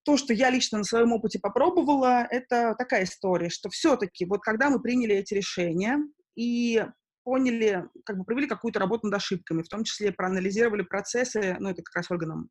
то, 0.10 0.18
что 0.18 0.34
я 0.34 0.50
лично 0.50 0.80
на 0.80 0.84
своем 0.84 1.14
опыте 1.14 1.38
попробовала, 1.38 2.26
это 2.32 2.74
такая 2.80 3.04
история, 3.04 3.50
что 3.50 3.70
все-таки 3.70 4.26
вот 4.26 4.40
когда 4.42 4.72
мы 4.72 4.82
приняли 4.82 5.14
эти 5.14 5.36
решения 5.36 6.00
и 6.36 6.84
поняли, 7.24 7.88
как 8.06 8.18
бы 8.18 8.24
провели 8.24 8.48
какую-то 8.48 8.80
работу 8.80 9.06
над 9.06 9.18
ошибками, 9.18 9.62
в 9.62 9.70
том 9.70 9.84
числе 9.84 10.12
проанализировали 10.12 10.82
процессы, 10.82 11.58
ну, 11.60 11.70
это 11.70 11.84
как 11.84 11.96
раз 11.96 12.10
Ольга 12.10 12.26
нам 12.26 12.50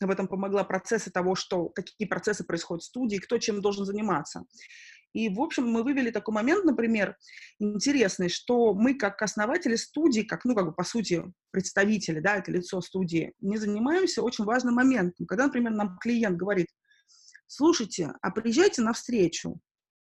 об 0.00 0.10
этом 0.10 0.28
помогла, 0.28 0.64
процессы 0.64 1.10
того, 1.10 1.34
что, 1.34 1.68
какие 1.68 2.06
процессы 2.06 2.44
происходят 2.44 2.82
в 2.82 2.86
студии, 2.86 3.16
кто 3.16 3.38
чем 3.38 3.60
должен 3.60 3.84
заниматься. 3.84 4.44
И, 5.12 5.30
в 5.30 5.40
общем, 5.40 5.66
мы 5.66 5.82
вывели 5.82 6.10
такой 6.10 6.34
момент, 6.34 6.64
например, 6.64 7.16
интересный, 7.58 8.28
что 8.28 8.74
мы, 8.74 8.94
как 8.94 9.22
основатели 9.22 9.74
студии, 9.76 10.20
как, 10.20 10.44
ну, 10.44 10.54
как 10.54 10.66
бы, 10.66 10.72
по 10.74 10.84
сути, 10.84 11.22
представители, 11.52 12.20
да, 12.20 12.36
это 12.36 12.50
лицо 12.50 12.82
студии, 12.82 13.32
не 13.40 13.56
занимаемся 13.56 14.22
очень 14.22 14.44
важным 14.44 14.74
моментом. 14.74 15.26
Когда, 15.26 15.46
например, 15.46 15.72
нам 15.72 15.96
клиент 15.98 16.36
говорит, 16.36 16.66
слушайте, 17.46 18.12
а 18.20 18.30
приезжайте 18.30 18.82
на 18.82 18.92
встречу, 18.92 19.58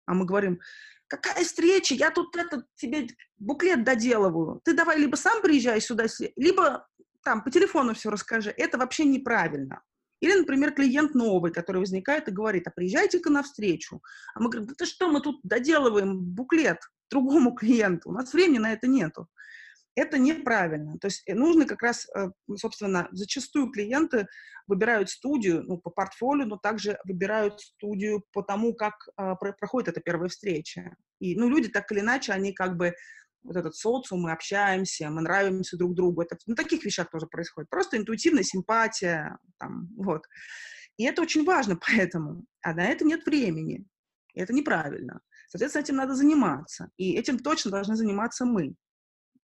а 0.08 0.16
мы 0.16 0.26
говорим, 0.26 0.60
какая 1.08 1.44
встреча, 1.44 1.94
я 1.94 2.10
тут 2.10 2.36
этот 2.36 2.66
тебе 2.76 3.08
буклет 3.38 3.84
доделываю. 3.84 4.60
Ты 4.64 4.74
давай 4.74 4.98
либо 4.98 5.16
сам 5.18 5.42
приезжай 5.44 5.82
сюда, 5.82 6.06
либо 6.36 6.88
там 7.26 7.44
по 7.44 7.52
телефону 7.52 7.94
все 7.94 8.10
расскажи. 8.10 8.54
Это 8.56 8.78
вообще 8.78 9.04
неправильно. 9.04 9.82
Или, 10.22 10.40
например, 10.40 10.74
клиент 10.74 11.14
новый, 11.14 11.52
который 11.52 11.80
возникает 11.80 12.28
и 12.30 12.32
говорит, 12.32 12.68
а 12.68 12.72
приезжайте-ка 12.72 13.30
на 13.30 13.44
встречу. 13.44 14.02
А 14.34 14.40
мы 14.40 14.50
говорим, 14.50 14.68
да 14.68 14.76
ты 14.78 14.86
что, 14.86 15.10
мы 15.10 15.20
тут 15.20 15.40
доделываем 15.44 16.20
буклет 16.20 16.80
другому 17.12 17.54
клиенту, 17.54 18.10
у 18.10 18.14
нас 18.14 18.34
времени 18.34 18.60
на 18.60 18.74
это 18.74 18.88
нету. 18.88 19.28
Это 19.96 20.18
неправильно. 20.18 20.98
То 21.00 21.08
есть 21.08 21.24
э, 21.26 21.34
нужно 21.34 21.66
как 21.66 21.82
раз, 21.82 22.08
э, 22.16 22.30
собственно, 22.58 23.08
зачастую 23.12 23.72
клиенты 23.72 24.28
выбирают 24.68 25.10
студию 25.10 25.64
ну, 25.64 25.78
по 25.78 25.90
портфолио, 25.90 26.46
но 26.46 26.58
также 26.58 27.00
выбирают 27.06 27.62
студию 27.62 28.24
по 28.34 28.42
тому, 28.42 28.74
как 28.74 28.94
э, 29.18 29.36
проходит 29.36 29.90
эта 29.90 30.02
первая 30.02 30.28
встреча. 30.28 30.96
И, 31.20 31.38
ну, 31.40 31.50
люди 31.50 31.70
так 31.70 31.90
или 31.92 32.02
иначе, 32.02 32.34
они 32.34 32.52
как 32.52 32.76
бы 32.76 32.94
вот 33.46 33.56
этот 33.56 33.76
социум, 33.76 34.24
мы 34.24 34.32
общаемся, 34.32 35.10
мы 35.10 35.22
нравимся 35.22 35.78
друг 35.78 35.96
другу. 35.96 36.22
Это 36.22 36.38
на 36.48 36.56
таких 36.56 36.84
вещах 36.84 37.10
тоже 37.10 37.28
происходит. 37.28 37.70
Просто 37.70 37.98
интуитивная 37.98 38.44
симпатия, 38.44 39.38
там, 39.58 39.88
вот. 39.98 40.24
И 40.98 41.06
это 41.06 41.22
очень 41.22 41.46
важно 41.46 41.78
поэтому. 41.88 42.46
А 42.62 42.74
на 42.74 42.86
это 42.86 43.06
нет 43.06 43.26
времени. 43.26 43.86
И 44.34 44.42
это 44.42 44.54
неправильно. 44.54 45.22
Соответственно, 45.48 45.84
этим 45.84 45.96
надо 45.96 46.16
заниматься. 46.16 46.90
И 46.98 47.14
этим 47.14 47.40
точно 47.40 47.72
должны 47.72 47.96
заниматься 47.96 48.46
мы 48.46 48.76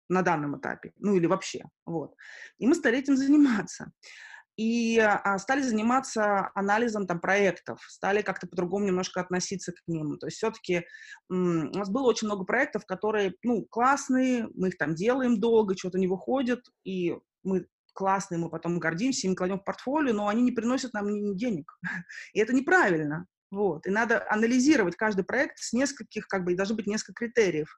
на 0.10 0.24
данном 0.24 0.60
этапе, 0.60 0.92
ну 0.98 1.16
или 1.16 1.26
вообще, 1.26 1.64
вот. 1.86 2.14
И 2.58 2.68
мы 2.68 2.76
стали 2.76 3.00
этим 3.00 3.16
заниматься. 3.16 3.94
И 4.58 5.00
а, 5.00 5.38
стали 5.40 5.62
заниматься 5.62 6.52
анализом 6.54 7.08
там 7.08 7.20
проектов, 7.20 7.80
стали 7.88 8.22
как-то 8.22 8.48
по-другому 8.48 8.86
немножко 8.86 9.22
относиться 9.22 9.72
к 9.72 9.82
ним. 9.88 10.18
То 10.18 10.28
есть 10.28 10.38
все-таки 10.38 10.86
у 11.30 11.36
нас 11.36 11.90
было 11.90 12.08
очень 12.08 12.28
много 12.28 12.44
проектов, 12.44 12.86
которые, 12.86 13.34
ну, 13.44 13.66
классные, 13.66 14.48
мы 14.54 14.70
их 14.70 14.78
там 14.78 14.94
делаем 14.94 15.40
долго, 15.40 15.76
что-то 15.78 15.98
не 16.00 16.08
выходит, 16.08 16.62
и 16.84 17.16
мы 17.44 17.66
классные, 17.94 18.40
мы 18.40 18.50
потом 18.50 18.80
гордимся, 18.80 19.28
им 19.28 19.36
кладем 19.36 19.60
в 19.60 19.64
портфолио, 19.64 20.14
но 20.14 20.28
они 20.28 20.42
не 20.42 20.52
приносят 20.52 20.94
нам 20.94 21.10
ни, 21.10 21.20
ни 21.20 21.36
денег. 21.36 21.72
И 22.34 22.40
это 22.40 22.54
неправильно. 22.54 23.28
Вот. 23.52 23.86
И 23.86 23.90
надо 23.90 24.26
анализировать 24.30 24.96
каждый 24.96 25.26
проект 25.26 25.58
с 25.60 25.74
нескольких, 25.74 26.28
как 26.28 26.46
бы, 26.46 26.54
и 26.54 26.56
должны 26.56 26.76
быть 26.76 26.88
несколько 26.88 27.26
критериев. 27.26 27.76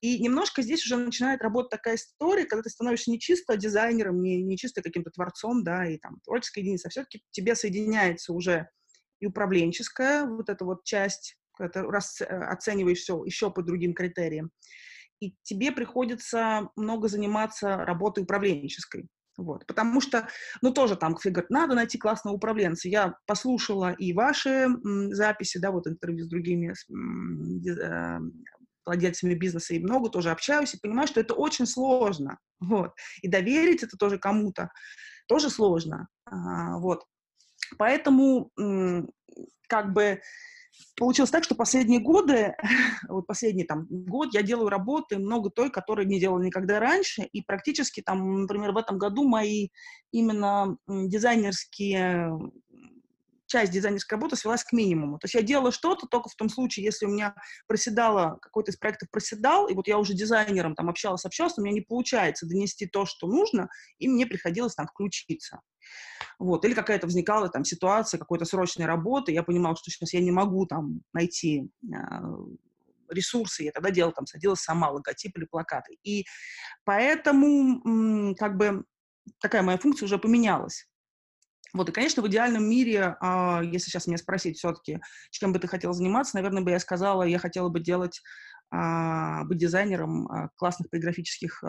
И 0.00 0.18
немножко 0.22 0.62
здесь 0.62 0.84
уже 0.84 0.96
начинает 0.96 1.40
работать 1.42 1.70
такая 1.70 1.96
история, 1.96 2.44
когда 2.44 2.62
ты 2.62 2.70
становишься 2.70 3.10
не 3.10 3.18
чисто 3.18 3.56
дизайнером, 3.56 4.20
не, 4.22 4.42
не 4.42 4.56
чисто 4.58 4.82
каким-то 4.82 5.10
творцом, 5.10 5.64
да, 5.64 5.86
и 5.86 5.96
там 5.98 6.20
творческая 6.24 6.60
единица, 6.60 6.88
а 6.88 6.90
все-таки 6.90 7.22
тебе 7.30 7.54
соединяется 7.54 8.32
уже 8.32 8.68
и 9.20 9.26
управленческая 9.26 10.24
вот 10.26 10.50
эта 10.50 10.64
вот 10.64 10.84
часть, 10.84 11.38
когда 11.56 11.80
ты 11.82 11.88
рас, 11.88 12.20
э, 12.20 12.24
оцениваешь 12.26 12.98
все 12.98 13.24
еще 13.24 13.50
по 13.50 13.62
другим 13.62 13.94
критериям, 13.94 14.50
и 15.20 15.34
тебе 15.42 15.72
приходится 15.72 16.68
много 16.76 17.08
заниматься 17.08 17.76
работой 17.78 18.24
управленческой. 18.24 19.08
Вот, 19.36 19.66
потому 19.66 20.00
что, 20.00 20.28
ну, 20.62 20.72
тоже 20.72 20.94
там, 20.94 21.16
все 21.16 21.30
говорят, 21.30 21.50
надо 21.50 21.74
найти 21.74 21.98
классного 21.98 22.36
управленца. 22.36 22.88
Я 22.88 23.16
послушала 23.26 23.92
и 23.92 24.12
ваши 24.12 24.48
м, 24.48 25.12
записи, 25.12 25.58
да, 25.58 25.72
вот 25.72 25.88
интервью 25.88 26.24
с 26.24 26.28
другими 26.28 26.72
м, 26.88 27.60
э, 27.66 28.18
владельцами 28.86 29.34
бизнеса 29.34 29.74
и 29.74 29.78
много 29.78 30.08
тоже 30.10 30.30
общаюсь, 30.30 30.74
и 30.74 30.80
понимаю, 30.80 31.08
что 31.08 31.20
это 31.20 31.34
очень 31.34 31.66
сложно, 31.66 32.38
вот. 32.60 32.92
И 33.22 33.28
доверить 33.28 33.82
это 33.82 33.96
тоже 33.96 34.18
кому-то 34.18 34.70
тоже 35.26 35.50
сложно, 35.50 36.08
а, 36.26 36.78
вот. 36.78 37.04
Поэтому 37.78 38.50
как 39.68 39.92
бы 39.92 40.20
получилось 40.96 41.30
так, 41.30 41.44
что 41.44 41.54
последние 41.54 42.00
годы, 42.00 42.54
вот 43.08 43.26
последний 43.26 43.64
там 43.64 43.86
год 43.88 44.34
я 44.34 44.42
делаю 44.42 44.68
работы, 44.68 45.18
много 45.18 45.50
той, 45.50 45.70
которые 45.70 46.06
не 46.06 46.20
делала 46.20 46.42
никогда 46.42 46.80
раньше, 46.80 47.22
и 47.22 47.42
практически 47.42 48.02
там, 48.02 48.42
например, 48.42 48.72
в 48.72 48.76
этом 48.76 48.98
году 48.98 49.26
мои 49.26 49.68
именно 50.12 50.76
дизайнерские 50.88 52.38
часть 53.46 53.72
дизайнерской 53.72 54.16
работы 54.16 54.36
свелась 54.36 54.64
к 54.64 54.72
минимуму. 54.72 55.18
То 55.18 55.26
есть 55.26 55.34
я 55.34 55.42
делала 55.42 55.72
что-то 55.72 56.06
только 56.06 56.28
в 56.28 56.34
том 56.34 56.48
случае, 56.48 56.84
если 56.84 57.06
у 57.06 57.10
меня 57.10 57.34
проседало, 57.66 58.38
какой-то 58.40 58.70
из 58.70 58.76
проектов 58.76 59.10
проседал, 59.10 59.68
и 59.68 59.74
вот 59.74 59.86
я 59.86 59.98
уже 59.98 60.14
дизайнером 60.14 60.74
там 60.74 60.88
общалась, 60.88 61.24
общалась, 61.24 61.58
у 61.58 61.62
меня 61.62 61.74
не 61.74 61.80
получается 61.80 62.46
донести 62.46 62.86
то, 62.86 63.06
что 63.06 63.26
нужно, 63.26 63.68
и 63.98 64.08
мне 64.08 64.26
приходилось 64.26 64.74
там 64.74 64.86
включиться. 64.86 65.60
Вот. 66.38 66.64
Или 66.64 66.74
какая-то 66.74 67.06
возникала 67.06 67.48
там 67.48 67.64
ситуация 67.64 68.18
какой-то 68.18 68.44
срочной 68.44 68.86
работы, 68.86 69.32
я 69.32 69.42
понимала, 69.42 69.76
что 69.76 69.90
сейчас 69.90 70.12
я 70.14 70.20
не 70.20 70.30
могу 70.30 70.66
там 70.66 71.02
найти 71.12 71.68
э, 71.84 71.96
ресурсы, 73.10 73.64
я 73.64 73.72
тогда 73.72 73.90
делала 73.90 74.14
там, 74.14 74.26
садилась 74.26 74.60
сама 74.60 74.90
логотип 74.90 75.36
или 75.36 75.44
плакаты. 75.44 75.98
И 76.02 76.24
поэтому 76.84 78.34
как 78.34 78.56
бы 78.56 78.84
такая 79.40 79.62
моя 79.62 79.78
функция 79.78 80.06
уже 80.06 80.18
поменялась. 80.18 80.86
Вот, 81.74 81.88
и, 81.88 81.92
конечно, 81.92 82.22
в 82.22 82.28
идеальном 82.28 82.64
мире, 82.70 83.16
а, 83.20 83.60
если 83.62 83.90
сейчас 83.90 84.06
меня 84.06 84.16
спросить 84.16 84.56
все-таки, 84.58 85.00
чем 85.30 85.52
бы 85.52 85.58
ты 85.58 85.66
хотела 85.66 85.92
заниматься, 85.92 86.36
наверное, 86.36 86.62
бы 86.62 86.70
я 86.70 86.78
сказала, 86.78 87.24
я 87.24 87.38
хотела 87.38 87.68
бы 87.68 87.80
делать, 87.80 88.22
а, 88.70 89.42
быть 89.44 89.58
дизайнером 89.58 90.28
а, 90.28 90.48
классных 90.54 90.88
полиграфических 90.88 91.62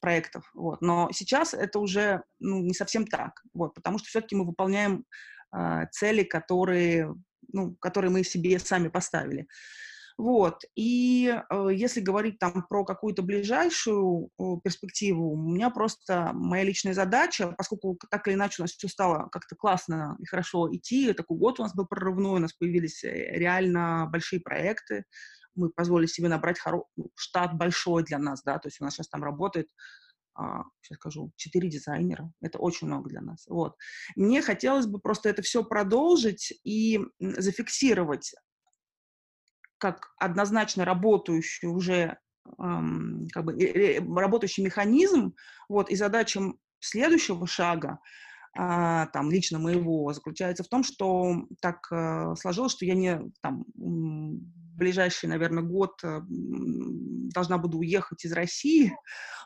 проектов. 0.00 0.48
Вот. 0.54 0.82
Но 0.82 1.08
сейчас 1.12 1.54
это 1.54 1.78
уже 1.78 2.22
ну, 2.38 2.60
не 2.60 2.74
совсем 2.74 3.06
так, 3.06 3.42
вот, 3.54 3.74
потому 3.74 3.98
что 3.98 4.06
все-таки 4.08 4.36
мы 4.36 4.44
выполняем 4.44 5.04
цели, 5.90 6.22
которые, 6.22 7.14
ну, 7.52 7.74
которые 7.80 8.10
мы 8.10 8.22
себе 8.22 8.58
сами 8.58 8.88
поставили. 8.88 9.46
Вот. 10.18 10.62
И 10.74 11.28
э, 11.28 11.68
если 11.72 12.00
говорить 12.00 12.38
там 12.38 12.66
про 12.68 12.84
какую-то 12.84 13.22
ближайшую 13.22 14.30
э, 14.38 14.42
перспективу, 14.64 15.32
у 15.32 15.36
меня 15.36 15.68
просто 15.68 16.30
моя 16.32 16.64
личная 16.64 16.94
задача, 16.94 17.54
поскольку 17.56 17.98
так 18.10 18.26
или 18.26 18.34
иначе 18.34 18.56
у 18.58 18.64
нас 18.64 18.72
все 18.72 18.88
стало 18.88 19.28
как-то 19.30 19.56
классно 19.56 20.16
и 20.18 20.24
хорошо 20.24 20.74
идти, 20.74 21.12
такой 21.12 21.36
год 21.36 21.60
у 21.60 21.64
нас 21.64 21.74
был 21.74 21.86
прорывной, 21.86 22.36
у 22.36 22.42
нас 22.42 22.54
появились 22.54 23.04
э, 23.04 23.36
реально 23.38 24.08
большие 24.10 24.40
проекты, 24.40 25.04
мы 25.54 25.68
позволили 25.70 26.06
себе 26.06 26.28
набрать 26.28 26.58
хоро... 26.58 26.84
Ну, 26.96 27.10
штат 27.14 27.54
большой 27.54 28.02
для 28.04 28.18
нас, 28.18 28.42
да, 28.42 28.58
то 28.58 28.68
есть 28.68 28.80
у 28.80 28.84
нас 28.84 28.94
сейчас 28.94 29.08
там 29.08 29.22
работает 29.22 29.68
а, 30.38 30.64
сейчас 30.82 30.96
скажу, 30.96 31.32
четыре 31.36 31.70
дизайнера. 31.70 32.30
Это 32.42 32.58
очень 32.58 32.86
много 32.86 33.08
для 33.08 33.22
нас. 33.22 33.46
Вот. 33.46 33.74
Мне 34.16 34.42
хотелось 34.42 34.86
бы 34.86 34.98
просто 34.98 35.30
это 35.30 35.40
все 35.40 35.64
продолжить 35.64 36.52
и 36.62 37.00
зафиксировать 37.18 38.34
как 39.78 40.10
однозначно 40.18 40.84
работающий 40.84 41.68
уже 41.68 42.18
как 42.58 43.44
бы 43.44 44.20
работающий 44.20 44.64
механизм, 44.64 45.34
вот, 45.68 45.90
и 45.90 45.96
задача 45.96 46.40
следующего 46.78 47.46
шага, 47.46 47.98
э, 48.56 49.06
там, 49.12 49.30
лично 49.30 49.58
моего, 49.58 50.12
заключается 50.12 50.62
в 50.62 50.68
том, 50.68 50.84
что 50.84 51.46
так 51.60 51.86
э, 51.90 52.34
сложилось, 52.38 52.72
что 52.72 52.84
я 52.84 52.94
не, 52.94 53.20
там, 53.42 53.64
ближайший, 53.74 55.28
наверное, 55.28 55.62
год 55.62 55.98
э, 56.04 56.20
должна 56.28 57.58
буду 57.58 57.78
уехать 57.78 58.24
из 58.24 58.32
России, 58.32 58.96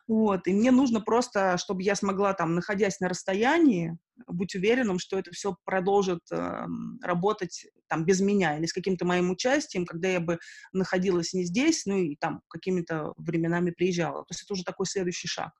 вот, 0.06 0.46
и 0.46 0.52
мне 0.52 0.70
нужно 0.70 1.00
просто, 1.00 1.56
чтобы 1.56 1.82
я 1.82 1.94
смогла, 1.94 2.34
там, 2.34 2.54
находясь 2.54 3.00
на 3.00 3.08
расстоянии, 3.08 3.96
быть 4.26 4.54
уверенным, 4.54 4.98
что 4.98 5.18
это 5.18 5.30
все 5.32 5.56
продолжит 5.64 6.20
э, 6.30 6.66
работать 7.02 7.66
там 7.88 8.04
без 8.04 8.20
меня 8.20 8.56
или 8.56 8.66
с 8.66 8.72
каким-то 8.72 9.04
моим 9.04 9.30
участием, 9.30 9.84
когда 9.84 10.08
я 10.08 10.20
бы 10.20 10.38
находилась 10.72 11.32
не 11.32 11.44
здесь, 11.44 11.86
ну 11.86 11.98
и 11.98 12.16
там 12.16 12.40
какими-то 12.48 13.12
временами 13.16 13.70
приезжала. 13.70 14.20
То 14.20 14.32
есть 14.32 14.42
это 14.44 14.54
уже 14.54 14.64
такой 14.64 14.86
следующий 14.86 15.28
шаг. 15.28 15.50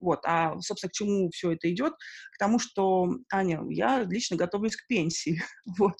Вот. 0.00 0.20
А, 0.24 0.58
собственно, 0.60 0.90
к 0.90 0.94
чему 0.94 1.30
все 1.30 1.52
это 1.52 1.70
идет? 1.70 1.92
К 2.32 2.38
тому, 2.38 2.58
что, 2.58 3.08
Аня, 3.30 3.60
я 3.68 4.02
лично 4.02 4.36
готовлюсь 4.36 4.76
к 4.76 4.86
пенсии. 4.86 5.42
Вот. 5.78 5.94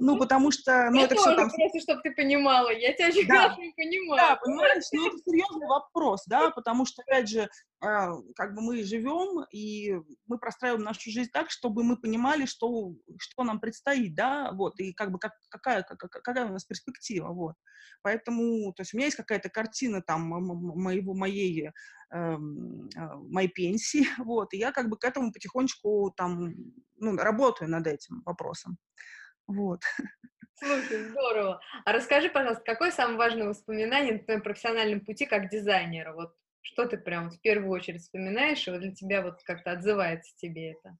Ну, 0.00 0.18
потому 0.18 0.50
что... 0.50 0.90
Ну, 0.90 0.98
я 0.98 1.04
это 1.04 1.14
тоже 1.14 1.30
все 1.30 1.36
там... 1.36 1.50
просто, 1.50 1.80
чтобы 1.80 2.00
ты 2.02 2.12
понимала. 2.12 2.70
Я 2.70 2.92
тебя 2.92 3.08
очень 3.08 3.26
да. 3.26 3.34
хорошо 3.42 3.62
понимаю. 3.76 4.20
Да, 4.20 4.36
понимаешь? 4.36 4.84
Ну, 4.92 5.06
это 5.06 5.18
серьезный 5.24 5.66
вопрос, 5.66 6.24
да, 6.26 6.50
потому 6.50 6.86
что, 6.86 7.02
опять 7.02 7.28
же, 7.28 7.48
как 7.80 8.54
бы 8.54 8.62
мы 8.62 8.82
живем, 8.82 9.44
и 9.52 9.94
мы 10.26 10.38
простраиваем 10.38 10.82
нашу 10.82 11.10
жизнь 11.10 11.30
так, 11.32 11.50
чтобы 11.50 11.84
мы 11.84 11.96
понимали, 11.96 12.46
что, 12.46 12.94
что 13.18 13.44
нам 13.44 13.60
предстоит, 13.60 14.14
да, 14.14 14.50
вот, 14.52 14.80
и 14.80 14.92
как 14.92 15.12
бы 15.12 15.18
как, 15.18 15.32
какая, 15.48 15.82
как, 15.82 15.98
какая 16.10 16.46
у 16.46 16.52
нас 16.52 16.64
перспектива, 16.64 17.28
вот. 17.28 17.54
Поэтому, 18.02 18.72
то 18.72 18.80
есть 18.80 18.94
у 18.94 18.96
меня 18.96 19.06
есть 19.06 19.16
какая-то 19.16 19.50
картина 19.50 20.00
там 20.00 20.22
моего, 20.22 21.14
моей, 21.14 21.70
э, 22.12 22.36
моей 22.38 23.48
пенсии, 23.48 24.06
вот, 24.24 24.54
и 24.54 24.58
я 24.58 24.72
как 24.72 24.88
бы 24.88 24.96
к 24.96 25.04
этому 25.04 25.32
потихонечку 25.32 26.14
там, 26.16 26.54
ну, 26.98 27.16
работаю 27.16 27.70
над 27.70 27.86
этим 27.86 28.22
вопросом, 28.24 28.78
вот. 29.46 29.82
Слушай, 30.58 31.10
здорово. 31.10 31.60
А 31.84 31.92
расскажи, 31.92 32.30
пожалуйста, 32.30 32.64
какое 32.64 32.90
самое 32.90 33.18
важное 33.18 33.48
воспоминание 33.48 34.14
на 34.14 34.20
твоем 34.20 34.40
профессиональном 34.40 35.04
пути 35.04 35.26
как 35.26 35.50
дизайнера? 35.50 36.14
Вот 36.14 36.34
что 36.66 36.84
ты 36.88 36.96
прям 36.98 37.30
в 37.30 37.40
первую 37.40 37.70
очередь 37.70 38.02
вспоминаешь, 38.02 38.66
и 38.66 38.72
вот 38.72 38.80
для 38.80 38.92
тебя 38.92 39.22
вот 39.22 39.40
как-то 39.44 39.70
отзывается 39.70 40.34
тебе 40.36 40.72
это? 40.72 40.96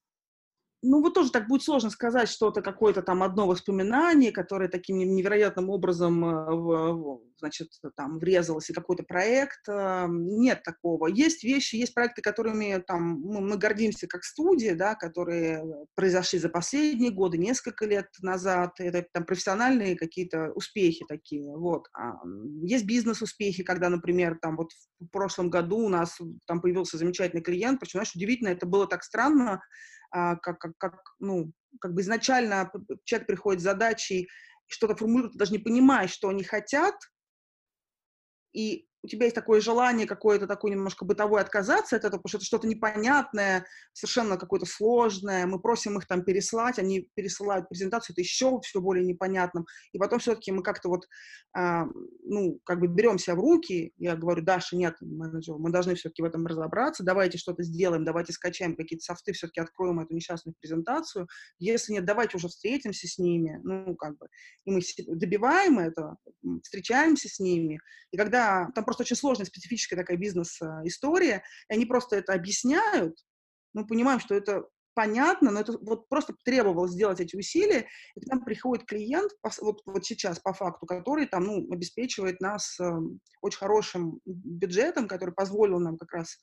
Ну, 0.82 1.00
вот 1.02 1.14
тоже 1.14 1.30
так 1.30 1.48
будет 1.48 1.62
сложно 1.62 1.90
сказать 1.90 2.28
что-то, 2.28 2.62
какое-то 2.62 3.02
там 3.02 3.22
одно 3.22 3.46
воспоминание, 3.46 4.30
которое 4.30 4.68
таким 4.68 4.98
невероятным 4.98 5.70
образом, 5.70 6.24
э, 6.24 7.18
значит, 7.38 7.68
там, 7.96 8.18
врезалось, 8.18 8.70
и 8.70 8.74
какой-то 8.74 9.02
проект. 9.02 9.68
Э, 9.68 10.06
нет 10.08 10.62
такого. 10.62 11.06
Есть 11.06 11.44
вещи, 11.44 11.76
есть 11.76 11.94
проекты, 11.94 12.22
которыми 12.22 12.82
там 12.86 13.20
мы, 13.20 13.40
мы 13.40 13.56
гордимся 13.56 14.06
как 14.06 14.24
студия, 14.24 14.74
да, 14.74 14.94
которые 14.94 15.64
произошли 15.94 16.38
за 16.38 16.50
последние 16.50 17.10
годы, 17.10 17.38
несколько 17.38 17.86
лет 17.86 18.08
назад. 18.20 18.78
Это 18.78 19.06
там 19.12 19.24
профессиональные 19.24 19.96
какие-то 19.96 20.52
успехи 20.54 21.04
такие, 21.08 21.56
вот. 21.56 21.88
А 21.94 22.14
есть 22.62 22.84
бизнес-успехи, 22.84 23.62
когда, 23.62 23.88
например, 23.88 24.38
там 24.40 24.56
вот 24.56 24.70
в 25.00 25.06
прошлом 25.08 25.50
году 25.50 25.78
у 25.78 25.88
нас 25.88 26.18
там 26.46 26.60
появился 26.60 26.98
замечательный 26.98 27.42
клиент, 27.42 27.80
причем, 27.80 27.98
знаешь, 27.98 28.14
удивительно, 28.14 28.48
это 28.48 28.66
было 28.66 28.86
так 28.86 29.02
странно, 29.02 29.62
как, 30.10 30.58
как, 30.58 30.72
как, 30.78 31.02
ну, 31.18 31.52
как 31.80 31.94
бы 31.94 32.00
изначально 32.00 32.70
человек 33.04 33.26
приходит 33.26 33.60
с 33.60 33.64
задачей, 33.64 34.28
что-то 34.66 34.96
формулирует, 34.96 35.36
даже 35.36 35.52
не 35.52 35.58
понимая, 35.58 36.08
что 36.08 36.28
они 36.28 36.42
хотят, 36.42 36.94
и 38.52 38.88
у 39.06 39.08
тебя 39.08 39.26
есть 39.26 39.36
такое 39.36 39.60
желание 39.60 40.06
какое-то 40.06 40.48
такое 40.48 40.72
немножко 40.72 41.04
бытовое 41.04 41.40
отказаться 41.40 41.94
от 41.94 42.04
этого, 42.04 42.18
потому 42.18 42.28
что 42.28 42.38
это 42.38 42.44
что-то 42.44 42.66
непонятное, 42.66 43.64
совершенно 43.92 44.36
какое-то 44.36 44.66
сложное, 44.66 45.46
мы 45.46 45.60
просим 45.60 45.96
их 45.96 46.06
там 46.06 46.24
переслать, 46.24 46.80
они 46.80 47.08
пересылают 47.14 47.68
презентацию, 47.68 48.14
это 48.14 48.20
еще 48.20 48.60
все 48.62 48.80
более 48.80 49.04
непонятным, 49.04 49.64
и 49.92 49.98
потом 49.98 50.18
все-таки 50.18 50.50
мы 50.50 50.64
как-то 50.64 50.88
вот, 50.88 51.06
э, 51.56 51.82
ну, 52.24 52.60
как 52.64 52.80
бы 52.80 52.88
берем 52.88 53.18
себя 53.18 53.36
в 53.36 53.40
руки, 53.40 53.92
я 53.96 54.16
говорю, 54.16 54.42
Даша, 54.42 54.76
нет, 54.76 54.96
менеджер, 55.00 55.54
мы 55.56 55.70
должны 55.70 55.94
все-таки 55.94 56.22
в 56.22 56.24
этом 56.24 56.44
разобраться, 56.44 57.04
давайте 57.04 57.38
что-то 57.38 57.62
сделаем, 57.62 58.04
давайте 58.04 58.32
скачаем 58.32 58.74
какие-то 58.74 59.04
софты, 59.04 59.32
все-таки 59.34 59.60
откроем 59.60 60.00
эту 60.00 60.14
несчастную 60.14 60.56
презентацию, 60.60 61.28
если 61.60 61.92
нет, 61.92 62.04
давайте 62.04 62.38
уже 62.38 62.48
встретимся 62.48 63.06
с 63.06 63.18
ними, 63.18 63.60
ну, 63.62 63.94
как 63.94 64.18
бы, 64.18 64.26
и 64.64 64.72
мы 64.72 64.80
добиваем 65.06 65.78
это, 65.78 66.16
встречаемся 66.64 67.28
с 67.28 67.38
ними, 67.38 67.78
и 68.10 68.16
когда 68.16 68.68
там 68.74 68.84
просто 68.84 68.95
просто 68.96 69.02
очень 69.02 69.20
сложная, 69.20 69.46
специфическая 69.46 69.98
такая 69.98 70.16
бизнес-история, 70.16 71.42
и 71.68 71.74
они 71.74 71.84
просто 71.84 72.16
это 72.16 72.32
объясняют, 72.32 73.18
мы 73.74 73.86
понимаем, 73.86 74.20
что 74.20 74.34
это 74.34 74.64
понятно, 74.94 75.50
но 75.50 75.60
это 75.60 75.76
вот 75.78 76.08
просто 76.08 76.34
требовалось 76.42 76.92
сделать 76.92 77.20
эти 77.20 77.36
усилия, 77.36 77.86
и 78.14 78.20
к 78.20 78.26
нам 78.26 78.42
приходит 78.42 78.86
клиент, 78.86 79.30
вот, 79.60 79.82
вот 79.84 80.06
сейчас 80.06 80.38
по 80.38 80.54
факту, 80.54 80.86
который 80.86 81.26
там, 81.26 81.44
ну, 81.44 81.70
обеспечивает 81.70 82.40
нас 82.40 82.80
э, 82.80 82.90
очень 83.42 83.58
хорошим 83.58 84.20
бюджетом, 84.24 85.06
который 85.06 85.34
позволил 85.34 85.78
нам 85.80 85.98
как 85.98 86.12
раз 86.14 86.38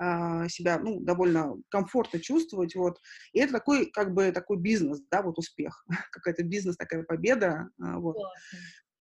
э, 0.00 0.48
себя, 0.48 0.80
ну, 0.80 0.98
довольно 0.98 1.54
комфортно 1.68 2.18
чувствовать, 2.18 2.74
вот, 2.74 2.98
и 3.32 3.38
это 3.38 3.52
такой, 3.52 3.86
как 3.86 4.12
бы, 4.12 4.32
такой 4.32 4.58
бизнес, 4.58 5.00
да, 5.08 5.22
вот 5.22 5.38
успех, 5.38 5.86
какая-то 6.10 6.42
бизнес, 6.42 6.76
такая 6.76 7.04
победа, 7.04 7.68
э, 7.78 7.94
вот. 7.98 8.16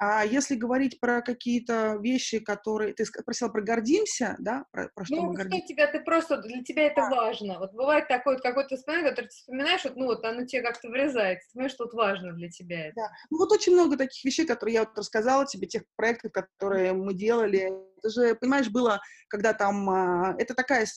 А 0.04 0.26
если 0.26 0.56
говорить 0.56 1.00
про 1.00 1.22
какие-то 1.22 2.00
вещи, 2.02 2.40
которые... 2.40 2.92
Ты 2.96 3.06
спросила 3.06 3.50
про 3.50 3.62
гордимся, 3.62 4.36
да? 4.40 4.66
Про, 4.72 4.90
про 4.96 5.06
что 5.06 5.16
ну, 5.16 5.28
мы 5.28 5.36
гордимся? 5.36 5.68
тебя, 5.68 5.86
ты 5.86 6.00
просто, 6.00 6.42
для 6.42 6.64
тебя 6.64 6.88
это 6.88 7.02
да. 7.02 7.10
важно. 7.10 7.60
Вот 7.60 7.74
бывает 7.74 8.08
такое 8.08 8.34
вот 8.34 8.42
какое-то 8.42 8.74
воспоминание, 8.74 9.12
которое 9.12 9.28
ты 9.28 9.36
вспоминаешь, 9.36 9.84
вот, 9.84 9.96
ну 9.98 10.06
вот 10.06 10.26
оно 10.26 10.44
тебе 10.48 10.64
как-то 10.64 10.90
врезается, 10.90 11.48
ты 11.50 11.54
понимаешь, 11.54 11.74
что 11.74 11.84
вот 11.84 11.94
важно 11.94 12.34
для 12.34 12.50
тебя 12.50 12.88
это. 12.88 12.96
Да. 12.96 13.12
Ну 13.30 13.38
вот 13.38 13.52
очень 13.52 13.74
много 13.74 13.96
таких 13.96 14.26
вещей, 14.26 14.48
которые 14.48 14.74
я 14.74 14.84
вот 14.86 14.98
рассказала 14.98 15.46
тебе, 15.46 15.68
тех 15.68 15.84
проектов, 15.96 16.32
которые 16.32 16.94
мы 16.94 17.14
делали. 17.14 17.72
Это 18.00 18.10
же, 18.10 18.34
понимаешь, 18.34 18.70
было, 18.70 19.00
когда 19.28 19.54
там... 19.54 19.88
А, 19.88 20.36
это 20.40 20.56
такая 20.56 20.88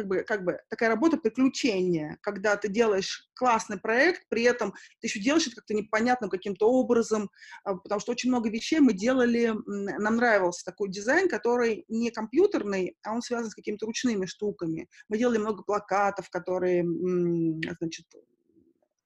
как 0.00 0.08
бы, 0.08 0.22
как 0.22 0.44
бы 0.44 0.58
такая 0.68 0.88
работа 0.88 1.16
приключения, 1.18 2.18
когда 2.22 2.56
ты 2.56 2.68
делаешь 2.68 3.28
классный 3.34 3.78
проект, 3.78 4.26
при 4.28 4.42
этом 4.44 4.72
ты 5.00 5.06
еще 5.06 5.20
делаешь 5.20 5.46
это 5.46 5.56
как-то 5.56 5.74
непонятным 5.74 6.30
каким-то 6.30 6.70
образом, 6.70 7.30
а, 7.64 7.74
потому 7.74 8.00
что 8.00 8.12
очень 8.12 8.30
много 8.30 8.48
вещей 8.48 8.80
мы 8.80 8.94
делали, 8.94 9.54
нам 9.66 10.16
нравился 10.16 10.64
такой 10.64 10.88
дизайн, 10.88 11.28
который 11.28 11.84
не 11.88 12.10
компьютерный, 12.10 12.96
а 13.02 13.12
он 13.12 13.22
связан 13.22 13.50
с 13.50 13.54
какими-то 13.54 13.86
ручными 13.86 14.26
штуками. 14.26 14.88
Мы 15.08 15.18
делали 15.18 15.38
много 15.38 15.62
плакатов, 15.62 16.30
которые, 16.30 16.82
значит, 16.82 18.06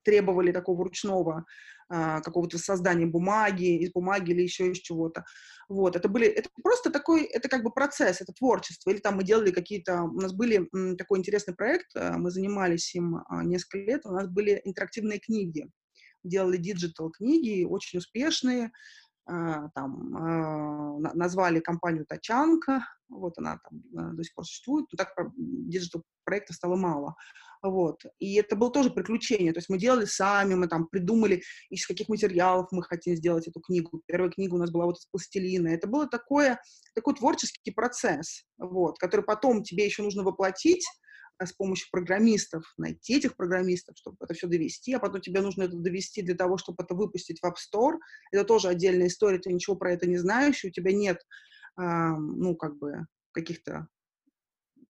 требовали 0.04 0.52
такого 0.52 0.84
ручного 0.84 1.44
какого-то 1.88 2.58
создания 2.58 3.06
бумаги, 3.06 3.78
из 3.78 3.92
бумаги 3.92 4.30
или 4.30 4.42
еще 4.42 4.70
из 4.70 4.78
чего-то. 4.78 5.24
Вот, 5.68 5.96
это 5.96 6.08
были, 6.08 6.26
это 6.26 6.50
просто 6.62 6.90
такой, 6.90 7.24
это 7.24 7.48
как 7.48 7.62
бы 7.62 7.70
процесс, 7.70 8.20
это 8.20 8.32
творчество. 8.32 8.90
Или 8.90 8.98
там 8.98 9.16
мы 9.16 9.24
делали 9.24 9.50
какие-то, 9.50 10.02
у 10.02 10.20
нас 10.20 10.32
были 10.32 10.68
такой 10.96 11.18
интересный 11.18 11.54
проект, 11.54 11.86
а, 11.96 12.18
мы 12.18 12.30
занимались 12.30 12.94
им 12.94 13.16
а, 13.28 13.42
несколько 13.44 13.78
лет, 13.78 14.02
у 14.04 14.12
нас 14.12 14.28
были 14.28 14.60
интерактивные 14.64 15.18
книги. 15.18 15.70
Делали 16.22 16.56
digital 16.56 17.10
книги, 17.10 17.64
очень 17.64 17.98
успешные, 17.98 18.70
а, 19.26 19.68
там 19.70 20.16
а, 20.16 20.98
назвали 21.14 21.60
компанию 21.60 22.04
Тачанка, 22.06 22.86
вот 23.08 23.38
она 23.38 23.58
там 23.58 23.82
а, 23.96 24.12
до 24.12 24.22
сих 24.22 24.34
пор 24.34 24.44
существует, 24.44 24.86
но 24.92 24.96
так 24.96 25.14
digital 25.36 26.02
проектов 26.24 26.56
стало 26.56 26.76
мало. 26.76 27.14
Вот. 27.64 28.02
И 28.18 28.34
это 28.34 28.56
было 28.56 28.70
тоже 28.70 28.90
приключение. 28.90 29.54
То 29.54 29.58
есть 29.58 29.70
мы 29.70 29.78
делали 29.78 30.04
сами, 30.04 30.52
мы 30.52 30.68
там 30.68 30.86
придумали, 30.86 31.42
из 31.70 31.86
каких 31.86 32.10
материалов 32.10 32.68
мы 32.72 32.82
хотим 32.82 33.16
сделать 33.16 33.48
эту 33.48 33.60
книгу. 33.60 34.02
Первая 34.04 34.30
книга 34.30 34.54
у 34.54 34.58
нас 34.58 34.70
была 34.70 34.84
вот 34.84 34.98
из 34.98 35.06
пластилина. 35.06 35.68
Это 35.68 35.88
было 35.88 36.06
такое, 36.06 36.60
такой 36.94 37.14
творческий 37.14 37.70
процесс, 37.70 38.44
вот, 38.58 38.98
который 38.98 39.22
потом 39.24 39.62
тебе 39.62 39.86
еще 39.86 40.02
нужно 40.02 40.22
воплотить 40.22 40.84
с 41.42 41.52
помощью 41.54 41.88
программистов, 41.90 42.70
найти 42.76 43.16
этих 43.16 43.34
программистов, 43.34 43.96
чтобы 43.96 44.18
это 44.20 44.34
все 44.34 44.46
довести, 44.46 44.92
а 44.92 44.98
потом 44.98 45.22
тебе 45.22 45.40
нужно 45.40 45.62
это 45.62 45.78
довести 45.78 46.20
для 46.20 46.34
того, 46.34 46.58
чтобы 46.58 46.84
это 46.84 46.94
выпустить 46.94 47.40
в 47.40 47.46
App 47.46 47.54
Store. 47.54 47.96
Это 48.30 48.44
тоже 48.44 48.68
отдельная 48.68 49.06
история, 49.06 49.38
ты 49.38 49.50
ничего 49.50 49.74
про 49.74 49.94
это 49.94 50.06
не 50.06 50.18
знаешь, 50.18 50.62
у 50.66 50.70
тебя 50.70 50.92
нет, 50.92 51.16
э, 51.80 51.82
ну, 51.82 52.54
как 52.56 52.76
бы, 52.76 53.06
каких-то 53.32 53.88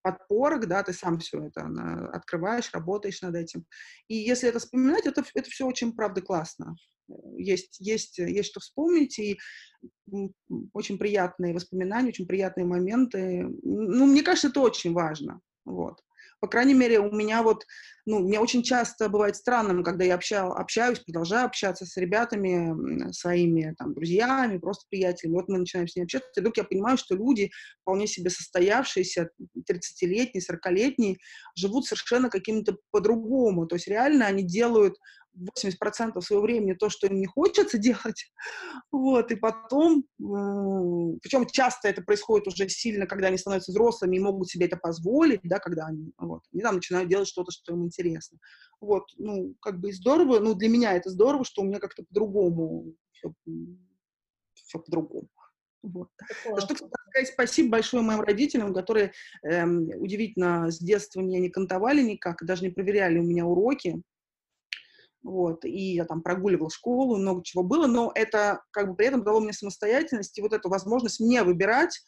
подпорок, 0.05 0.67
да, 0.67 0.83
ты 0.83 0.93
сам 0.93 1.17
все 1.17 1.45
это 1.45 1.67
открываешь, 2.13 2.69
работаешь 2.71 3.23
над 3.23 3.35
этим. 3.35 3.65
И 4.07 4.15
если 4.15 4.47
это 4.47 4.59
вспоминать, 4.59 5.07
это, 5.07 5.23
это 5.33 5.49
все 5.49 5.65
очень, 5.65 5.93
правда, 5.93 6.21
классно. 6.21 6.75
Есть, 7.37 7.77
есть, 7.79 8.19
есть 8.19 8.49
что 8.49 8.59
вспомнить, 8.59 9.17
и 9.17 9.39
очень 10.73 10.99
приятные 10.99 11.55
воспоминания, 11.55 12.09
очень 12.09 12.27
приятные 12.27 12.67
моменты. 12.67 13.47
Ну, 13.63 14.05
мне 14.05 14.21
кажется, 14.21 14.49
это 14.49 14.59
очень 14.59 14.93
важно. 14.93 15.41
Вот. 15.65 15.99
По 16.45 16.51
крайней 16.51 16.75
мере, 16.75 16.99
у 16.99 17.11
меня 17.11 17.41
вот, 17.41 17.65
ну, 18.05 18.19
мне 18.19 18.39
очень 18.39 18.61
часто 18.61 19.09
бывает 19.09 19.35
странным, 19.35 19.83
когда 19.83 20.05
я 20.05 20.13
общал, 20.13 20.51
общаюсь, 20.51 20.99
продолжаю 20.99 21.47
общаться 21.47 21.87
с 21.87 21.97
ребятами, 21.97 23.11
своими 23.11 23.73
там 23.79 23.95
друзьями, 23.95 24.59
просто 24.59 24.85
приятелями. 24.91 25.37
Вот 25.37 25.49
мы 25.49 25.57
начинаем 25.57 25.87
с 25.87 25.95
ними 25.95 26.05
общаться, 26.05 26.29
и 26.37 26.39
вдруг 26.39 26.57
я 26.57 26.63
понимаю, 26.65 26.99
что 26.99 27.15
люди, 27.15 27.49
вполне 27.81 28.05
себе 28.05 28.29
состоявшиеся, 28.29 29.31
30-летние, 29.57 30.43
40-летние, 30.47 31.17
живут 31.55 31.87
совершенно 31.87 32.29
каким-то 32.29 32.77
по-другому. 32.91 33.65
То 33.65 33.77
есть 33.77 33.87
реально 33.87 34.27
они 34.27 34.43
делают 34.43 34.97
80% 35.35 36.21
своего 36.21 36.43
времени 36.43 36.73
то, 36.73 36.89
что 36.89 37.07
им 37.07 37.19
не 37.19 37.25
хочется 37.25 37.77
делать, 37.79 38.31
вот, 38.91 39.31
и 39.31 39.35
потом, 39.35 40.05
причем 40.17 41.45
часто 41.47 41.87
это 41.89 42.01
происходит 42.01 42.47
уже 42.47 42.67
сильно, 42.69 43.05
когда 43.05 43.27
они 43.27 43.37
становятся 43.37 43.71
взрослыми 43.71 44.17
и 44.17 44.19
могут 44.19 44.49
себе 44.49 44.65
это 44.67 44.77
позволить, 44.77 45.41
да, 45.43 45.59
когда 45.59 45.87
они, 45.87 46.11
вот, 46.17 46.41
они 46.53 46.61
там 46.61 46.75
начинают 46.75 47.09
делать 47.09 47.27
что-то, 47.27 47.51
что 47.51 47.73
им 47.73 47.85
интересно. 47.85 48.37
Вот, 48.81 49.03
ну, 49.17 49.55
как 49.61 49.79
бы 49.79 49.91
здорово, 49.91 50.39
ну, 50.39 50.53
для 50.53 50.69
меня 50.69 50.93
это 50.93 51.09
здорово, 51.09 51.45
что 51.45 51.61
у 51.61 51.65
меня 51.65 51.79
как-то 51.79 52.03
по-другому 52.03 52.93
все, 53.11 53.33
все 54.53 54.79
по-другому. 54.79 55.29
Вот. 55.83 56.09
Что, 56.57 56.75
сказать 56.75 57.31
спасибо 57.31 57.69
большое 57.69 58.01
моим 58.01 58.21
родителям, 58.21 58.73
которые 58.73 59.11
эм, 59.43 59.89
удивительно 59.99 60.71
с 60.71 60.79
детства 60.79 61.21
меня 61.21 61.39
не 61.39 61.49
кантовали 61.49 62.01
никак, 62.01 62.43
даже 62.43 62.63
не 62.63 62.69
проверяли 62.69 63.19
у 63.19 63.23
меня 63.23 63.45
уроки 63.45 64.01
вот, 65.25 65.65
и 65.65 65.95
я 65.95 66.05
там 66.05 66.21
прогуливал 66.21 66.69
школу, 66.69 67.17
много 67.17 67.43
чего 67.43 67.63
было, 67.63 67.87
но 67.87 68.11
это 68.13 68.61
как 68.71 68.89
бы 68.89 68.95
при 68.95 69.07
этом 69.07 69.23
дало 69.23 69.39
мне 69.39 69.53
самостоятельность 69.53 70.37
и 70.37 70.41
вот 70.41 70.53
эту 70.53 70.69
возможность 70.69 71.19
мне 71.19 71.43
выбирать, 71.43 71.99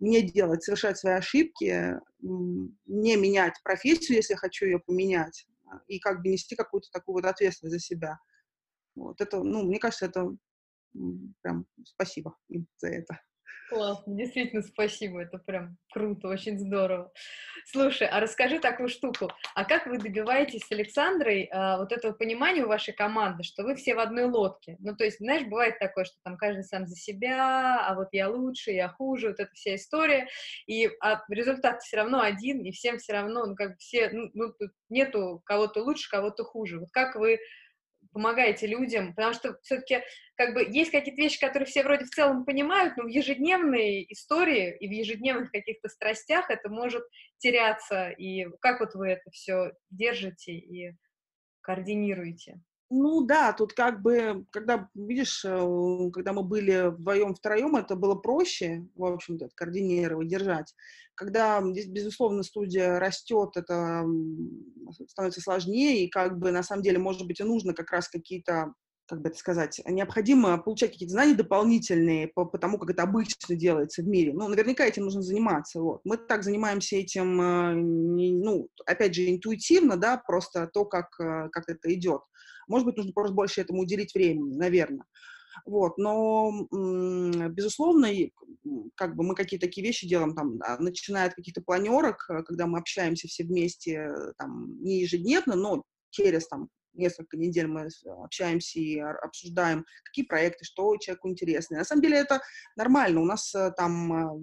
мне 0.00 0.22
делать, 0.22 0.64
совершать 0.64 0.98
свои 0.98 1.14
ошибки, 1.14 2.00
не 2.20 3.16
менять 3.16 3.54
профессию, 3.62 4.16
если 4.16 4.34
я 4.34 4.38
хочу 4.38 4.66
ее 4.66 4.80
поменять, 4.80 5.46
а, 5.70 5.80
и 5.86 6.00
как 6.00 6.20
бы 6.20 6.30
нести 6.30 6.56
какую-то 6.56 6.88
такую 6.92 7.14
вот 7.14 7.24
ответственность 7.26 7.74
за 7.74 7.80
себя. 7.80 8.18
Вот 8.96 9.20
это, 9.20 9.40
ну, 9.44 9.62
мне 9.62 9.78
кажется, 9.78 10.06
это 10.06 10.36
прям 11.42 11.66
спасибо 11.84 12.36
им 12.48 12.66
за 12.78 12.88
это. 12.88 13.20
Классно, 13.68 14.14
действительно, 14.14 14.62
спасибо, 14.62 15.22
это 15.22 15.38
прям 15.38 15.78
круто, 15.90 16.28
очень 16.28 16.58
здорово. 16.58 17.10
Слушай, 17.66 18.08
а 18.08 18.20
расскажи 18.20 18.60
такую 18.60 18.88
штуку, 18.88 19.30
а 19.54 19.64
как 19.64 19.86
вы 19.86 19.98
добиваетесь 19.98 20.66
с 20.66 20.70
Александрой 20.70 21.48
а, 21.50 21.78
вот 21.78 21.90
этого 21.92 22.12
понимания 22.12 22.64
у 22.64 22.68
вашей 22.68 22.92
команды, 22.92 23.42
что 23.42 23.62
вы 23.62 23.74
все 23.74 23.94
в 23.94 24.00
одной 24.00 24.24
лодке? 24.24 24.76
Ну, 24.80 24.94
то 24.94 25.04
есть, 25.04 25.18
знаешь, 25.18 25.46
бывает 25.46 25.78
такое, 25.78 26.04
что 26.04 26.16
там 26.22 26.36
каждый 26.36 26.64
сам 26.64 26.86
за 26.86 26.94
себя, 26.94 27.80
а 27.86 27.94
вот 27.94 28.08
я 28.12 28.28
лучше, 28.28 28.70
я 28.70 28.88
хуже, 28.88 29.28
вот 29.28 29.40
эта 29.40 29.50
вся 29.54 29.76
история, 29.76 30.28
и 30.66 30.90
а 31.00 31.22
результат 31.30 31.80
все 31.80 31.96
равно 31.96 32.20
один, 32.20 32.60
и 32.60 32.70
всем 32.70 32.98
все 32.98 33.14
равно, 33.14 33.46
ну, 33.46 33.54
как 33.54 33.70
бы 33.72 33.76
все, 33.78 34.10
ну, 34.10 34.30
ну 34.34 34.52
тут 34.52 34.72
нету 34.90 35.40
кого-то 35.46 35.82
лучше, 35.82 36.10
кого-то 36.10 36.44
хуже. 36.44 36.80
Вот 36.80 36.90
как 36.92 37.16
вы 37.16 37.38
помогаете 38.14 38.66
людям, 38.66 39.14
потому 39.14 39.34
что 39.34 39.58
все-таки 39.62 40.02
как 40.36 40.54
бы 40.54 40.64
есть 40.64 40.90
какие-то 40.90 41.20
вещи, 41.20 41.38
которые 41.38 41.66
все 41.66 41.82
вроде 41.82 42.06
в 42.06 42.10
целом 42.10 42.44
понимают, 42.44 42.96
но 42.96 43.04
в 43.04 43.08
ежедневной 43.08 44.06
истории 44.08 44.74
и 44.78 44.88
в 44.88 44.90
ежедневных 44.90 45.50
каких-то 45.50 45.88
страстях 45.88 46.48
это 46.48 46.70
может 46.70 47.04
теряться. 47.38 48.08
И 48.10 48.46
как 48.60 48.80
вот 48.80 48.94
вы 48.94 49.10
это 49.10 49.30
все 49.30 49.72
держите 49.90 50.52
и 50.52 50.94
координируете? 51.60 52.60
Ну 52.90 53.22
да, 53.22 53.52
тут 53.52 53.72
как 53.72 54.02
бы, 54.02 54.44
когда, 54.50 54.88
видишь, 54.94 55.44
э, 55.44 56.10
когда 56.12 56.32
мы 56.32 56.42
были 56.42 56.90
вдвоем, 56.90 57.34
втроем, 57.34 57.76
это 57.76 57.96
было 57.96 58.14
проще, 58.14 58.86
в 58.94 59.04
общем-то, 59.04 59.48
координировать, 59.54 60.28
держать. 60.28 60.74
Когда 61.14 61.60
безусловно, 61.62 62.42
студия 62.42 62.98
растет, 62.98 63.56
это 63.56 64.04
становится 65.08 65.40
сложнее, 65.40 66.04
и 66.04 66.10
как 66.10 66.38
бы 66.38 66.50
на 66.52 66.62
самом 66.62 66.82
деле, 66.82 66.98
может 66.98 67.26
быть, 67.26 67.40
и 67.40 67.44
нужно 67.44 67.72
как 67.72 67.90
раз 67.90 68.08
какие-то 68.08 68.74
как 69.06 69.20
бы 69.20 69.28
это 69.28 69.38
сказать, 69.38 69.80
необходимо 69.86 70.56
получать 70.58 70.92
какие-то 70.92 71.12
знания 71.12 71.34
дополнительные 71.34 72.28
по, 72.28 72.46
по 72.46 72.58
тому, 72.58 72.78
как 72.78 72.90
это 72.90 73.02
обычно 73.02 73.54
делается 73.54 74.02
в 74.02 74.06
мире. 74.06 74.32
Ну, 74.32 74.48
наверняка 74.48 74.86
этим 74.86 75.04
нужно 75.04 75.20
заниматься. 75.20 75.80
Вот. 75.80 76.00
Мы 76.04 76.16
так 76.16 76.42
занимаемся 76.42 76.96
этим, 76.96 77.40
э, 77.40 77.74
ну, 77.74 78.68
опять 78.86 79.14
же, 79.14 79.28
интуитивно, 79.28 79.96
да, 79.96 80.16
просто 80.16 80.70
то, 80.72 80.84
как, 80.86 81.08
э, 81.20 81.48
как 81.52 81.68
это 81.68 81.92
идет. 81.92 82.22
Может 82.68 82.86
быть, 82.86 82.96
нужно 82.96 83.12
просто 83.12 83.34
больше 83.34 83.60
этому 83.60 83.82
уделить 83.82 84.14
времени, 84.14 84.56
наверное. 84.56 85.04
Вот, 85.66 85.98
но, 85.98 86.66
безусловно, 86.70 88.08
как 88.96 89.14
бы 89.16 89.24
мы 89.24 89.34
какие-то 89.34 89.66
такие 89.66 89.86
вещи 89.86 90.08
делаем, 90.08 90.34
там, 90.34 90.58
начиная 90.80 91.28
от 91.28 91.34
каких-то 91.34 91.62
планерок, 91.62 92.26
э, 92.28 92.42
когда 92.42 92.66
мы 92.66 92.78
общаемся 92.78 93.28
все 93.28 93.44
вместе, 93.44 94.10
там, 94.36 94.82
не 94.82 95.00
ежедневно, 95.00 95.54
но 95.54 95.84
через, 96.10 96.48
там, 96.48 96.68
несколько 96.94 97.36
недель 97.36 97.66
мы 97.66 97.88
общаемся 98.22 98.78
и 98.78 98.98
обсуждаем, 98.98 99.84
какие 100.04 100.24
проекты, 100.24 100.64
что 100.64 100.96
человеку 100.96 101.28
интересно. 101.28 101.78
На 101.78 101.84
самом 101.84 102.02
деле 102.02 102.18
это 102.18 102.40
нормально. 102.76 103.20
У 103.20 103.24
нас 103.24 103.54
э, 103.54 103.72
там 103.76 104.40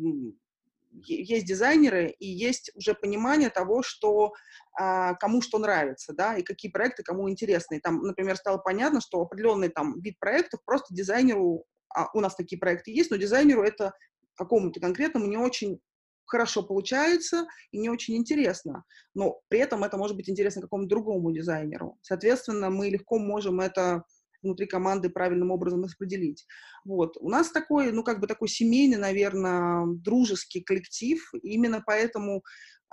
есть 0.91 1.45
дизайнеры 1.45 2.15
и 2.19 2.27
есть 2.27 2.71
уже 2.75 2.93
понимание 2.93 3.49
того, 3.49 3.81
что 3.81 4.33
а, 4.77 5.15
кому 5.15 5.41
что 5.41 5.57
нравится, 5.57 6.13
да, 6.13 6.35
и 6.35 6.43
какие 6.43 6.71
проекты 6.71 7.03
кому 7.03 7.29
интересны. 7.29 7.79
Там, 7.79 8.01
например, 8.01 8.35
стало 8.35 8.57
понятно, 8.57 9.01
что 9.01 9.21
определенный 9.21 9.69
там 9.69 9.99
вид 10.01 10.19
проектов 10.19 10.61
просто 10.65 10.93
дизайнеру, 10.93 11.65
а 11.93 12.09
у 12.13 12.21
нас 12.21 12.35
такие 12.35 12.59
проекты 12.59 12.91
есть, 12.91 13.11
но 13.11 13.17
дизайнеру 13.17 13.63
это 13.63 13.93
какому-то 14.35 14.79
конкретному 14.79 15.25
не 15.25 15.37
очень 15.37 15.79
хорошо 16.25 16.63
получается 16.63 17.45
и 17.71 17.77
не 17.77 17.89
очень 17.89 18.15
интересно, 18.15 18.85
но 19.13 19.41
при 19.49 19.59
этом 19.59 19.83
это 19.83 19.97
может 19.97 20.15
быть 20.15 20.29
интересно 20.29 20.61
какому-то 20.61 20.89
другому 20.89 21.31
дизайнеру. 21.31 21.97
Соответственно, 22.01 22.69
мы 22.69 22.89
легко 22.89 23.19
можем 23.19 23.59
это 23.59 24.05
внутри 24.41 24.65
команды 24.65 25.09
правильным 25.09 25.51
образом 25.51 25.83
распределить. 25.83 26.45
Вот. 26.85 27.17
У 27.19 27.29
нас 27.29 27.51
такой, 27.51 27.91
ну, 27.91 28.03
как 28.03 28.19
бы 28.19 28.27
такой 28.27 28.47
семейный, 28.47 28.97
наверное, 28.97 29.85
дружеский 29.87 30.61
коллектив, 30.61 31.21
именно 31.41 31.83
поэтому 31.85 32.43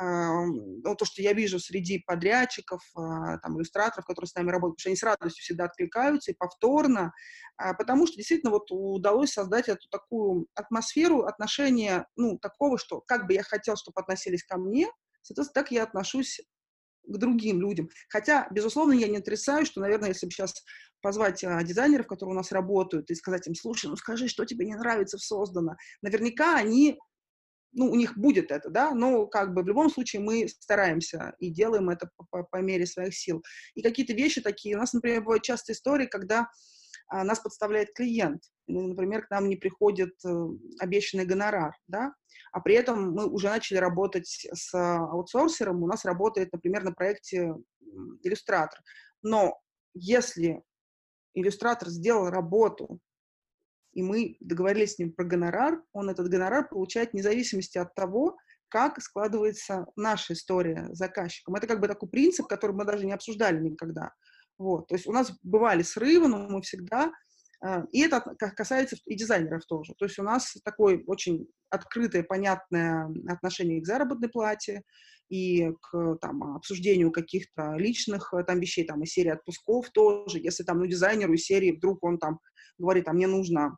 ну, 0.01 0.95
то, 0.97 1.05
что 1.05 1.23
я 1.23 1.33
вижу 1.33 1.59
среди 1.59 1.99
подрядчиков, 1.99 2.81
а, 2.95 3.39
там, 3.39 3.59
иллюстраторов, 3.59 4.07
которые 4.07 4.29
с 4.29 4.35
нами 4.35 4.51
работают, 4.51 4.77
потому 4.77 4.81
что 4.81 4.89
они 4.91 4.97
с 4.97 5.03
радостью 5.03 5.43
всегда 5.43 5.65
откликаются 5.65 6.31
и 6.31 6.37
повторно, 6.37 7.13
а, 7.57 7.75
потому 7.75 8.07
что 8.07 8.17
действительно 8.17 8.53
вот 8.53 8.71
удалось 8.71 9.33
создать 9.33 9.69
эту 9.69 9.89
такую 9.91 10.47
атмосферу 10.55 11.25
отношения, 11.25 12.07
ну, 12.15 12.39
такого, 12.39 12.79
что 12.79 13.01
как 13.01 13.27
бы 13.27 13.35
я 13.35 13.43
хотел, 13.43 13.75
чтобы 13.75 14.01
относились 14.01 14.45
ко 14.45 14.57
мне, 14.57 14.89
соответственно, 15.23 15.65
так 15.65 15.73
я 15.73 15.83
отношусь 15.83 16.43
к 17.09 17.19
другим 17.19 17.61
людям. 17.61 17.89
Хотя, 18.09 18.47
безусловно, 18.51 18.93
я 18.93 19.09
не 19.09 19.19
отрицаю, 19.19 19.67
что, 19.67 19.81
наверное, 19.81 20.11
если 20.11 20.27
бы 20.27 20.33
сейчас 20.33 20.55
позвать 21.01 21.43
а, 21.45 21.63
дизайнеров, 21.63 22.07
которые 22.07 22.35
у 22.35 22.37
нас 22.37 22.53
работают, 22.53 23.11
и 23.11 23.15
сказать 23.15 23.47
им, 23.47 23.55
слушай, 23.55 23.87
ну 23.87 23.97
скажи, 23.97 24.29
что 24.29 24.45
тебе 24.45 24.67
не 24.67 24.77
нравится 24.77 25.17
в 25.17 25.23
создано, 25.23 25.77
наверняка 26.03 26.57
они 26.57 26.99
ну, 27.73 27.91
у 27.91 27.95
них 27.95 28.17
будет 28.17 28.51
это, 28.51 28.71
да, 28.71 28.93
но 28.95 29.27
как 29.27 29.53
бы 29.53 29.63
в 29.63 29.69
любом 29.69 29.91
случае 29.91 30.23
мы 30.23 30.49
стараемся 30.49 31.35
и 31.39 31.51
делаем 31.51 31.91
это 31.91 32.11
по, 32.17 32.27
по, 32.31 32.43
по 32.43 32.57
мере 32.63 32.87
своих 32.87 33.15
сил. 33.15 33.43
И 33.75 33.83
какие-то 33.83 34.15
вещи 34.15 34.41
такие, 34.41 34.75
у 34.75 34.79
нас, 34.79 34.95
например, 34.95 35.21
бывают 35.23 35.45
часто 35.45 35.73
истории, 35.73 36.07
когда 36.07 36.49
а, 37.09 37.25
нас 37.25 37.41
подставляет 37.41 37.93
клиент, 37.95 38.43
например, 38.69 39.27
к 39.27 39.31
нам 39.31 39.49
не 39.49 39.57
приходит 39.57 40.15
э, 40.25 40.47
обещанный 40.79 41.25
гонорар, 41.25 41.75
да, 41.87 42.13
а 42.53 42.61
при 42.61 42.75
этом 42.75 43.13
мы 43.13 43.27
уже 43.27 43.49
начали 43.49 43.79
работать 43.79 44.47
с 44.53 44.75
аутсорсером, 44.75 45.83
у 45.83 45.87
нас 45.87 46.05
работает, 46.05 46.53
например, 46.53 46.85
на 46.85 46.93
проекте 46.93 47.55
иллюстратор. 48.23 48.81
Но 49.23 49.59
если 49.95 50.63
иллюстратор 51.35 51.89
сделал 51.89 52.31
работу, 52.31 53.01
и 53.93 54.03
мы 54.03 54.37
договорились 54.41 54.95
с 54.95 54.99
ним 54.99 55.13
про 55.13 55.25
гонорар, 55.25 55.83
он 55.93 56.11
этот 56.11 56.29
гонорар 56.29 56.69
получает 56.69 57.13
вне 57.13 57.23
зависимости 57.23 57.79
от 57.79 57.95
того, 57.95 58.37
как 58.69 59.01
складывается 59.01 59.87
наша 59.97 60.35
история 60.35 60.89
с 60.93 60.99
заказчиком. 60.99 61.55
Это 61.55 61.67
как 61.67 61.81
бы 61.81 61.89
такой 61.89 62.09
принцип, 62.09 62.47
который 62.47 62.77
мы 62.77 62.85
даже 62.85 63.07
не 63.07 63.13
обсуждали 63.13 63.59
никогда. 63.61 64.13
Вот. 64.59 64.89
То 64.89 64.95
есть 64.95 65.07
у 65.07 65.13
нас 65.13 65.33
бывали 65.43 65.83
срывы, 65.83 66.29
но 66.29 66.49
мы 66.49 66.63
всегда... 66.63 67.13
Э, 67.65 67.83
и 67.93 68.01
это 68.03 68.21
касается 68.21 68.97
и 69.07 69.17
дизайнеров 69.17 69.65
тоже. 69.67 69.95
То 69.99 70.05
есть 70.05 70.19
у 70.19 70.23
нас 70.23 70.55
такое 70.65 71.03
очень 71.07 71.47
открытое, 71.71 72.23
понятное 72.23 73.09
отношение 73.29 73.81
к 73.81 73.87
заработной 73.87 74.29
плате 74.29 74.83
и 75.29 75.71
к 75.83 76.17
там, 76.21 76.57
обсуждению 76.57 77.11
каких-то 77.11 77.75
личных 77.77 78.33
э, 78.33 78.45
там, 78.45 78.61
вещей, 78.61 78.85
там, 78.85 79.03
и 79.03 79.07
серии 79.07 79.31
отпусков 79.31 79.91
тоже. 79.91 80.39
Если 80.39 80.63
там, 80.65 80.79
ну, 80.79 80.87
дизайнеру 80.87 81.35
из 81.35 81.45
серии 81.45 81.73
вдруг 81.73 82.03
он 82.05 82.19
там 82.19 82.39
говорит, 82.79 83.09
а 83.09 83.13
мне 83.13 83.27
нужно 83.27 83.77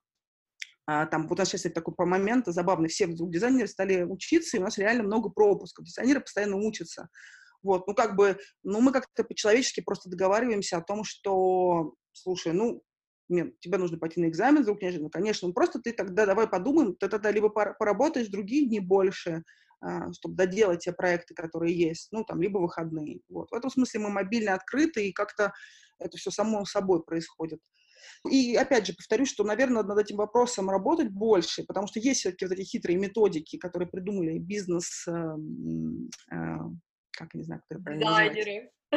а, 0.87 1.07
там, 1.07 1.28
вот 1.28 1.39
у 1.39 1.43
нас 1.43 1.49
сейчас 1.49 1.66
это 1.66 1.76
такой 1.76 2.07
момент 2.07 2.47
забавный, 2.47 2.89
все 2.89 3.07
вдруг 3.07 3.31
дизайнеры 3.31 3.68
стали 3.68 4.03
учиться, 4.03 4.57
и 4.57 4.61
у 4.61 4.64
нас 4.64 4.76
реально 4.76 5.05
много 5.05 5.28
пропусков. 5.28 5.85
Дизайнеры 5.85 6.20
постоянно 6.20 6.57
учатся. 6.57 7.09
Вот, 7.62 7.87
ну, 7.87 7.95
как 7.95 8.16
бы, 8.16 8.39
ну, 8.64 8.81
мы 8.81 8.91
как-то 8.91 9.22
по-человечески 9.22 9.83
просто 9.83 10.11
договариваемся 10.11 10.78
о 10.78 10.83
том, 10.83 11.05
что, 11.05 11.95
слушай, 12.12 12.53
ну, 12.53 12.83
нет, 13.31 13.59
тебе 13.61 13.78
нужно 13.78 13.99
пойти 13.99 14.20
на 14.20 14.28
экзамен 14.28 14.62
вдруг 14.62 14.83
неожиданно. 14.83 15.07
Ну, 15.07 15.11
конечно, 15.11 15.49
ну, 15.49 15.55
просто 15.55 15.81
ты 15.81 15.93
тогда 15.93 16.26
давай 16.26 16.49
подумаем, 16.49 16.95
ты 16.95 17.09
тогда 17.09 17.31
либо 17.31 17.49
поработаешь 17.49 18.28
другие 18.28 18.66
дни 18.66 18.81
больше, 18.81 19.45
а, 19.81 20.12
чтобы 20.12 20.37
доделать 20.37 20.81
те 20.81 20.93
проекты, 20.93 21.35
которые 21.35 21.74
есть, 21.76 22.09
ну, 22.12 22.24
там, 22.24 22.43
либо 22.43 22.59
выходные. 22.59 23.20
Вот. 23.28 23.51
В 23.51 23.55
этом 23.55 23.70
смысле 23.70 24.01
мы 24.01 24.11
мобильно 24.11 24.55
открыты, 24.55 25.09
и 25.09 25.12
как-то 25.12 25.53
это 25.99 26.18
все 26.18 26.31
само 26.31 26.64
собой 26.64 27.03
происходит. 27.03 27.61
И 28.31 28.55
опять 28.57 28.87
же 28.87 28.95
повторюсь, 28.95 29.31
что, 29.31 29.45
наверное, 29.45 29.83
над 29.83 29.99
этим 29.99 30.16
вопросом 30.16 30.68
работать 30.68 31.09
больше, 31.09 31.64
потому 31.64 31.87
что 31.87 32.01
есть 32.01 32.20
все-таки 32.20 32.45
вот 32.45 32.53
эти 32.53 32.62
хитрые 32.62 32.99
методики, 32.99 33.57
которые 33.57 33.89
придумали 33.89 34.39
бизнес, 34.39 35.07
э, 35.09 35.12
э, 36.33 36.59
как, 37.12 37.35
не 37.35 37.43
знаю, 37.43 37.62
это 37.70 37.81
правильно 37.81 38.07
Дизайнеры. 38.07 38.70
Э, 38.93 38.97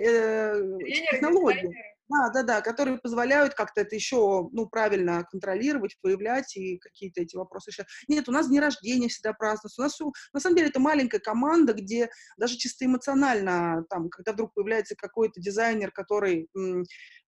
э 0.00 0.78
технологии. 1.12 1.93
Да, 2.10 2.28
да, 2.34 2.42
да, 2.42 2.60
которые 2.60 2.98
позволяют 2.98 3.54
как-то 3.54 3.80
это 3.80 3.94
еще, 3.94 4.48
ну, 4.52 4.66
правильно 4.68 5.24
контролировать, 5.30 5.96
выявлять 6.02 6.54
и 6.56 6.76
какие-то 6.78 7.22
эти 7.22 7.34
вопросы 7.34 7.70
решать. 7.70 7.86
Нет, 8.08 8.28
у 8.28 8.32
нас 8.32 8.48
дни 8.48 8.60
рождения 8.60 9.08
всегда 9.08 9.32
празднуются. 9.32 9.80
У 9.80 9.84
нас, 9.84 9.98
на 10.34 10.40
самом 10.40 10.56
деле, 10.56 10.68
это 10.68 10.80
маленькая 10.80 11.18
команда, 11.18 11.72
где 11.72 12.10
даже 12.36 12.56
чисто 12.58 12.84
эмоционально, 12.84 13.84
там, 13.88 14.10
когда 14.10 14.32
вдруг 14.32 14.52
появляется 14.52 14.94
какой-то 14.96 15.40
дизайнер, 15.40 15.90
который, 15.92 16.48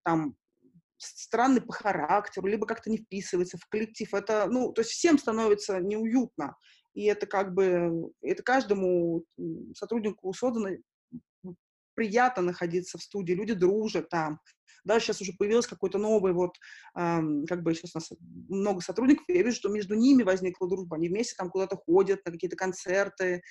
там, 0.04 0.34
странный 0.98 1.62
по 1.62 1.72
характеру, 1.72 2.46
либо 2.46 2.66
как-то 2.66 2.90
не 2.90 2.98
вписывается 2.98 3.58
в 3.58 3.66
коллектив, 3.68 4.12
это, 4.12 4.46
ну, 4.50 4.72
то 4.72 4.80
есть 4.82 4.92
всем 4.92 5.18
становится 5.18 5.80
неуютно. 5.80 6.54
И 6.94 7.04
это 7.04 7.26
как 7.26 7.54
бы, 7.54 8.10
это 8.22 8.42
каждому 8.42 9.24
сотруднику 9.74 10.32
созданной 10.34 10.82
приятно 11.96 12.42
находиться 12.42 12.98
в 12.98 13.02
студии, 13.02 13.32
люди 13.32 13.54
дружат 13.54 14.08
там. 14.08 14.38
Да, 14.84 15.00
сейчас 15.00 15.20
уже 15.20 15.32
появилось 15.32 15.66
какой-то 15.66 15.98
новый 15.98 16.32
вот, 16.32 16.52
эм, 16.96 17.44
как 17.46 17.64
бы 17.64 17.74
сейчас 17.74 17.96
у 17.96 17.98
нас 17.98 18.12
много 18.48 18.80
сотрудников, 18.80 19.24
я 19.26 19.42
вижу, 19.42 19.56
что 19.56 19.68
между 19.68 19.96
ними 19.96 20.22
возникла 20.22 20.68
дружба, 20.68 20.96
они 20.96 21.08
вместе 21.08 21.34
там 21.36 21.50
куда-то 21.50 21.76
ходят 21.76 22.24
на 22.24 22.30
какие-то 22.30 22.56
концерты, 22.56 23.42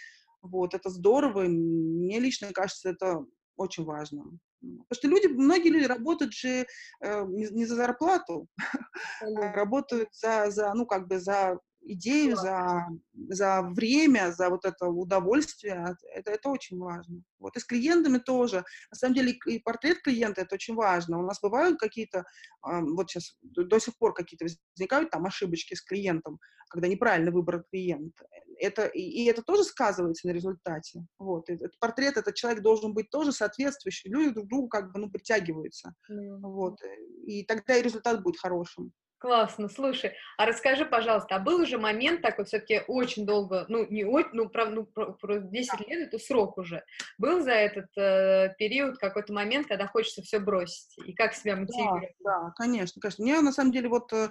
вот, 0.41 0.73
это 0.73 0.89
здорово, 0.89 1.41
мне 1.41 2.19
лично 2.19 2.53
кажется, 2.53 2.89
это 2.89 3.25
очень 3.57 3.83
важно. 3.83 4.23
Потому 4.61 4.85
что 4.93 5.07
люди, 5.07 5.27
многие 5.27 5.69
люди 5.69 5.85
работают 5.85 6.33
же 6.33 6.65
э, 7.01 7.25
не, 7.27 7.47
не 7.51 7.65
за 7.65 7.75
зарплату, 7.75 8.47
а 9.21 9.51
работают 9.53 10.09
за, 10.13 10.49
за, 10.49 10.73
ну, 10.73 10.85
как 10.85 11.07
бы 11.07 11.19
за 11.19 11.59
идею, 11.85 12.35
за, 12.35 12.87
за 13.29 13.61
время, 13.61 14.31
за 14.31 14.49
вот 14.49 14.65
это 14.65 14.87
удовольствие, 14.87 15.95
это, 16.13 16.31
это 16.31 16.49
очень 16.49 16.77
важно. 16.77 17.21
Вот 17.39 17.55
и 17.55 17.59
с 17.59 17.65
клиентами 17.65 18.17
тоже. 18.17 18.63
На 18.91 18.97
самом 18.97 19.15
деле 19.15 19.37
и 19.45 19.59
портрет 19.59 20.01
клиента 20.01 20.41
это 20.41 20.55
очень 20.55 20.75
важно. 20.75 21.19
У 21.19 21.23
нас 21.23 21.39
бывают 21.41 21.79
какие-то, 21.79 22.25
вот 22.63 23.09
сейчас 23.09 23.37
до 23.41 23.79
сих 23.79 23.97
пор 23.97 24.13
какие-то 24.13 24.45
возникают 24.75 25.11
там 25.11 25.25
ошибочки 25.25 25.75
с 25.75 25.81
клиентом, 25.81 26.39
когда 26.69 26.87
неправильно 26.87 27.31
выбран 27.31 27.63
клиент. 27.71 28.13
Это, 28.57 28.85
и, 28.85 29.01
и 29.01 29.25
это 29.25 29.43
тоже 29.43 29.63
сказывается 29.63 30.27
на 30.27 30.31
результате. 30.31 31.05
Вот. 31.19 31.49
Этот 31.49 31.77
портрет, 31.79 32.17
этот 32.17 32.35
человек 32.35 32.61
должен 32.63 32.93
быть 32.93 33.09
тоже 33.09 33.31
соответствующий. 33.31 34.09
Люди 34.09 34.33
друг 34.33 34.45
к 34.45 34.49
другу 34.49 34.67
как 34.69 34.91
бы 34.91 34.99
ну, 34.99 35.09
притягиваются. 35.09 35.93
Mm-hmm. 36.09 36.39
Вот. 36.41 36.79
И 37.27 37.43
тогда 37.43 37.75
и 37.75 37.81
результат 37.81 38.23
будет 38.23 38.39
хорошим. 38.39 38.93
Классно, 39.25 39.69
слушай, 39.69 40.11
а 40.37 40.45
расскажи, 40.45 40.85
пожалуйста, 40.85 41.37
а 41.37 41.39
был 41.39 41.59
уже 41.59 41.79
момент 41.79 42.21
такой, 42.21 42.45
все-таки 42.45 42.83
очень 42.87 43.25
долго, 43.25 43.65
ну, 43.69 43.83
не 43.89 44.05
очень, 44.05 44.29
ну, 44.33 44.49
прав, 44.49 44.69
ну, 44.69 44.85
про, 44.85 45.13
про 45.13 45.39
10 45.39 45.79
лет 45.87 46.07
это 46.09 46.19
срок 46.19 46.59
уже. 46.59 46.83
Был 47.17 47.41
за 47.41 47.53
этот 47.53 47.87
э, 47.97 48.53
период 48.59 48.99
какой-то 48.99 49.33
момент, 49.33 49.65
когда 49.65 49.87
хочется 49.87 50.21
все 50.21 50.37
бросить? 50.37 50.95
И 51.07 51.13
как 51.13 51.33
себя 51.33 51.55
мотивировать? 51.55 52.13
Да, 52.23 52.39
да, 52.39 52.53
конечно, 52.55 53.01
конечно. 53.01 53.23
Мне, 53.23 53.41
на 53.41 53.51
самом 53.51 53.71
деле, 53.71 53.89
вот 53.89 54.13
э, 54.13 54.29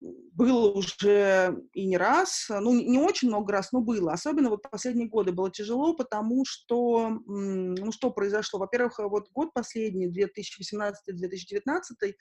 было 0.00 0.72
уже 0.72 1.56
и 1.72 1.86
не 1.86 1.96
раз, 1.96 2.48
ну, 2.50 2.74
не 2.74 2.98
очень 2.98 3.28
много 3.28 3.52
раз, 3.52 3.72
но 3.72 3.80
было. 3.80 4.12
Особенно 4.12 4.50
вот 4.50 4.62
последние 4.62 5.08
годы 5.08 5.32
было 5.32 5.50
тяжело, 5.50 5.94
потому 5.94 6.44
что, 6.46 7.20
ну, 7.26 7.92
что 7.92 8.10
произошло? 8.10 8.60
Во-первых, 8.60 8.98
вот 8.98 9.30
год 9.32 9.54
последний, 9.54 10.08
2018-2019, 10.08 12.14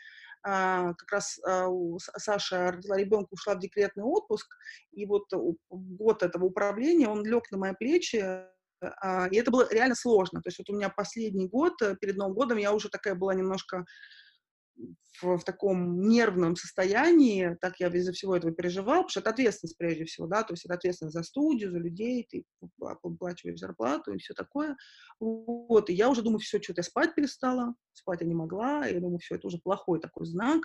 а, 0.43 0.93
как 0.93 1.11
раз 1.11 1.39
а, 1.45 1.67
Саша 2.17 2.71
родила 2.71 2.97
ребенка, 2.97 3.29
ушла 3.31 3.55
в 3.55 3.59
декретный 3.59 4.03
отпуск, 4.03 4.47
и 4.91 5.05
вот 5.05 5.25
год 5.69 6.23
этого 6.23 6.45
управления, 6.45 7.09
он 7.09 7.25
лег 7.25 7.51
на 7.51 7.57
мои 7.57 7.73
плечи, 7.73 8.23
а, 9.01 9.27
и 9.27 9.37
это 9.37 9.51
было 9.51 9.67
реально 9.71 9.95
сложно. 9.95 10.41
То 10.41 10.49
есть 10.49 10.59
вот 10.59 10.69
у 10.69 10.75
меня 10.75 10.89
последний 10.89 11.47
год, 11.47 11.81
э, 11.81 11.95
перед 11.99 12.17
Новым 12.17 12.35
годом, 12.35 12.57
я 12.57 12.73
уже 12.73 12.89
такая 12.89 13.15
была 13.15 13.33
немножко 13.33 13.85
в, 15.21 15.37
в 15.37 15.43
таком 15.43 16.01
нервном 16.07 16.55
состоянии, 16.55 17.57
так 17.61 17.79
я 17.79 17.87
из-за 17.87 18.11
всего 18.11 18.35
этого 18.35 18.53
переживала, 18.53 18.97
потому 18.97 19.09
что 19.09 19.19
это 19.21 19.29
ответственность 19.29 19.77
прежде 19.77 20.05
всего, 20.05 20.27
да, 20.27 20.43
то 20.43 20.53
есть 20.53 20.65
это 20.65 20.73
ответственность 20.73 21.15
за 21.15 21.23
студию, 21.23 21.71
за 21.71 21.79
людей, 21.79 22.27
ты 22.29 22.43
выплачиваешь 23.01 23.59
зарплату 23.59 24.13
и 24.13 24.17
все 24.17 24.33
такое. 24.33 24.75
Вот, 25.19 25.89
и 25.89 25.93
я 25.93 26.09
уже 26.09 26.21
думаю, 26.21 26.39
все, 26.39 26.61
что-то 26.61 26.79
я 26.79 26.83
спать 26.83 27.15
перестала, 27.15 27.75
спать 27.93 28.21
я 28.21 28.27
не 28.27 28.35
могла, 28.35 28.85
я 28.85 28.99
думаю, 28.99 29.19
все, 29.19 29.35
это 29.35 29.47
уже 29.47 29.59
плохой 29.59 29.99
такой 29.99 30.25
знак, 30.25 30.61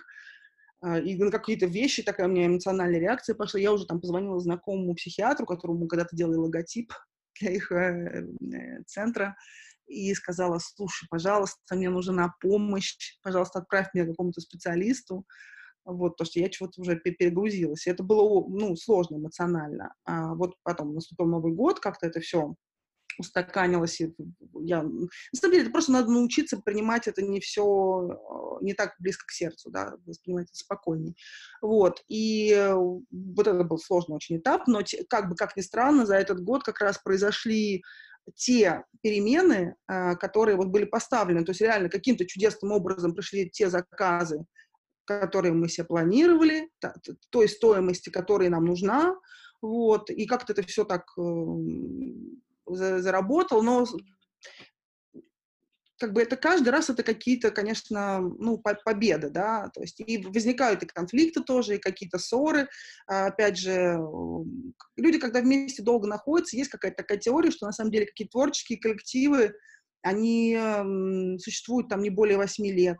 а, 0.81 0.99
и 0.99 1.15
на 1.15 1.31
какие-то 1.31 1.67
вещи 1.67 2.03
такая 2.03 2.27
у 2.27 2.31
меня 2.31 2.47
эмоциональная 2.47 2.99
реакция 2.99 3.35
пошла. 3.35 3.59
Я 3.59 3.71
уже 3.71 3.85
там 3.85 4.01
позвонила 4.01 4.39
знакомому 4.39 4.95
психиатру, 4.95 5.45
которому 5.45 5.87
когда-то 5.87 6.15
делали 6.15 6.37
логотип 6.37 6.91
для 7.39 7.51
их 7.51 7.71
э, 7.71 8.25
э, 8.53 8.83
центра, 8.87 9.35
и 9.91 10.13
сказала, 10.13 10.59
слушай, 10.59 11.07
пожалуйста, 11.09 11.75
мне 11.75 11.89
нужна 11.89 12.33
помощь, 12.39 13.17
пожалуйста, 13.21 13.59
отправь 13.59 13.89
меня 13.93 14.05
к 14.05 14.09
какому-то 14.09 14.41
специалисту, 14.41 15.25
вот, 15.85 16.17
то, 16.17 16.25
что 16.25 16.39
я 16.39 16.49
чего-то 16.49 16.81
уже 16.81 16.95
перегрузилась. 16.95 17.87
И 17.87 17.89
это 17.89 18.03
было, 18.03 18.47
ну, 18.47 18.75
сложно 18.75 19.17
эмоционально. 19.17 19.93
А 20.05 20.35
вот 20.35 20.55
потом 20.63 20.93
наступил 20.93 21.25
Новый 21.25 21.53
год, 21.53 21.79
как-то 21.79 22.07
это 22.07 22.19
все 22.19 22.55
устаканилось. 23.17 23.99
Я... 24.61 24.83
На 24.83 25.09
самом 25.35 25.51
деле, 25.53 25.63
это 25.63 25.71
просто 25.71 25.91
надо 25.91 26.11
научиться 26.11 26.57
принимать 26.57 27.07
это 27.07 27.21
не 27.21 27.39
все, 27.39 28.09
э, 28.09 28.63
не 28.63 28.73
так 28.73 28.95
близко 28.99 29.25
к 29.27 29.31
сердцу, 29.31 29.69
да, 29.69 29.95
воспринимать 30.05 30.47
это 30.49 30.57
спокойнее. 30.57 31.15
Вот, 31.61 32.03
и 32.07 32.51
э, 32.53 32.73
вот 32.73 33.47
это 33.47 33.63
был 33.63 33.77
сложный 33.77 34.15
очень 34.15 34.37
этап, 34.37 34.67
но 34.67 34.81
как 35.09 35.29
бы, 35.29 35.35
как 35.35 35.57
ни 35.57 35.61
странно, 35.61 36.05
за 36.05 36.15
этот 36.15 36.41
год 36.41 36.63
как 36.63 36.79
раз 36.79 36.97
произошли 36.97 37.83
те 38.35 38.83
перемены, 39.01 39.75
э, 39.87 40.15
которые 40.15 40.55
вот 40.55 40.67
были 40.67 40.85
поставлены, 40.85 41.43
то 41.43 41.51
есть 41.51 41.61
реально 41.61 41.89
каким-то 41.89 42.25
чудесным 42.25 42.71
образом 42.71 43.13
пришли 43.13 43.49
те 43.49 43.69
заказы, 43.69 44.45
которые 45.05 45.53
мы 45.53 45.67
себе 45.67 45.85
планировали, 45.85 46.69
той 47.29 47.49
стоимости, 47.49 48.09
которая 48.09 48.49
нам 48.49 48.65
нужна, 48.65 49.15
вот, 49.61 50.09
и 50.09 50.25
как-то 50.25 50.53
это 50.53 50.63
все 50.63 50.85
так 50.85 51.05
заработал, 52.67 53.61
но 53.63 53.85
как 56.01 56.13
бы 56.13 56.21
это 56.23 56.35
каждый 56.35 56.69
раз 56.69 56.89
это 56.89 57.03
какие-то, 57.03 57.51
конечно, 57.51 58.19
ну, 58.19 58.57
победы, 58.57 59.29
да, 59.29 59.69
то 59.71 59.81
есть 59.81 59.99
и 59.99 60.17
возникают 60.17 60.81
и 60.81 60.87
конфликты 60.87 61.43
тоже, 61.43 61.75
и 61.75 61.79
какие-то 61.79 62.17
ссоры. 62.17 62.67
А, 63.05 63.27
опять 63.27 63.55
же, 63.55 63.99
люди, 64.97 65.19
когда 65.19 65.41
вместе 65.41 65.83
долго 65.83 66.07
находятся, 66.07 66.57
есть 66.57 66.71
какая-то 66.71 66.97
такая 66.97 67.19
теория, 67.19 67.51
что 67.51 67.67
на 67.67 67.71
самом 67.71 67.91
деле 67.91 68.07
какие-то 68.07 68.31
творческие 68.31 68.79
коллективы, 68.79 69.53
они 70.01 70.57
существуют 71.39 71.87
там 71.87 72.01
не 72.01 72.09
более 72.09 72.37
восьми 72.37 72.71
лет. 72.71 72.97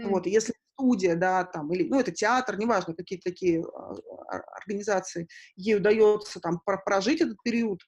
Mm. 0.00 0.08
Вот, 0.08 0.26
и 0.26 0.30
если 0.30 0.54
студия, 0.72 1.16
да, 1.16 1.44
там, 1.44 1.70
или, 1.74 1.86
ну, 1.86 2.00
это 2.00 2.12
театр, 2.12 2.56
неважно, 2.56 2.94
какие-то 2.94 3.30
такие 3.30 3.62
а, 3.62 4.38
организации, 4.56 5.28
ей 5.56 5.76
удается 5.76 6.40
там 6.40 6.60
прожить 6.64 7.20
этот 7.20 7.36
период, 7.42 7.82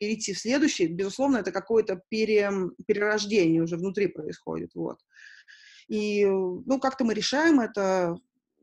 перейти 0.00 0.32
в 0.32 0.38
следующий, 0.38 0.88
безусловно, 0.88 1.36
это 1.36 1.52
какое-то 1.52 2.02
пере, 2.08 2.50
перерождение 2.86 3.62
уже 3.62 3.76
внутри 3.76 4.08
происходит, 4.08 4.70
вот. 4.74 4.98
И, 5.88 6.24
ну, 6.24 6.80
как-то 6.80 7.04
мы 7.04 7.14
решаем 7.14 7.60
это, 7.60 8.16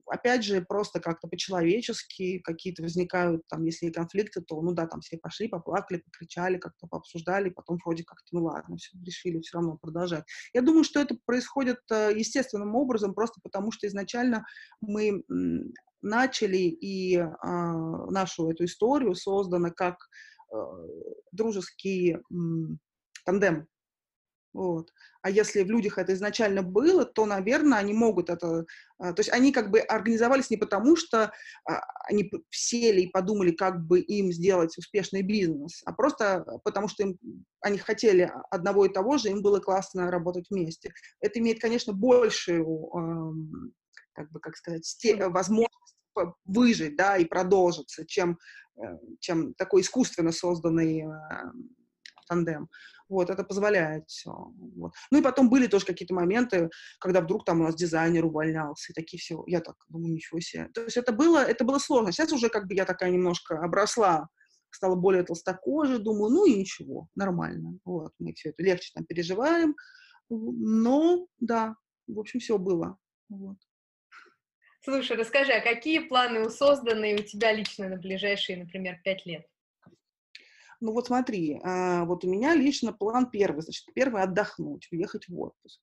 опять 0.07 0.43
же, 0.43 0.61
просто 0.61 0.99
как-то 0.99 1.27
по-человечески, 1.27 2.39
какие-то 2.39 2.81
возникают, 2.81 3.43
там, 3.49 3.65
если 3.65 3.91
конфликты, 3.91 4.41
то, 4.41 4.61
ну 4.61 4.71
да, 4.71 4.87
там 4.87 5.01
все 5.01 5.17
пошли, 5.17 5.47
поплакали, 5.47 5.99
покричали, 5.99 6.57
как-то 6.57 6.87
пообсуждали, 6.87 7.49
потом 7.49 7.77
вроде 7.85 8.03
как-то, 8.03 8.27
ну 8.31 8.45
ладно, 8.45 8.77
все, 8.77 8.97
решили 9.05 9.39
все 9.41 9.57
равно 9.57 9.77
продолжать. 9.77 10.23
Я 10.53 10.61
думаю, 10.61 10.83
что 10.83 10.99
это 10.99 11.15
происходит 11.25 11.79
э, 11.91 12.13
естественным 12.15 12.73
образом, 12.75 13.13
просто 13.13 13.41
потому 13.43 13.71
что 13.71 13.85
изначально 13.85 14.45
мы 14.81 15.23
начали 16.01 16.57
и 16.57 17.17
э, 17.17 17.27
нашу 17.43 18.49
эту 18.49 18.65
историю 18.65 19.13
создана 19.15 19.69
как 19.69 19.97
дружеский 21.31 22.17
тандем. 23.25 23.67
Вот. 24.57 24.91
А 25.21 25.29
если 25.29 25.61
в 25.61 25.69
людях 25.69 25.99
это 25.99 26.13
изначально 26.13 26.63
было, 26.63 27.05
то, 27.05 27.27
наверное, 27.27 27.77
они 27.77 27.93
могут 27.93 28.31
это... 28.31 28.65
А, 28.97 29.13
то 29.13 29.19
есть 29.19 29.31
они 29.31 29.51
как 29.51 29.69
бы 29.69 29.79
организовались 29.79 30.49
не 30.49 30.57
потому, 30.57 30.95
что 30.95 31.31
а, 31.69 31.81
они 32.05 32.31
сели 32.49 33.01
и 33.01 33.11
подумали, 33.11 33.51
как 33.51 33.85
бы 33.85 33.99
им 33.99 34.31
сделать 34.31 34.75
успешный 34.75 35.21
бизнес, 35.21 35.83
а 35.85 35.93
просто 35.93 36.43
потому, 36.63 36.87
что 36.87 37.03
им, 37.03 37.19
они 37.61 37.77
хотели 37.77 38.31
одного 38.49 38.85
и 38.87 38.91
того 38.91 39.19
же, 39.19 39.29
им 39.29 39.43
было 39.43 39.59
классно 39.59 40.09
работать 40.09 40.47
вместе. 40.49 40.91
Это 41.19 41.37
имеет, 41.37 41.61
конечно, 41.61 41.93
большую, 41.93 42.65
как 44.13 44.31
бы, 44.31 44.39
как 44.39 44.55
сказать, 44.55 44.91
возможность 45.19 45.96
выжить, 46.45 46.95
да, 46.95 47.17
и 47.17 47.25
продолжиться, 47.25 48.05
чем, 48.05 48.37
э, 48.77 48.97
чем 49.19 49.53
такой 49.53 49.81
искусственно 49.81 50.31
созданный 50.31 51.01
э, 51.01 51.07
тандем. 52.27 52.69
Вот, 53.09 53.29
это 53.29 53.43
позволяет 53.43 54.03
все. 54.07 54.31
Вот. 54.75 54.91
Ну 55.11 55.19
и 55.19 55.21
потом 55.21 55.49
были 55.49 55.67
тоже 55.67 55.85
какие-то 55.85 56.13
моменты, 56.13 56.69
когда 56.99 57.21
вдруг 57.21 57.45
там 57.45 57.61
у 57.61 57.63
нас 57.63 57.75
дизайнер 57.75 58.25
увольнялся, 58.25 58.91
и 58.91 58.93
такие 58.93 59.19
все, 59.19 59.43
я 59.47 59.61
так 59.61 59.75
думаю, 59.87 60.13
ничего 60.13 60.39
себе. 60.41 60.69
То 60.73 60.83
есть 60.83 60.97
это 60.97 61.13
было, 61.13 61.39
это 61.39 61.63
было 61.63 61.79
сложно. 61.79 62.11
Сейчас 62.11 62.33
уже 62.33 62.49
как 62.49 62.67
бы 62.67 62.73
я 62.73 62.85
такая 62.85 63.09
немножко 63.09 63.59
обросла, 63.59 64.27
стала 64.71 64.95
более 64.95 65.23
толстокожей, 65.23 65.99
думаю, 65.99 66.31
ну 66.31 66.45
и 66.45 66.55
ничего, 66.55 67.07
нормально. 67.15 67.79
Вот, 67.85 68.11
мы 68.19 68.33
все 68.33 68.49
это 68.49 68.61
легче 68.61 68.91
там 68.93 69.05
переживаем. 69.05 69.75
Но, 70.29 71.27
да, 71.39 71.75
в 72.07 72.19
общем, 72.19 72.41
все 72.41 72.57
было. 72.57 72.97
Вот. 73.29 73.57
Слушай, 74.89 75.17
расскажи, 75.17 75.51
а 75.51 75.59
какие 75.59 75.99
планы 75.99 76.45
у 76.45 76.49
созданные 76.49 77.15
у 77.15 77.21
тебя 77.21 77.51
лично 77.51 77.89
на 77.89 77.97
ближайшие, 77.97 78.57
например, 78.57 78.97
пять 79.03 79.25
лет? 79.25 79.45
Ну 80.79 80.93
вот 80.93 81.07
смотри, 81.07 81.59
а, 81.61 82.05
вот 82.05 82.23
у 82.23 82.29
меня 82.29 82.55
лично 82.55 82.93
план 82.93 83.29
первый, 83.29 83.63
значит, 83.63 83.83
первый 83.93 84.23
отдохнуть, 84.23 84.87
уехать 84.89 85.27
в 85.27 85.37
отпуск. 85.41 85.81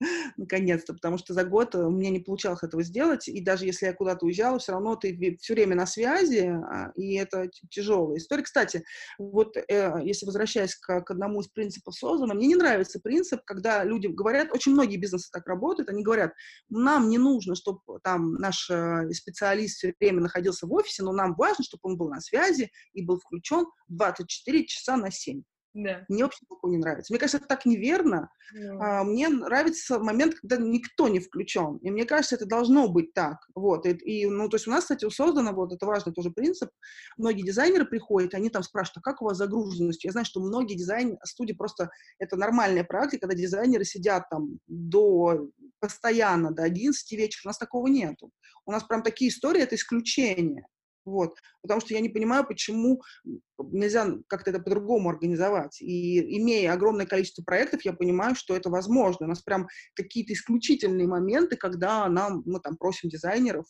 наконец-то, 0.36 0.94
потому 0.94 1.18
что 1.18 1.34
за 1.34 1.44
год 1.44 1.74
у 1.74 1.90
меня 1.90 2.10
не 2.10 2.20
получалось 2.20 2.62
этого 2.62 2.82
сделать, 2.82 3.28
и 3.28 3.40
даже 3.40 3.66
если 3.66 3.86
я 3.86 3.92
куда-то 3.92 4.26
уезжала, 4.26 4.58
все 4.58 4.72
равно 4.72 4.96
ты 4.96 5.36
все 5.40 5.54
время 5.54 5.76
на 5.76 5.86
связи, 5.86 6.46
а, 6.46 6.92
и 6.94 7.14
это 7.14 7.48
тяжелая 7.70 8.18
история. 8.18 8.42
Кстати, 8.42 8.84
вот 9.18 9.56
э, 9.56 9.92
если 10.02 10.26
возвращаясь 10.26 10.74
к, 10.74 11.00
к 11.00 11.10
одному 11.10 11.40
из 11.40 11.48
принципов 11.48 11.94
создана, 11.94 12.34
мне 12.34 12.48
не 12.48 12.56
нравится 12.56 13.00
принцип, 13.00 13.42
когда 13.44 13.84
люди 13.84 14.06
говорят, 14.06 14.52
очень 14.52 14.72
многие 14.72 14.96
бизнесы 14.96 15.28
так 15.32 15.46
работают, 15.46 15.88
они 15.88 16.02
говорят, 16.02 16.32
нам 16.68 17.08
не 17.08 17.18
нужно, 17.18 17.54
чтобы 17.54 17.80
там 18.02 18.34
наш 18.34 18.68
э, 18.70 19.10
специалист 19.12 19.78
все 19.78 19.94
время 20.00 20.20
находился 20.20 20.66
в 20.66 20.72
офисе, 20.72 21.02
но 21.02 21.12
нам 21.12 21.34
важно, 21.34 21.64
чтобы 21.64 21.80
он 21.84 21.96
был 21.96 22.08
на 22.08 22.20
связи 22.20 22.70
и 22.92 23.04
был 23.04 23.18
включен 23.18 23.66
24 23.88 24.66
часа 24.66 24.96
на 24.96 25.10
7. 25.10 25.42
Да. 25.74 26.04
Мне 26.08 26.22
вообще 26.22 26.46
такое 26.48 26.70
не 26.70 26.78
нравится. 26.78 27.12
Мне 27.12 27.18
кажется, 27.18 27.38
это 27.38 27.48
так 27.48 27.66
неверно. 27.66 28.30
Yeah. 28.56 28.78
А, 28.80 29.04
мне 29.04 29.28
нравится 29.28 29.98
момент, 29.98 30.36
когда 30.36 30.56
никто 30.56 31.08
не 31.08 31.18
включен. 31.18 31.78
И 31.78 31.90
мне 31.90 32.04
кажется, 32.04 32.36
это 32.36 32.46
должно 32.46 32.88
быть 32.88 33.12
так. 33.12 33.38
Вот. 33.56 33.84
И, 33.84 33.90
и, 33.90 34.26
ну, 34.26 34.48
то 34.48 34.54
есть 34.54 34.68
у 34.68 34.70
нас, 34.70 34.84
кстати, 34.84 35.08
создано, 35.10 35.52
вот 35.52 35.72
это 35.72 35.84
важный 35.84 36.12
тоже 36.12 36.30
принцип, 36.30 36.70
многие 37.16 37.42
дизайнеры 37.42 37.86
приходят, 37.86 38.34
они 38.34 38.50
там 38.50 38.62
спрашивают, 38.62 38.98
а 38.98 39.10
как 39.10 39.20
у 39.20 39.24
вас 39.24 39.36
загруженность? 39.36 40.04
Я 40.04 40.12
знаю, 40.12 40.24
что 40.24 40.40
многие 40.40 40.76
дизайн-студии 40.76 41.54
просто, 41.54 41.90
это 42.20 42.36
нормальная 42.36 42.84
практика, 42.84 43.26
когда 43.26 43.34
дизайнеры 43.34 43.84
сидят 43.84 44.28
там 44.30 44.60
до, 44.68 45.48
постоянно 45.80 46.52
до 46.52 46.62
11 46.62 47.10
вечера. 47.12 47.42
У 47.46 47.48
нас 47.48 47.58
такого 47.58 47.88
нету. 47.88 48.30
У 48.64 48.70
нас 48.70 48.84
прям 48.84 49.02
такие 49.02 49.30
истории, 49.30 49.60
это 49.60 49.74
исключение. 49.74 50.66
Вот. 51.04 51.38
Потому 51.62 51.80
что 51.80 51.94
я 51.94 52.00
не 52.00 52.08
понимаю, 52.08 52.46
почему 52.46 53.02
нельзя 53.58 54.06
как-то 54.26 54.50
это 54.50 54.60
по-другому 54.60 55.10
организовать. 55.10 55.80
И 55.80 56.38
имея 56.38 56.72
огромное 56.72 57.06
количество 57.06 57.42
проектов, 57.42 57.84
я 57.84 57.92
понимаю, 57.92 58.34
что 58.34 58.56
это 58.56 58.70
возможно. 58.70 59.26
У 59.26 59.28
нас 59.28 59.42
прям 59.42 59.68
какие-то 59.94 60.32
исключительные 60.32 61.06
моменты, 61.06 61.56
когда 61.56 62.08
нам, 62.08 62.42
мы 62.46 62.60
там 62.60 62.76
просим 62.76 63.08
дизайнеров, 63.08 63.66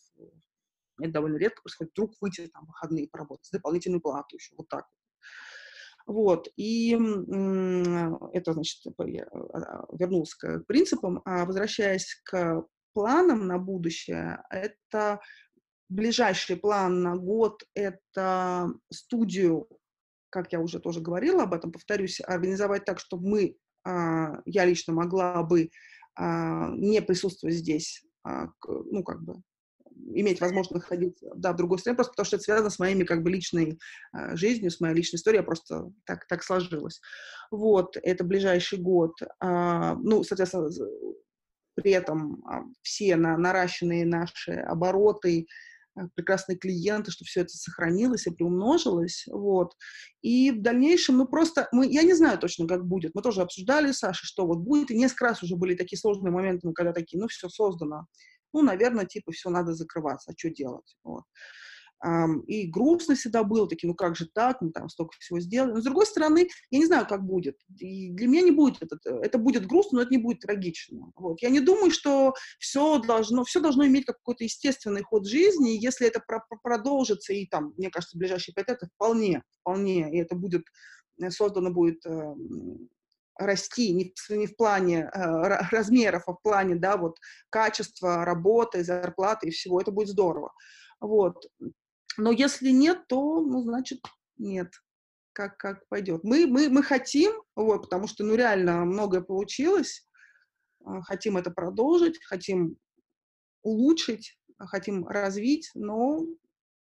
это 1.00 1.12
довольно 1.12 1.36
редко 1.36 1.62
происходит, 1.62 1.92
вдруг 1.92 2.12
выйти 2.20 2.46
там 2.46 2.66
выходные 2.66 3.08
поработать, 3.08 3.46
с 3.46 3.50
дополнительную 3.50 4.00
плату 4.00 4.36
еще, 4.36 4.54
вот 4.56 4.68
так 4.68 4.86
вот. 6.06 6.48
И 6.56 6.92
это, 8.32 8.52
значит, 8.52 8.82
я 9.06 9.24
а, 9.24 9.86
вернулась 9.92 10.34
к 10.34 10.60
принципам. 10.66 11.22
А 11.24 11.44
возвращаясь 11.44 12.20
к 12.24 12.66
планам 12.92 13.46
на 13.46 13.58
будущее, 13.58 14.42
это 14.50 15.20
ближайший 15.88 16.56
план 16.56 17.02
на 17.02 17.16
год— 17.16 17.62
это 17.74 18.72
студию, 18.92 19.68
как 20.30 20.52
я 20.52 20.60
уже 20.60 20.80
тоже 20.80 21.00
говорила 21.00 21.44
об 21.44 21.54
этом, 21.54 21.72
повторюсь, 21.72 22.20
организовать 22.20 22.84
так, 22.84 22.98
чтобы 22.98 23.28
мы, 23.28 23.56
а, 23.84 24.40
я 24.46 24.64
лично 24.64 24.92
могла 24.92 25.42
бы 25.42 25.70
а, 26.16 26.70
не 26.70 27.00
присутствовать 27.02 27.56
здесь, 27.56 28.04
а, 28.24 28.48
ну, 28.66 29.04
как 29.04 29.22
бы, 29.22 29.36
иметь 30.14 30.40
возможность 30.40 30.72
находиться, 30.72 31.30
да, 31.36 31.52
в 31.52 31.56
другой 31.56 31.78
стране, 31.78 31.96
просто 31.96 32.12
потому 32.12 32.26
что 32.26 32.36
это 32.36 32.44
связано 32.44 32.70
с 32.70 32.78
моими, 32.78 33.04
как 33.04 33.22
бы, 33.22 33.30
личной 33.30 33.78
жизнью, 34.32 34.70
с 34.70 34.80
моей 34.80 34.94
личной 34.94 35.18
историей, 35.18 35.42
просто 35.42 35.92
так, 36.04 36.26
так 36.26 36.42
сложилось. 36.42 37.00
Вот, 37.52 37.96
это 38.02 38.24
ближайший 38.24 38.78
год. 38.80 39.12
Ну, 39.40 40.24
соответственно, 40.24 40.68
при 41.74 41.92
этом 41.92 42.42
все 42.82 43.14
на, 43.14 43.36
наращенные 43.38 44.04
наши 44.04 44.52
обороты, 44.52 45.46
Э, 45.46 45.73
прекрасные 46.14 46.58
клиенты, 46.58 47.10
что 47.10 47.24
все 47.24 47.42
это 47.42 47.50
сохранилось 47.50 48.26
и 48.26 48.30
приумножилось, 48.30 49.24
вот. 49.28 49.74
И 50.22 50.50
в 50.50 50.62
дальнейшем, 50.62 51.18
ну, 51.18 51.26
просто, 51.26 51.68
мы, 51.72 51.86
я 51.86 52.02
не 52.02 52.14
знаю 52.14 52.38
точно, 52.38 52.66
как 52.66 52.86
будет, 52.86 53.14
мы 53.14 53.22
тоже 53.22 53.42
обсуждали, 53.42 53.92
Саша, 53.92 54.26
что 54.26 54.46
вот 54.46 54.58
будет, 54.58 54.90
и 54.90 54.96
несколько 54.96 55.26
раз 55.26 55.42
уже 55.42 55.56
были 55.56 55.74
такие 55.74 55.98
сложные 55.98 56.32
моменты, 56.32 56.70
когда 56.72 56.92
такие, 56.92 57.20
ну, 57.20 57.28
все 57.28 57.48
создано, 57.48 58.06
ну, 58.52 58.62
наверное, 58.62 59.06
типа, 59.06 59.32
все 59.32 59.50
надо 59.50 59.74
закрываться, 59.74 60.32
а 60.32 60.34
что 60.38 60.50
делать, 60.50 60.96
вот 61.04 61.24
и 62.46 62.66
грустно 62.66 63.14
всегда 63.14 63.44
было, 63.44 63.68
такие, 63.68 63.88
ну 63.88 63.94
как 63.94 64.16
же 64.16 64.28
так, 64.32 64.60
мы 64.60 64.70
там 64.70 64.88
столько 64.88 65.16
всего 65.18 65.40
сделали. 65.40 65.72
Но 65.72 65.80
с 65.80 65.84
другой 65.84 66.06
стороны, 66.06 66.48
я 66.70 66.78
не 66.78 66.86
знаю, 66.86 67.06
как 67.06 67.24
будет. 67.24 67.56
И 67.78 68.10
для 68.10 68.28
меня 68.28 68.42
не 68.42 68.50
будет 68.50 68.82
это, 68.82 68.98
это 69.04 69.38
будет 69.38 69.66
грустно, 69.66 69.96
но 69.98 70.02
это 70.02 70.10
не 70.10 70.18
будет 70.18 70.40
трагично. 70.40 71.10
Вот. 71.16 71.40
Я 71.40 71.50
не 71.50 71.60
думаю, 71.60 71.90
что 71.90 72.34
все 72.58 72.98
должно, 72.98 73.44
все 73.44 73.60
должно 73.60 73.86
иметь 73.86 74.04
какой-то 74.04 74.44
естественный 74.44 75.02
ход 75.02 75.26
жизни, 75.26 75.74
и 75.74 75.80
если 75.80 76.06
это 76.06 76.20
про 76.26 76.44
продолжится, 76.62 77.32
и 77.32 77.46
там, 77.46 77.74
мне 77.76 77.90
кажется, 77.90 78.18
ближайшие 78.18 78.54
пять 78.54 78.68
лет, 78.68 78.78
это 78.78 78.90
вполне, 78.94 79.42
вполне, 79.60 80.12
и 80.12 80.20
это 80.20 80.34
будет 80.34 80.64
создано 81.30 81.70
будет 81.70 82.04
эм, 82.06 82.88
расти 83.38 83.92
не 83.92 84.12
в, 84.14 84.30
не 84.30 84.46
в 84.46 84.56
плане 84.56 85.10
э, 85.12 85.20
размеров, 85.70 86.24
а 86.26 86.32
в 86.32 86.42
плане, 86.42 86.76
да, 86.76 86.96
вот 86.96 87.18
качества 87.50 88.24
работы, 88.24 88.84
зарплаты 88.84 89.48
и 89.48 89.50
всего, 89.50 89.80
это 89.80 89.90
будет 89.90 90.08
здорово. 90.08 90.52
Вот. 91.00 91.46
Но 92.16 92.30
если 92.30 92.70
нет, 92.70 93.06
то, 93.08 93.40
ну, 93.40 93.62
значит, 93.62 94.00
нет. 94.36 94.72
Как, 95.32 95.56
как 95.56 95.88
пойдет. 95.88 96.22
Мы, 96.22 96.46
мы, 96.46 96.68
мы 96.68 96.82
хотим, 96.82 97.32
вот, 97.56 97.82
потому 97.82 98.06
что, 98.06 98.24
ну, 98.24 98.36
реально 98.36 98.84
многое 98.84 99.20
получилось, 99.20 100.06
э, 100.80 101.00
хотим 101.02 101.36
это 101.36 101.50
продолжить, 101.50 102.22
хотим 102.24 102.76
улучшить, 103.62 104.38
хотим 104.58 105.06
развить, 105.08 105.70
но 105.74 106.20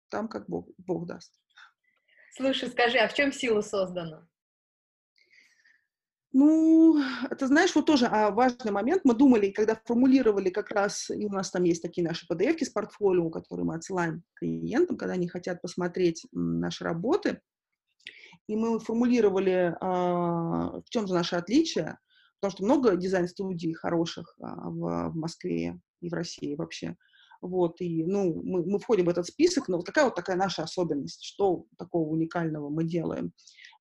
там 0.10 0.28
как 0.28 0.50
Бог, 0.50 0.68
Бог 0.78 1.06
даст. 1.06 1.40
Слушай, 2.36 2.70
скажи, 2.70 2.98
а 2.98 3.08
в 3.08 3.14
чем 3.14 3.32
сила 3.32 3.62
создана? 3.62 4.28
Ну, 6.32 7.02
это, 7.30 7.48
знаешь, 7.48 7.74
вот 7.74 7.88
тоже 7.88 8.06
а, 8.06 8.30
важный 8.30 8.72
момент. 8.72 9.02
Мы 9.04 9.16
думали, 9.16 9.50
когда 9.50 9.80
формулировали 9.84 10.52
как 10.52 10.70
раз, 10.70 11.10
и 11.10 11.26
у 11.26 11.30
нас 11.30 11.50
там 11.50 11.64
есть 11.64 11.82
такие 11.82 12.08
наши 12.08 12.28
pdf 12.32 12.64
с 12.64 12.70
портфолио, 12.70 13.32
которые 13.32 13.66
мы 13.66 13.76
отсылаем 13.76 14.24
клиентам, 14.36 14.96
когда 14.96 15.16
они 15.16 15.28
хотят 15.28 15.60
посмотреть 15.62 16.28
наши 16.32 16.84
работы. 16.84 17.42
И 18.48 18.56
мы 18.56 18.80
формулировали, 18.80 19.76
а, 19.82 20.82
в 20.82 20.90
чем 20.90 21.08
же 21.08 21.16
наше 21.16 21.36
отличие, 21.36 21.98
потому 22.40 22.52
что 22.52 22.64
много 22.64 22.96
дизайн-студий 22.96 23.74
хороших 23.74 24.36
а, 24.40 24.70
в, 24.70 25.16
Москве 25.16 25.80
и 26.02 26.10
в 26.10 26.14
России 26.14 26.56
вообще. 26.56 26.96
Вот, 27.42 27.80
и, 27.80 28.04
ну, 28.04 28.42
мы, 28.44 28.66
мы 28.66 28.80
входим 28.80 29.06
в 29.06 29.10
этот 29.10 29.26
список, 29.26 29.68
но 29.68 29.78
вот 29.78 29.86
такая 29.86 30.06
вот 30.06 30.16
такая 30.16 30.36
наша 30.36 30.62
особенность, 30.64 31.24
что 31.24 31.66
такого 31.78 32.10
уникального 32.10 32.70
мы 32.70 32.84
делаем. 32.84 33.34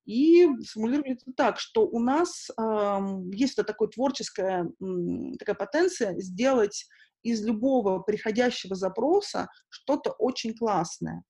И 0.09 0.48
сформулировали 0.64 1.12
это 1.12 1.30
так, 1.36 1.61
что 1.61 1.86
у 1.86 2.00
нас 2.00 2.48
э, 2.48 2.98
есть 3.30 3.59
вот 3.59 3.66
такая 3.66 3.88
творческая 3.88 4.64
э, 4.64 5.36
такая 5.38 5.54
потенция 5.54 6.18
сделать 6.18 6.88
из 7.22 7.44
любого 7.44 7.98
приходящего 7.98 8.74
запроса 8.74 9.48
что-то 9.68 10.12
очень 10.12 10.56
классное. 10.56 11.24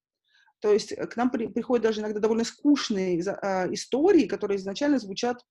То 0.60 0.72
есть 0.72 0.94
к 0.94 1.16
нам 1.16 1.30
при, 1.30 1.48
приходят 1.48 1.82
даже 1.82 2.02
иногда 2.02 2.20
довольно 2.20 2.44
скучные 2.44 3.18
э, 3.18 3.74
истории, 3.74 4.28
которые 4.28 4.58
изначально 4.58 5.00
звучат 5.00 5.42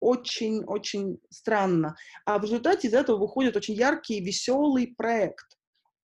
очень-очень 0.00 1.20
странно. 1.30 1.94
А 2.24 2.40
в 2.40 2.42
результате 2.42 2.88
из 2.88 2.94
этого 2.94 3.18
выходит 3.18 3.54
очень 3.54 3.74
яркий, 3.74 4.20
веселый 4.20 4.96
проект. 4.98 5.59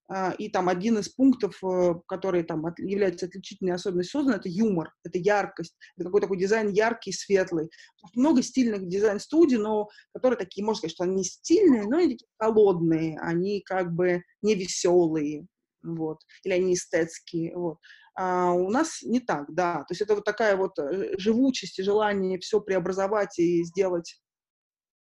А, 0.09 0.31
и 0.31 0.49
там 0.49 0.69
один 0.69 0.97
из 0.99 1.09
пунктов, 1.09 1.61
э, 1.63 1.95
который 2.07 2.43
там 2.43 2.63
является 2.77 3.25
отличительной 3.25 3.73
особенностью 3.73 4.19
создана, 4.19 4.37
это 4.37 4.47
юмор, 4.47 4.93
это 5.03 5.17
яркость, 5.17 5.75
это 5.97 6.05
какой-то 6.05 6.27
такой 6.27 6.39
дизайн 6.39 6.69
яркий, 6.69 7.11
светлый. 7.11 7.69
Много 8.15 8.41
стильных 8.41 8.87
дизайн-студий, 8.87 9.57
но 9.57 9.89
которые 10.13 10.37
такие, 10.37 10.63
можно 10.63 10.79
сказать, 10.79 10.93
что 10.93 11.03
они 11.03 11.23
стильные, 11.25 11.83
но 11.83 11.97
они 11.97 12.13
такие 12.13 12.27
холодные, 12.39 13.19
они 13.19 13.61
как 13.61 13.93
бы 13.93 14.23
не 14.41 14.55
веселые, 14.55 15.45
вот, 15.83 16.19
или 16.43 16.53
они 16.53 16.73
эстетские, 16.73 17.55
вот. 17.57 17.77
А 18.15 18.51
у 18.51 18.69
нас 18.69 19.01
не 19.03 19.19
так, 19.19 19.53
да, 19.53 19.79
то 19.79 19.91
есть 19.91 20.01
это 20.01 20.15
вот 20.15 20.23
такая 20.23 20.55
вот 20.55 20.79
э, 20.79 21.17
живучесть 21.17 21.79
и 21.79 21.83
желание 21.83 22.39
все 22.39 22.61
преобразовать 22.61 23.37
и 23.39 23.63
сделать 23.63 24.21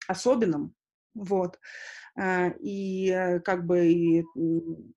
особенным, 0.08 0.74
вот. 1.14 1.60
А, 2.16 2.50
и 2.60 3.10
э, 3.10 3.40
как 3.40 3.66
бы 3.66 3.88
и, 3.88 4.24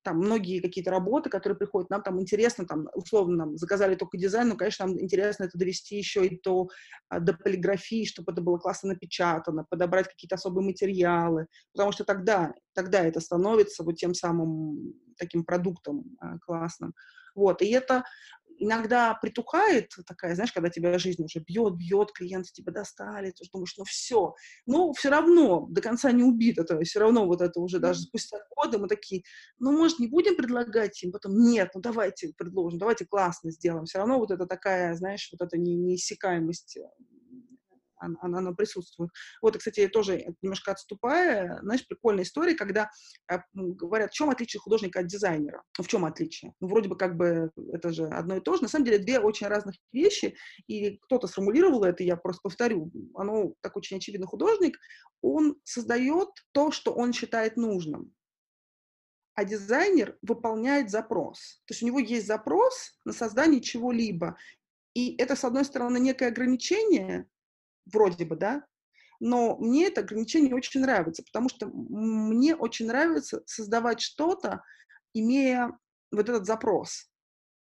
там 0.03 0.19
многие 0.19 0.61
какие-то 0.61 0.91
работы, 0.91 1.31
которые 1.31 1.57
приходят, 1.57 1.89
нам 1.89 2.03
там 2.03 2.21
интересно, 2.21 2.67
там, 2.67 2.89
условно, 2.95 3.37
нам 3.37 3.57
заказали 3.57 3.95
только 3.95 4.19
дизайн, 4.19 4.49
но, 4.49 4.57
конечно, 4.57 4.87
нам 4.87 5.01
интересно 5.01 5.45
это 5.45 5.57
довести 5.57 5.97
еще 5.97 6.27
и 6.27 6.39
до, 6.43 6.69
а, 7.09 7.21
до 7.21 7.33
полиграфии, 7.33 8.05
чтобы 8.05 8.33
это 8.33 8.43
было 8.43 8.59
классно 8.59 8.91
напечатано, 8.91 9.64
подобрать 9.71 10.09
какие-то 10.09 10.35
особые 10.35 10.67
материалы, 10.67 11.47
потому 11.73 11.91
что 11.91 12.05
тогда, 12.05 12.53
тогда 12.75 13.03
это 13.03 13.21
становится 13.21 13.83
вот 13.83 13.97
тем 13.97 14.12
самым 14.12 14.93
таким 15.17 15.43
продуктом 15.45 16.05
а, 16.21 16.39
классным. 16.41 16.93
Вот, 17.35 17.62
и 17.62 17.71
это 17.71 18.05
иногда 18.59 19.14
притухает 19.14 19.92
такая, 20.07 20.34
знаешь, 20.34 20.52
когда 20.52 20.70
тебя 20.70 20.98
жизнь 20.98 21.22
уже 21.24 21.40
бьет, 21.40 21.76
бьет, 21.76 22.12
клиенты 22.12 22.50
тебя 22.52 22.72
достали, 22.72 23.30
ты 23.30 23.44
думаешь, 23.52 23.74
ну 23.76 23.84
все. 23.84 24.34
Но 24.66 24.92
все 24.92 25.11
равно 25.11 25.66
до 25.68 25.80
конца 25.80 26.12
не 26.12 26.22
убито, 26.22 26.64
то 26.64 26.78
есть 26.78 26.90
все 26.90 27.00
равно 27.00 27.26
вот 27.26 27.40
это 27.40 27.61
уже 27.61 27.78
даже 27.78 28.00
спустя 28.00 28.38
годы 28.54 28.78
мы 28.78 28.88
такие, 28.88 29.22
ну, 29.59 29.72
может, 29.72 29.98
не 29.98 30.09
будем 30.09 30.36
предлагать 30.36 31.02
им, 31.02 31.12
потом, 31.12 31.38
нет, 31.38 31.70
ну, 31.74 31.80
давайте 31.80 32.32
предложим, 32.36 32.78
давайте 32.78 33.04
классно 33.07 33.50
сделаем. 33.50 33.84
Все 33.84 33.98
равно 33.98 34.18
вот 34.18 34.30
это 34.30 34.46
такая, 34.46 34.94
знаешь, 34.94 35.28
вот 35.32 35.46
эта 35.46 35.59
неиссякаемость 35.59 36.78
она, 37.99 38.38
она 38.38 38.53
присутствует. 38.53 39.11
Вот, 39.42 39.57
и, 39.57 39.59
кстати, 39.59 39.88
тоже 39.88 40.34
немножко 40.42 40.72
отступая, 40.72 41.61
знаешь, 41.62 41.86
прикольная 41.86 42.24
история, 42.24 42.55
когда 42.55 42.90
э, 43.30 43.38
говорят, 43.55 44.11
в 44.11 44.14
чем 44.14 44.30
отличие 44.30 44.61
художника 44.61 45.01
от 45.01 45.07
дизайнера? 45.07 45.62
Ну, 45.78 45.84
в 45.84 45.88
чем 45.88 46.05
отличие? 46.05 46.55
Ну, 46.61 46.68
вроде 46.68 46.88
бы 46.88 46.97
как 46.97 47.16
бы 47.16 47.51
это 47.72 47.92
же 47.92 48.07
одно 48.07 48.36
и 48.36 48.40
то 48.40 48.57
же. 48.57 48.62
На 48.62 48.68
самом 48.68 48.84
деле 48.84 48.99
две 48.99 49.18
очень 49.20 49.47
разных 49.47 49.76
вещи, 49.92 50.36
и 50.66 50.99
кто-то 50.99 51.26
сформулировал 51.26 51.84
это, 51.84 52.03
я 52.03 52.16
просто 52.16 52.40
повторю, 52.42 52.90
оно 53.14 53.55
так 53.61 53.76
очень 53.76 53.97
очевидно, 53.99 54.26
художник, 54.26 54.78
он 55.22 55.57
создает 55.64 56.28
то, 56.53 56.70
что 56.70 56.92
он 56.92 57.12
считает 57.12 57.57
нужным 57.57 58.12
а 59.36 59.44
дизайнер 59.44 60.16
выполняет 60.22 60.90
запрос. 60.90 61.61
То 61.66 61.72
есть 61.72 61.82
у 61.82 61.86
него 61.86 61.99
есть 61.99 62.26
запрос 62.26 62.99
на 63.05 63.12
создание 63.12 63.61
чего-либо. 63.61 64.36
И 64.94 65.14
это, 65.18 65.36
с 65.36 65.44
одной 65.44 65.66
стороны, 65.66 65.99
некое 65.99 66.28
ограничение, 66.28 67.28
вроде 67.87 68.24
бы, 68.24 68.37
да, 68.37 68.64
но 69.20 69.57
мне 69.57 69.87
это 69.87 70.03
ограничение 70.03 70.55
очень 70.55 70.80
нравится, 70.80 71.22
потому 71.22 71.49
что 71.49 71.66
мне 71.68 72.55
очень 72.55 72.87
нравится 72.87 73.43
создавать 73.47 74.01
что-то, 74.01 74.62
имея 75.14 75.70
вот 76.12 76.28
этот 76.28 76.47
запрос. 76.47 77.11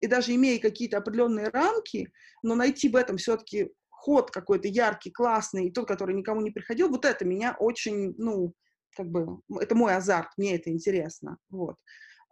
И 0.02 0.08
даже 0.08 0.36
имея 0.36 0.60
какие-то 0.60 0.98
определенные 0.98 1.50
рамки, 1.50 2.12
но 2.44 2.56
найти 2.56 2.90
в 2.90 2.96
этом 2.96 3.18
все-таки 3.18 3.72
ход 3.90 4.30
какой-то 4.30 4.68
яркий, 4.68 5.10
классный, 5.10 5.68
и 5.68 5.72
тот, 5.72 5.88
который 5.88 6.16
никому 6.16 6.42
не 6.42 6.52
приходил, 6.52 6.90
вот 6.90 7.06
это 7.06 7.26
меня 7.26 7.56
очень, 7.60 8.14
ну, 8.18 8.54
как 8.96 9.08
бы, 9.08 9.40
это 9.60 9.76
мой 9.76 9.96
азарт, 9.96 10.30
мне 10.38 10.56
это 10.56 10.70
интересно, 10.70 11.38
вот. 11.50 11.78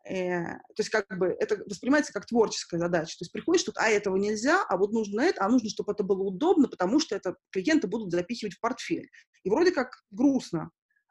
Э, 0.07 0.59
то 0.59 0.79
есть 0.79 0.89
как 0.89 1.07
бы 1.17 1.35
это 1.39 1.57
воспринимается 1.65 2.13
как 2.13 2.27
творческая 2.27 2.77
задача. 2.77 3.17
То 3.17 3.23
есть 3.23 3.31
приходишь 3.31 3.63
тут, 3.63 3.77
а 3.77 3.89
этого 3.89 4.15
нельзя, 4.17 4.63
а 4.67 4.77
вот 4.77 4.91
нужно 4.91 5.21
это, 5.21 5.43
а 5.43 5.49
нужно, 5.49 5.69
чтобы 5.69 5.93
это 5.93 6.03
было 6.03 6.21
удобно, 6.21 6.67
потому 6.67 6.99
что 6.99 7.15
это 7.15 7.35
клиенты 7.51 7.87
будут 7.87 8.11
запихивать 8.11 8.53
в 8.53 8.59
портфель. 8.59 9.09
И 9.43 9.49
вроде 9.49 9.71
как 9.71 10.03
грустно. 10.11 10.69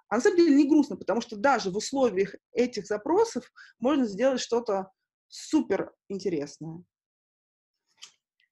А 0.09 0.17
на 0.17 0.21
самом 0.21 0.37
деле 0.37 0.55
не 0.55 0.69
грустно, 0.69 0.97
потому 0.97 1.21
что 1.21 1.37
даже 1.37 1.71
в 1.71 1.77
условиях 1.77 2.35
этих 2.53 2.87
запросов 2.87 3.51
можно 3.81 4.07
сделать 4.07 4.41
что-то 4.41 4.91
супер 5.29 5.93
интересное. 6.09 6.85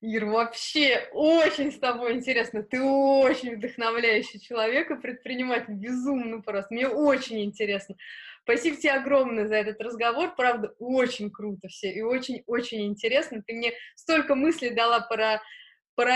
Ир, 0.01 0.25
вообще 0.25 1.07
очень 1.13 1.71
с 1.71 1.79
тобой 1.79 2.15
интересно. 2.15 2.61
Ты 2.61 2.81
очень 2.81 3.55
вдохновляющий 3.55 4.41
человек 4.41 4.91
и 4.91 4.99
предприниматель. 4.99 5.75
Безумно 5.75 6.41
просто. 6.41 6.73
Мне 6.73 6.89
очень 6.89 7.41
интересно. 7.45 7.95
Спасибо 8.43 8.75
тебе 8.75 8.91
огромное 8.91 9.47
за 9.47 9.55
этот 9.55 9.79
разговор. 9.79 10.35
Правда, 10.35 10.73
очень 10.79 11.31
круто 11.31 11.67
все 11.69 11.91
и 11.91 12.01
очень-очень 12.01 12.85
интересно. 12.87 13.41
Ты 13.45 13.53
мне 13.53 13.73
столько 13.95 14.35
мыслей 14.35 14.71
дала 14.71 14.99
про 14.99 15.41
про, 15.95 16.13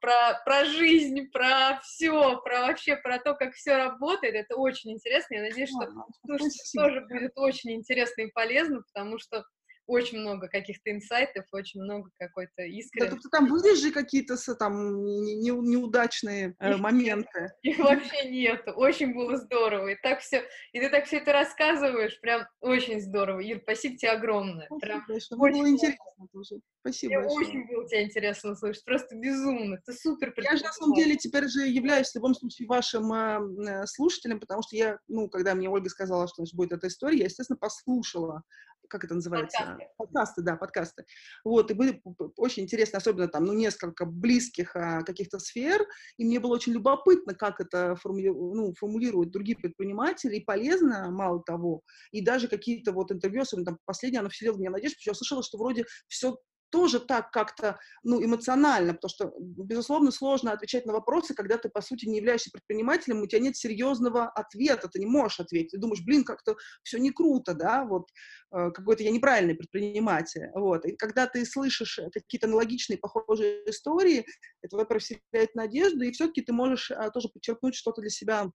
про, 0.00 0.42
про 0.44 0.64
жизнь, 0.66 1.30
про 1.32 1.80
все, 1.82 2.38
про 2.42 2.66
вообще 2.66 2.96
про 2.96 3.18
то, 3.18 3.34
как 3.34 3.54
все 3.54 3.76
работает. 3.76 4.34
Это 4.34 4.56
очень 4.56 4.92
интересно. 4.92 5.36
Я 5.36 5.42
надеюсь, 5.42 5.70
что 5.70 5.90
слушателям 6.26 6.90
тоже 6.90 7.00
будет 7.06 7.32
очень 7.36 7.72
интересно 7.72 8.22
и 8.22 8.30
полезно, 8.32 8.82
потому 8.82 9.18
что 9.18 9.44
очень 9.86 10.18
много 10.18 10.48
каких-то 10.48 10.90
инсайтов, 10.90 11.46
очень 11.52 11.80
много 11.80 12.10
какой-то 12.18 12.62
искренности. 12.62 13.14
Да, 13.14 13.20
тут 13.22 13.30
там 13.30 13.48
были 13.48 13.74
же 13.76 13.92
какие-то 13.92 14.36
там 14.56 15.04
не, 15.04 15.36
не, 15.36 15.50
неудачные 15.50 16.54
э, 16.58 16.72
их 16.72 16.78
моменты. 16.78 17.52
Их 17.62 17.78
вообще 17.78 18.28
нету. 18.28 18.72
Очень 18.72 19.14
было 19.14 19.36
здорово. 19.36 19.88
И 19.88 19.96
так 20.02 20.20
все, 20.20 20.44
и 20.72 20.80
ты 20.80 20.88
так 20.90 21.06
все 21.06 21.18
это 21.18 21.32
рассказываешь, 21.32 22.20
прям 22.20 22.46
очень 22.60 23.00
здорово. 23.00 23.40
Ир, 23.40 23.60
спасибо 23.62 23.96
тебе 23.96 24.10
огромное. 24.10 24.66
Спасибо, 24.66 24.80
прям 24.80 25.04
очень 25.38 25.58
было 25.58 25.68
интересно 25.70 26.28
тоже. 26.32 26.60
Спасибо 26.80 27.14
Мне 27.14 27.18
большое. 27.18 27.48
очень 27.48 27.66
было 27.66 27.88
тебя 27.88 28.02
интересно 28.04 28.54
слышать, 28.54 28.84
просто 28.84 29.16
безумно. 29.16 29.78
Ты 29.84 29.92
супер 29.92 30.32
Я 30.36 30.56
же 30.56 30.64
на 30.64 30.72
самом 30.72 30.94
деле 30.94 31.16
теперь 31.16 31.48
же 31.48 31.66
являюсь 31.66 32.10
в 32.10 32.14
любом 32.14 32.34
случае 32.34 32.68
вашим 32.68 33.12
э, 33.12 33.40
э, 33.68 33.86
слушателем, 33.86 34.40
потому 34.40 34.62
что 34.62 34.76
я, 34.76 34.98
ну, 35.08 35.28
когда 35.28 35.54
мне 35.54 35.68
Ольга 35.68 35.88
сказала, 35.88 36.28
что 36.28 36.44
будет 36.54 36.72
эта 36.72 36.86
история, 36.88 37.18
я, 37.18 37.24
естественно, 37.24 37.58
послушала 37.58 38.42
как 38.88 39.04
это 39.04 39.14
называется? 39.14 39.58
Подкасты. 39.58 39.88
подкасты, 39.96 40.42
да, 40.42 40.56
подкасты. 40.56 41.04
Вот, 41.44 41.70
и 41.70 41.74
были 41.74 42.02
очень 42.36 42.64
интересные, 42.64 42.98
особенно 42.98 43.28
там, 43.28 43.44
ну, 43.44 43.52
несколько 43.52 44.04
близких 44.04 44.74
а, 44.76 45.02
каких-то 45.02 45.38
сфер, 45.38 45.86
и 46.16 46.24
мне 46.24 46.40
было 46.40 46.54
очень 46.54 46.72
любопытно, 46.72 47.34
как 47.34 47.60
это 47.60 47.96
формули... 47.96 48.28
ну, 48.28 48.74
формулируют 48.74 49.30
другие 49.30 49.56
предприниматели, 49.56 50.36
и 50.36 50.44
полезно, 50.44 51.10
мало 51.10 51.42
того, 51.42 51.82
и 52.12 52.20
даже 52.20 52.48
какие-то 52.48 52.92
вот 52.92 53.12
интервью, 53.12 53.42
особенно 53.42 53.66
там 53.66 53.78
последнее, 53.84 54.20
оно 54.20 54.28
вселило 54.28 54.54
в 54.54 54.58
меня 54.58 54.70
надежду, 54.70 54.96
потому 54.96 55.02
что 55.02 55.10
я 55.10 55.14
слышала, 55.14 55.42
что 55.42 55.58
вроде 55.58 55.84
все 56.08 56.36
тоже 56.70 57.00
так 57.00 57.30
как-то, 57.30 57.78
ну, 58.02 58.24
эмоционально, 58.24 58.94
потому 58.94 59.08
что, 59.08 59.32
безусловно, 59.38 60.10
сложно 60.10 60.52
отвечать 60.52 60.86
на 60.86 60.92
вопросы, 60.92 61.34
когда 61.34 61.58
ты, 61.58 61.68
по 61.68 61.80
сути, 61.80 62.06
не 62.06 62.18
являешься 62.18 62.50
предпринимателем, 62.52 63.22
у 63.22 63.26
тебя 63.26 63.40
нет 63.40 63.56
серьезного 63.56 64.28
ответа, 64.28 64.88
ты 64.88 64.98
не 64.98 65.06
можешь 65.06 65.40
ответить. 65.40 65.72
Ты 65.72 65.78
думаешь, 65.78 66.04
блин, 66.04 66.24
как-то 66.24 66.56
все 66.82 66.98
не 66.98 67.10
круто, 67.10 67.54
да, 67.54 67.84
вот, 67.84 68.08
э, 68.52 68.70
какой-то 68.70 69.02
я 69.02 69.10
неправильный 69.10 69.54
предприниматель, 69.54 70.50
вот. 70.54 70.84
И 70.84 70.96
когда 70.96 71.26
ты 71.26 71.44
слышишь 71.44 72.00
какие-то 72.12 72.46
аналогичные, 72.46 72.98
похожие 72.98 73.68
истории, 73.70 74.26
это, 74.62 74.76
во-первых, 74.76 75.02
вселяет 75.02 75.54
надежду, 75.54 76.02
и 76.02 76.12
все-таки 76.12 76.42
ты 76.42 76.52
можешь 76.52 76.90
а, 76.90 77.10
тоже 77.10 77.28
подчеркнуть 77.28 77.74
что-то 77.74 78.00
для 78.00 78.10
себя 78.10 78.50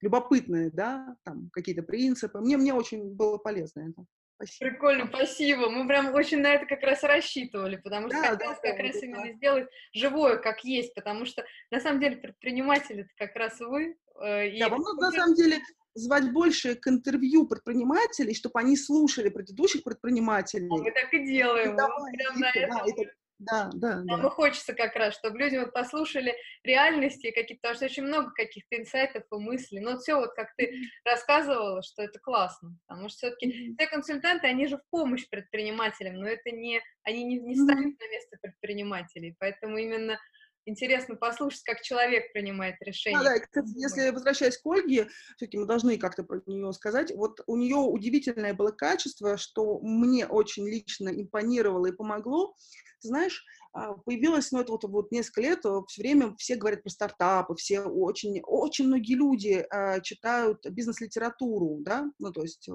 любопытное, 0.00 0.70
да, 0.72 1.16
там, 1.24 1.50
какие-то 1.52 1.82
принципы. 1.82 2.38
Мне, 2.40 2.56
мне 2.56 2.74
очень 2.74 3.14
было 3.14 3.38
полезно 3.38 3.88
это. 3.90 4.04
Спасибо. 4.36 4.70
Прикольно, 4.70 5.06
спасибо. 5.06 5.70
Мы 5.70 5.88
прям 5.88 6.14
очень 6.14 6.40
на 6.40 6.54
это 6.54 6.66
как 6.66 6.82
раз 6.82 7.02
рассчитывали, 7.02 7.76
потому 7.76 8.08
что 8.08 8.20
да, 8.20 8.28
хотелось 8.30 8.58
да, 8.62 8.68
как 8.68 8.76
да, 8.76 8.82
раз 8.82 8.92
да. 8.92 9.06
именно 9.06 9.32
сделать 9.32 9.68
живое, 9.94 10.36
как 10.36 10.62
есть, 10.62 10.94
потому 10.94 11.24
что 11.24 11.44
на 11.70 11.80
самом 11.80 12.00
деле 12.00 12.16
предприниматели 12.16 13.00
это 13.00 13.10
как 13.16 13.34
раз 13.34 13.58
вы. 13.60 13.96
Э, 14.22 14.48
и 14.48 14.60
да, 14.60 14.68
вам 14.68 14.82
надо 14.82 15.00
на 15.00 15.10
самом 15.10 15.34
деле 15.34 15.58
звать 15.94 16.30
больше 16.32 16.74
к 16.74 16.86
интервью 16.86 17.46
предпринимателей, 17.46 18.34
чтобы 18.34 18.60
они 18.60 18.76
слушали 18.76 19.30
предыдущих 19.30 19.82
предпринимателей. 19.82 20.68
А 20.70 20.76
мы 20.76 20.90
так 20.92 21.12
и 21.14 21.26
делаем. 21.26 21.72
И 21.72 21.76
давай, 21.76 22.12
прям 22.12 22.38
на 22.38 22.50
это. 22.50 23.10
Да, 23.38 23.70
да. 23.74 24.02
Нам 24.02 24.22
да. 24.22 24.28
и 24.28 24.30
хочется 24.30 24.72
как 24.74 24.96
раз, 24.96 25.14
чтобы 25.14 25.38
люди 25.38 25.56
вот 25.56 25.72
послушали 25.72 26.34
реальности 26.64 27.30
какие-то, 27.30 27.60
потому 27.60 27.74
что 27.74 27.84
очень 27.84 28.04
много 28.04 28.30
каких-то 28.32 28.76
инсайтов 28.76 29.24
и 29.30 29.36
мыслей. 29.36 29.80
Но 29.80 29.98
все 29.98 30.14
вот 30.16 30.34
как 30.34 30.54
ты 30.56 30.72
рассказывала, 31.04 31.82
что 31.82 32.02
это 32.02 32.18
классно, 32.18 32.76
потому 32.86 33.08
что 33.08 33.18
все-таки 33.18 33.74
все 33.74 33.86
консультанты, 33.88 34.46
они 34.46 34.66
же 34.66 34.78
в 34.78 34.88
помощь 34.90 35.28
предпринимателям, 35.28 36.14
но 36.14 36.26
это 36.26 36.50
не, 36.50 36.80
они 37.02 37.24
не, 37.24 37.38
не 37.38 37.54
ставят 37.56 37.98
на 37.98 38.10
место 38.10 38.38
предпринимателей, 38.40 39.36
поэтому 39.38 39.76
именно 39.76 40.18
интересно 40.66 41.14
послушать, 41.14 41.62
как 41.62 41.80
человек 41.80 42.32
принимает 42.32 42.76
решение. 42.80 43.20
Да, 43.20 43.34
да, 43.34 43.40
кстати, 43.40 43.72
если 43.76 44.10
возвращаясь 44.10 44.58
к 44.58 44.66
Ольге, 44.66 45.08
все-таки 45.36 45.58
мы 45.58 45.66
должны 45.66 45.96
как-то 45.96 46.24
про 46.24 46.42
нее 46.46 46.72
сказать, 46.72 47.12
вот 47.14 47.40
у 47.46 47.56
нее 47.56 47.76
удивительное 47.76 48.52
было 48.52 48.72
качество, 48.72 49.36
что 49.36 49.78
мне 49.80 50.26
очень 50.26 50.68
лично 50.68 51.08
импонировало 51.08 51.86
и 51.86 51.92
помогло, 51.92 52.54
знаешь, 53.00 53.44
а, 53.76 53.92
появилось, 53.92 54.52
ну, 54.52 54.60
это 54.60 54.72
вот, 54.72 54.84
вот 54.84 55.12
несколько 55.12 55.42
лет, 55.42 55.58
все 55.88 56.00
время 56.00 56.34
все 56.38 56.56
говорят 56.56 56.82
про 56.82 56.88
стартапы, 56.88 57.54
все 57.56 57.80
очень, 57.82 58.40
очень 58.42 58.86
многие 58.86 59.14
люди 59.14 59.66
э, 59.70 60.00
читают 60.00 60.64
бизнес-литературу, 60.70 61.80
да, 61.80 62.10
ну, 62.18 62.32
то 62.32 62.40
есть, 62.40 62.70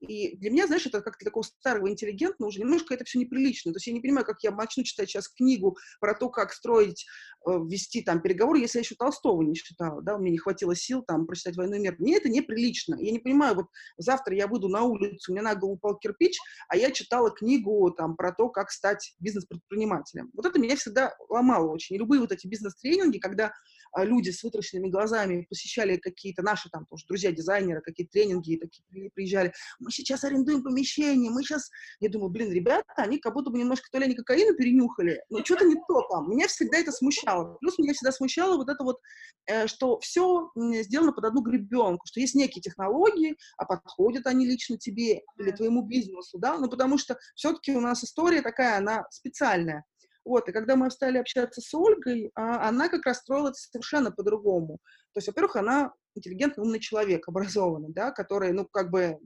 и 0.00 0.36
для 0.38 0.50
меня, 0.50 0.66
знаешь, 0.66 0.86
это 0.86 1.02
как-то 1.02 1.24
такого 1.24 1.44
старого 1.44 1.88
интеллигентного 1.88 2.48
уже 2.48 2.58
немножко 2.58 2.94
это 2.94 3.04
все 3.04 3.20
неприлично, 3.20 3.72
то 3.72 3.76
есть 3.76 3.86
я 3.86 3.92
не 3.92 4.00
понимаю, 4.00 4.26
как 4.26 4.42
я 4.42 4.50
начну 4.50 4.82
читать 4.82 5.08
сейчас 5.08 5.28
книгу 5.28 5.76
про 6.00 6.14
то, 6.14 6.30
как 6.30 6.52
строить, 6.52 7.06
э, 7.46 7.50
вести 7.68 8.02
там 8.02 8.20
переговоры, 8.20 8.58
если 8.58 8.78
я 8.78 8.82
еще 8.82 8.96
Толстого 8.96 9.42
не 9.42 9.54
читала, 9.54 10.02
да, 10.02 10.16
у 10.16 10.18
меня 10.18 10.32
не 10.32 10.38
хватило 10.38 10.74
сил 10.74 11.04
там 11.06 11.26
прочитать 11.26 11.56
«Войну 11.56 11.76
и 11.76 11.78
мир», 11.78 11.94
мне 12.00 12.16
это 12.16 12.28
неприлично, 12.28 12.96
я 12.98 13.12
не 13.12 13.20
понимаю, 13.20 13.54
вот 13.54 13.66
завтра 13.98 14.34
я 14.34 14.48
выйду 14.48 14.66
на 14.66 14.82
улицу, 14.82 15.30
у 15.30 15.34
меня 15.34 15.44
на 15.44 15.54
голову 15.54 15.76
упал 15.76 15.96
кирпич, 15.96 16.36
а 16.68 16.76
я 16.76 16.90
читала 16.90 17.30
книгу 17.30 17.88
там 17.92 18.16
про 18.16 18.32
то, 18.32 18.48
как 18.48 18.72
стать 18.72 19.14
бизнес-предпринимателем. 19.60 20.30
Вот 20.34 20.46
это 20.46 20.58
меня 20.58 20.76
всегда 20.76 21.14
ломало 21.28 21.70
очень. 21.70 21.96
И 21.96 21.98
любые 21.98 22.20
вот 22.20 22.32
эти 22.32 22.46
бизнес-тренинги, 22.46 23.18
когда 23.18 23.52
люди 23.96 24.30
с 24.30 24.42
вытраченными 24.42 24.88
глазами 24.88 25.46
посещали 25.48 25.96
какие-то 25.96 26.42
наши 26.42 26.68
там 26.70 26.86
тоже 26.86 27.04
друзья-дизайнеры, 27.06 27.80
какие-то 27.80 28.12
тренинги, 28.12 28.56
такие 28.56 29.10
приезжали, 29.10 29.52
мы 29.78 29.90
сейчас 29.90 30.24
арендуем 30.24 30.62
помещение, 30.62 31.30
мы 31.30 31.42
сейчас... 31.42 31.70
Я 32.00 32.08
думаю, 32.08 32.30
блин, 32.30 32.52
ребята, 32.52 32.84
они 32.96 33.18
как 33.18 33.34
будто 33.34 33.50
бы 33.50 33.58
немножко 33.58 33.88
то 33.90 33.98
ли 33.98 34.04
они 34.04 34.14
кокаину 34.14 34.56
перенюхали, 34.56 35.22
но 35.28 35.44
что-то 35.44 35.64
не 35.64 35.76
то 35.88 36.02
там. 36.10 36.30
Меня 36.30 36.46
всегда 36.48 36.78
это 36.78 36.92
смущало. 36.92 37.56
Плюс 37.60 37.78
меня 37.78 37.92
всегда 37.92 38.12
смущало 38.12 38.56
вот 38.56 38.68
это 38.68 38.82
вот, 38.84 38.98
э, 39.46 39.66
что 39.66 39.98
все 40.00 40.50
сделано 40.56 41.12
под 41.12 41.24
одну 41.24 41.42
гребенку, 41.42 42.06
что 42.06 42.20
есть 42.20 42.34
некие 42.34 42.62
технологии, 42.62 43.36
а 43.56 43.64
подходят 43.64 44.26
они 44.26 44.46
лично 44.46 44.78
тебе 44.78 45.22
или 45.38 45.50
твоему 45.50 45.82
бизнесу, 45.82 46.38
да, 46.38 46.58
ну 46.58 46.68
потому 46.68 46.98
что 46.98 47.18
все-таки 47.34 47.72
у 47.72 47.80
нас 47.80 48.04
история 48.04 48.42
такая, 48.42 48.78
она 48.78 49.04
специальная. 49.10 49.84
Вот, 50.30 50.48
и 50.48 50.52
когда 50.52 50.76
мы 50.76 50.92
стали 50.92 51.18
общаться 51.18 51.60
с 51.60 51.74
Ольгой, 51.74 52.30
а, 52.36 52.68
она 52.68 52.88
как 52.88 53.04
раз 53.04 53.18
строила 53.18 53.52
совершенно 53.52 54.12
по-другому. 54.12 54.78
То 55.12 55.18
есть, 55.18 55.26
во-первых, 55.26 55.56
она 55.56 55.92
интеллигентный, 56.14 56.62
умный 56.62 56.78
человек, 56.78 57.26
образованный, 57.28 57.92
да, 57.92 58.12
который, 58.12 58.52
ну, 58.52 58.64
как 58.64 58.92
бы, 58.92 59.18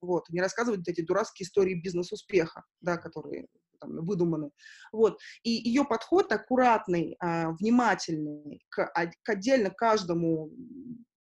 вот, 0.00 0.28
не 0.28 0.40
рассказывает 0.40 0.86
эти 0.86 1.00
дурацкие 1.00 1.46
истории 1.46 1.74
бизнес-успеха, 1.74 2.62
да, 2.80 2.96
которые 2.96 3.48
там, 3.80 4.06
выдуманы. 4.06 4.50
Вот. 4.92 5.18
И 5.42 5.50
ее 5.50 5.84
подход 5.84 6.30
аккуратный, 6.30 7.16
а, 7.18 7.50
внимательный 7.58 8.60
к, 8.68 8.92
к 9.24 9.28
отдельно 9.28 9.70
каждому 9.70 10.52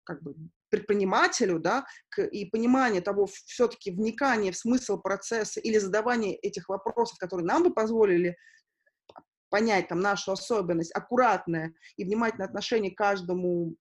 как 0.05 0.23
бы, 0.23 0.37
предпринимателю, 0.71 1.59
да, 1.59 1.87
к, 2.09 2.23
и 2.23 2.45
понимание 2.45 3.01
того, 3.01 3.27
все-таки 3.27 3.91
вникание 3.91 4.53
в 4.53 4.57
смысл 4.57 5.01
процесса 5.01 5.59
или 5.59 5.79
задавание 5.79 6.37
этих 6.37 6.69
вопросов, 6.69 7.19
которые 7.19 7.47
нам 7.47 7.65
бы 7.65 7.75
позволили 7.75 8.37
понять 9.49 9.89
там 9.89 10.01
нашу 10.01 10.33
особенность, 10.33 10.95
аккуратное 10.95 11.75
и 11.97 12.05
внимательное 12.05 12.47
отношение 12.47 12.91
к 12.91 12.99
каждому 12.99 13.75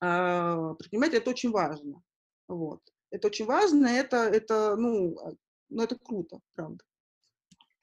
э, 0.00 0.74
предпринимателю, 0.78 1.18
это 1.18 1.30
очень 1.30 1.50
важно. 1.50 2.02
Вот. 2.48 2.80
Это 3.10 3.28
очень 3.28 3.46
важно, 3.46 3.86
это, 3.86 4.16
это, 4.16 4.76
ну, 4.76 5.16
а, 5.18 5.32
ну, 5.70 5.82
это 5.82 5.96
круто, 5.96 6.40
правда. 6.54 6.82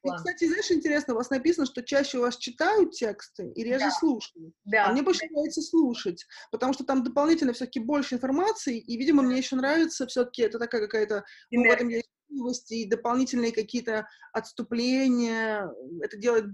И, 0.03 0.09
кстати, 0.09 0.45
знаешь, 0.45 0.69
интересно, 0.69 1.13
у 1.13 1.17
вас 1.17 1.29
написано, 1.29 1.65
что 1.65 1.81
чаще 1.81 2.17
у 2.17 2.21
вас 2.21 2.35
читают 2.35 2.91
тексты 2.91 3.49
и 3.55 3.63
реже 3.63 3.85
да. 3.85 3.91
слушают. 3.91 4.53
Да. 4.65 4.87
А 4.87 4.91
мне 4.91 5.01
больше 5.01 5.25
нравится 5.31 5.61
слушать, 5.61 6.25
потому 6.51 6.73
что 6.73 6.83
там 6.83 7.03
дополнительно 7.03 7.53
все-таки 7.53 7.79
больше 7.79 8.15
информации, 8.15 8.79
и, 8.79 8.97
видимо, 8.97 9.23
мне 9.23 9.37
еще 9.37 9.55
нравится 9.55 10.05
все-таки, 10.07 10.41
это 10.41 10.59
такая 10.59 10.81
какая-то, 10.81 11.23
ну, 11.51 11.63
в 11.63 11.71
этом 11.71 11.87
есть 11.87 12.71
и 12.71 12.85
дополнительные 12.85 13.51
какие-то 13.51 14.07
отступления. 14.33 15.71
Это 16.01 16.17
делает 16.17 16.45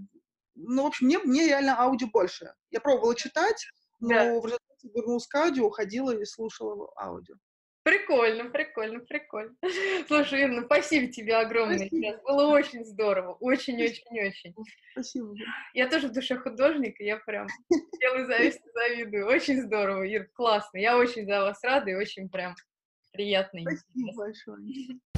ну, 0.66 0.84
в 0.84 0.86
общем, 0.86 1.06
мне, 1.06 1.18
мне 1.18 1.46
реально 1.46 1.78
аудио 1.78 2.08
больше. 2.08 2.52
Я 2.70 2.80
пробовала 2.80 3.14
читать, 3.14 3.66
но 4.00 4.08
да. 4.08 4.24
в 4.40 4.44
результате 4.44 4.88
вернулась 4.94 5.26
к 5.26 5.34
аудио, 5.34 5.66
уходила 5.66 6.10
и 6.16 6.24
слушала 6.24 6.92
аудио. 6.96 7.34
Прикольно, 7.82 8.50
прикольно, 8.50 9.00
прикольно. 9.00 9.54
Слушай, 10.06 10.42
Ир, 10.42 10.50
ну 10.50 10.64
спасибо 10.64 11.10
тебе 11.10 11.36
огромное 11.36 11.78
спасибо. 11.78 11.96
сейчас. 11.96 12.22
Было 12.22 12.46
очень 12.48 12.84
здорово. 12.84 13.34
Очень-очень-очень. 13.40 14.54
Спасибо. 14.92 15.34
Я 15.72 15.88
тоже 15.88 16.08
в 16.08 16.12
душе 16.12 16.36
художник, 16.36 17.00
и 17.00 17.04
я 17.04 17.16
прям 17.16 17.46
делаю 18.00 18.26
зависть, 18.26 18.60
завидую. 18.74 19.26
Очень 19.26 19.62
здорово, 19.62 20.02
Ир, 20.02 20.28
классно. 20.34 20.76
Я 20.76 20.98
очень 20.98 21.24
за 21.24 21.40
вас 21.40 21.62
рада 21.64 21.90
и 21.90 21.94
очень 21.94 22.28
прям 22.28 22.54
приятно. 23.12 23.60
Спасибо 23.62 24.12
большое. 24.14 24.58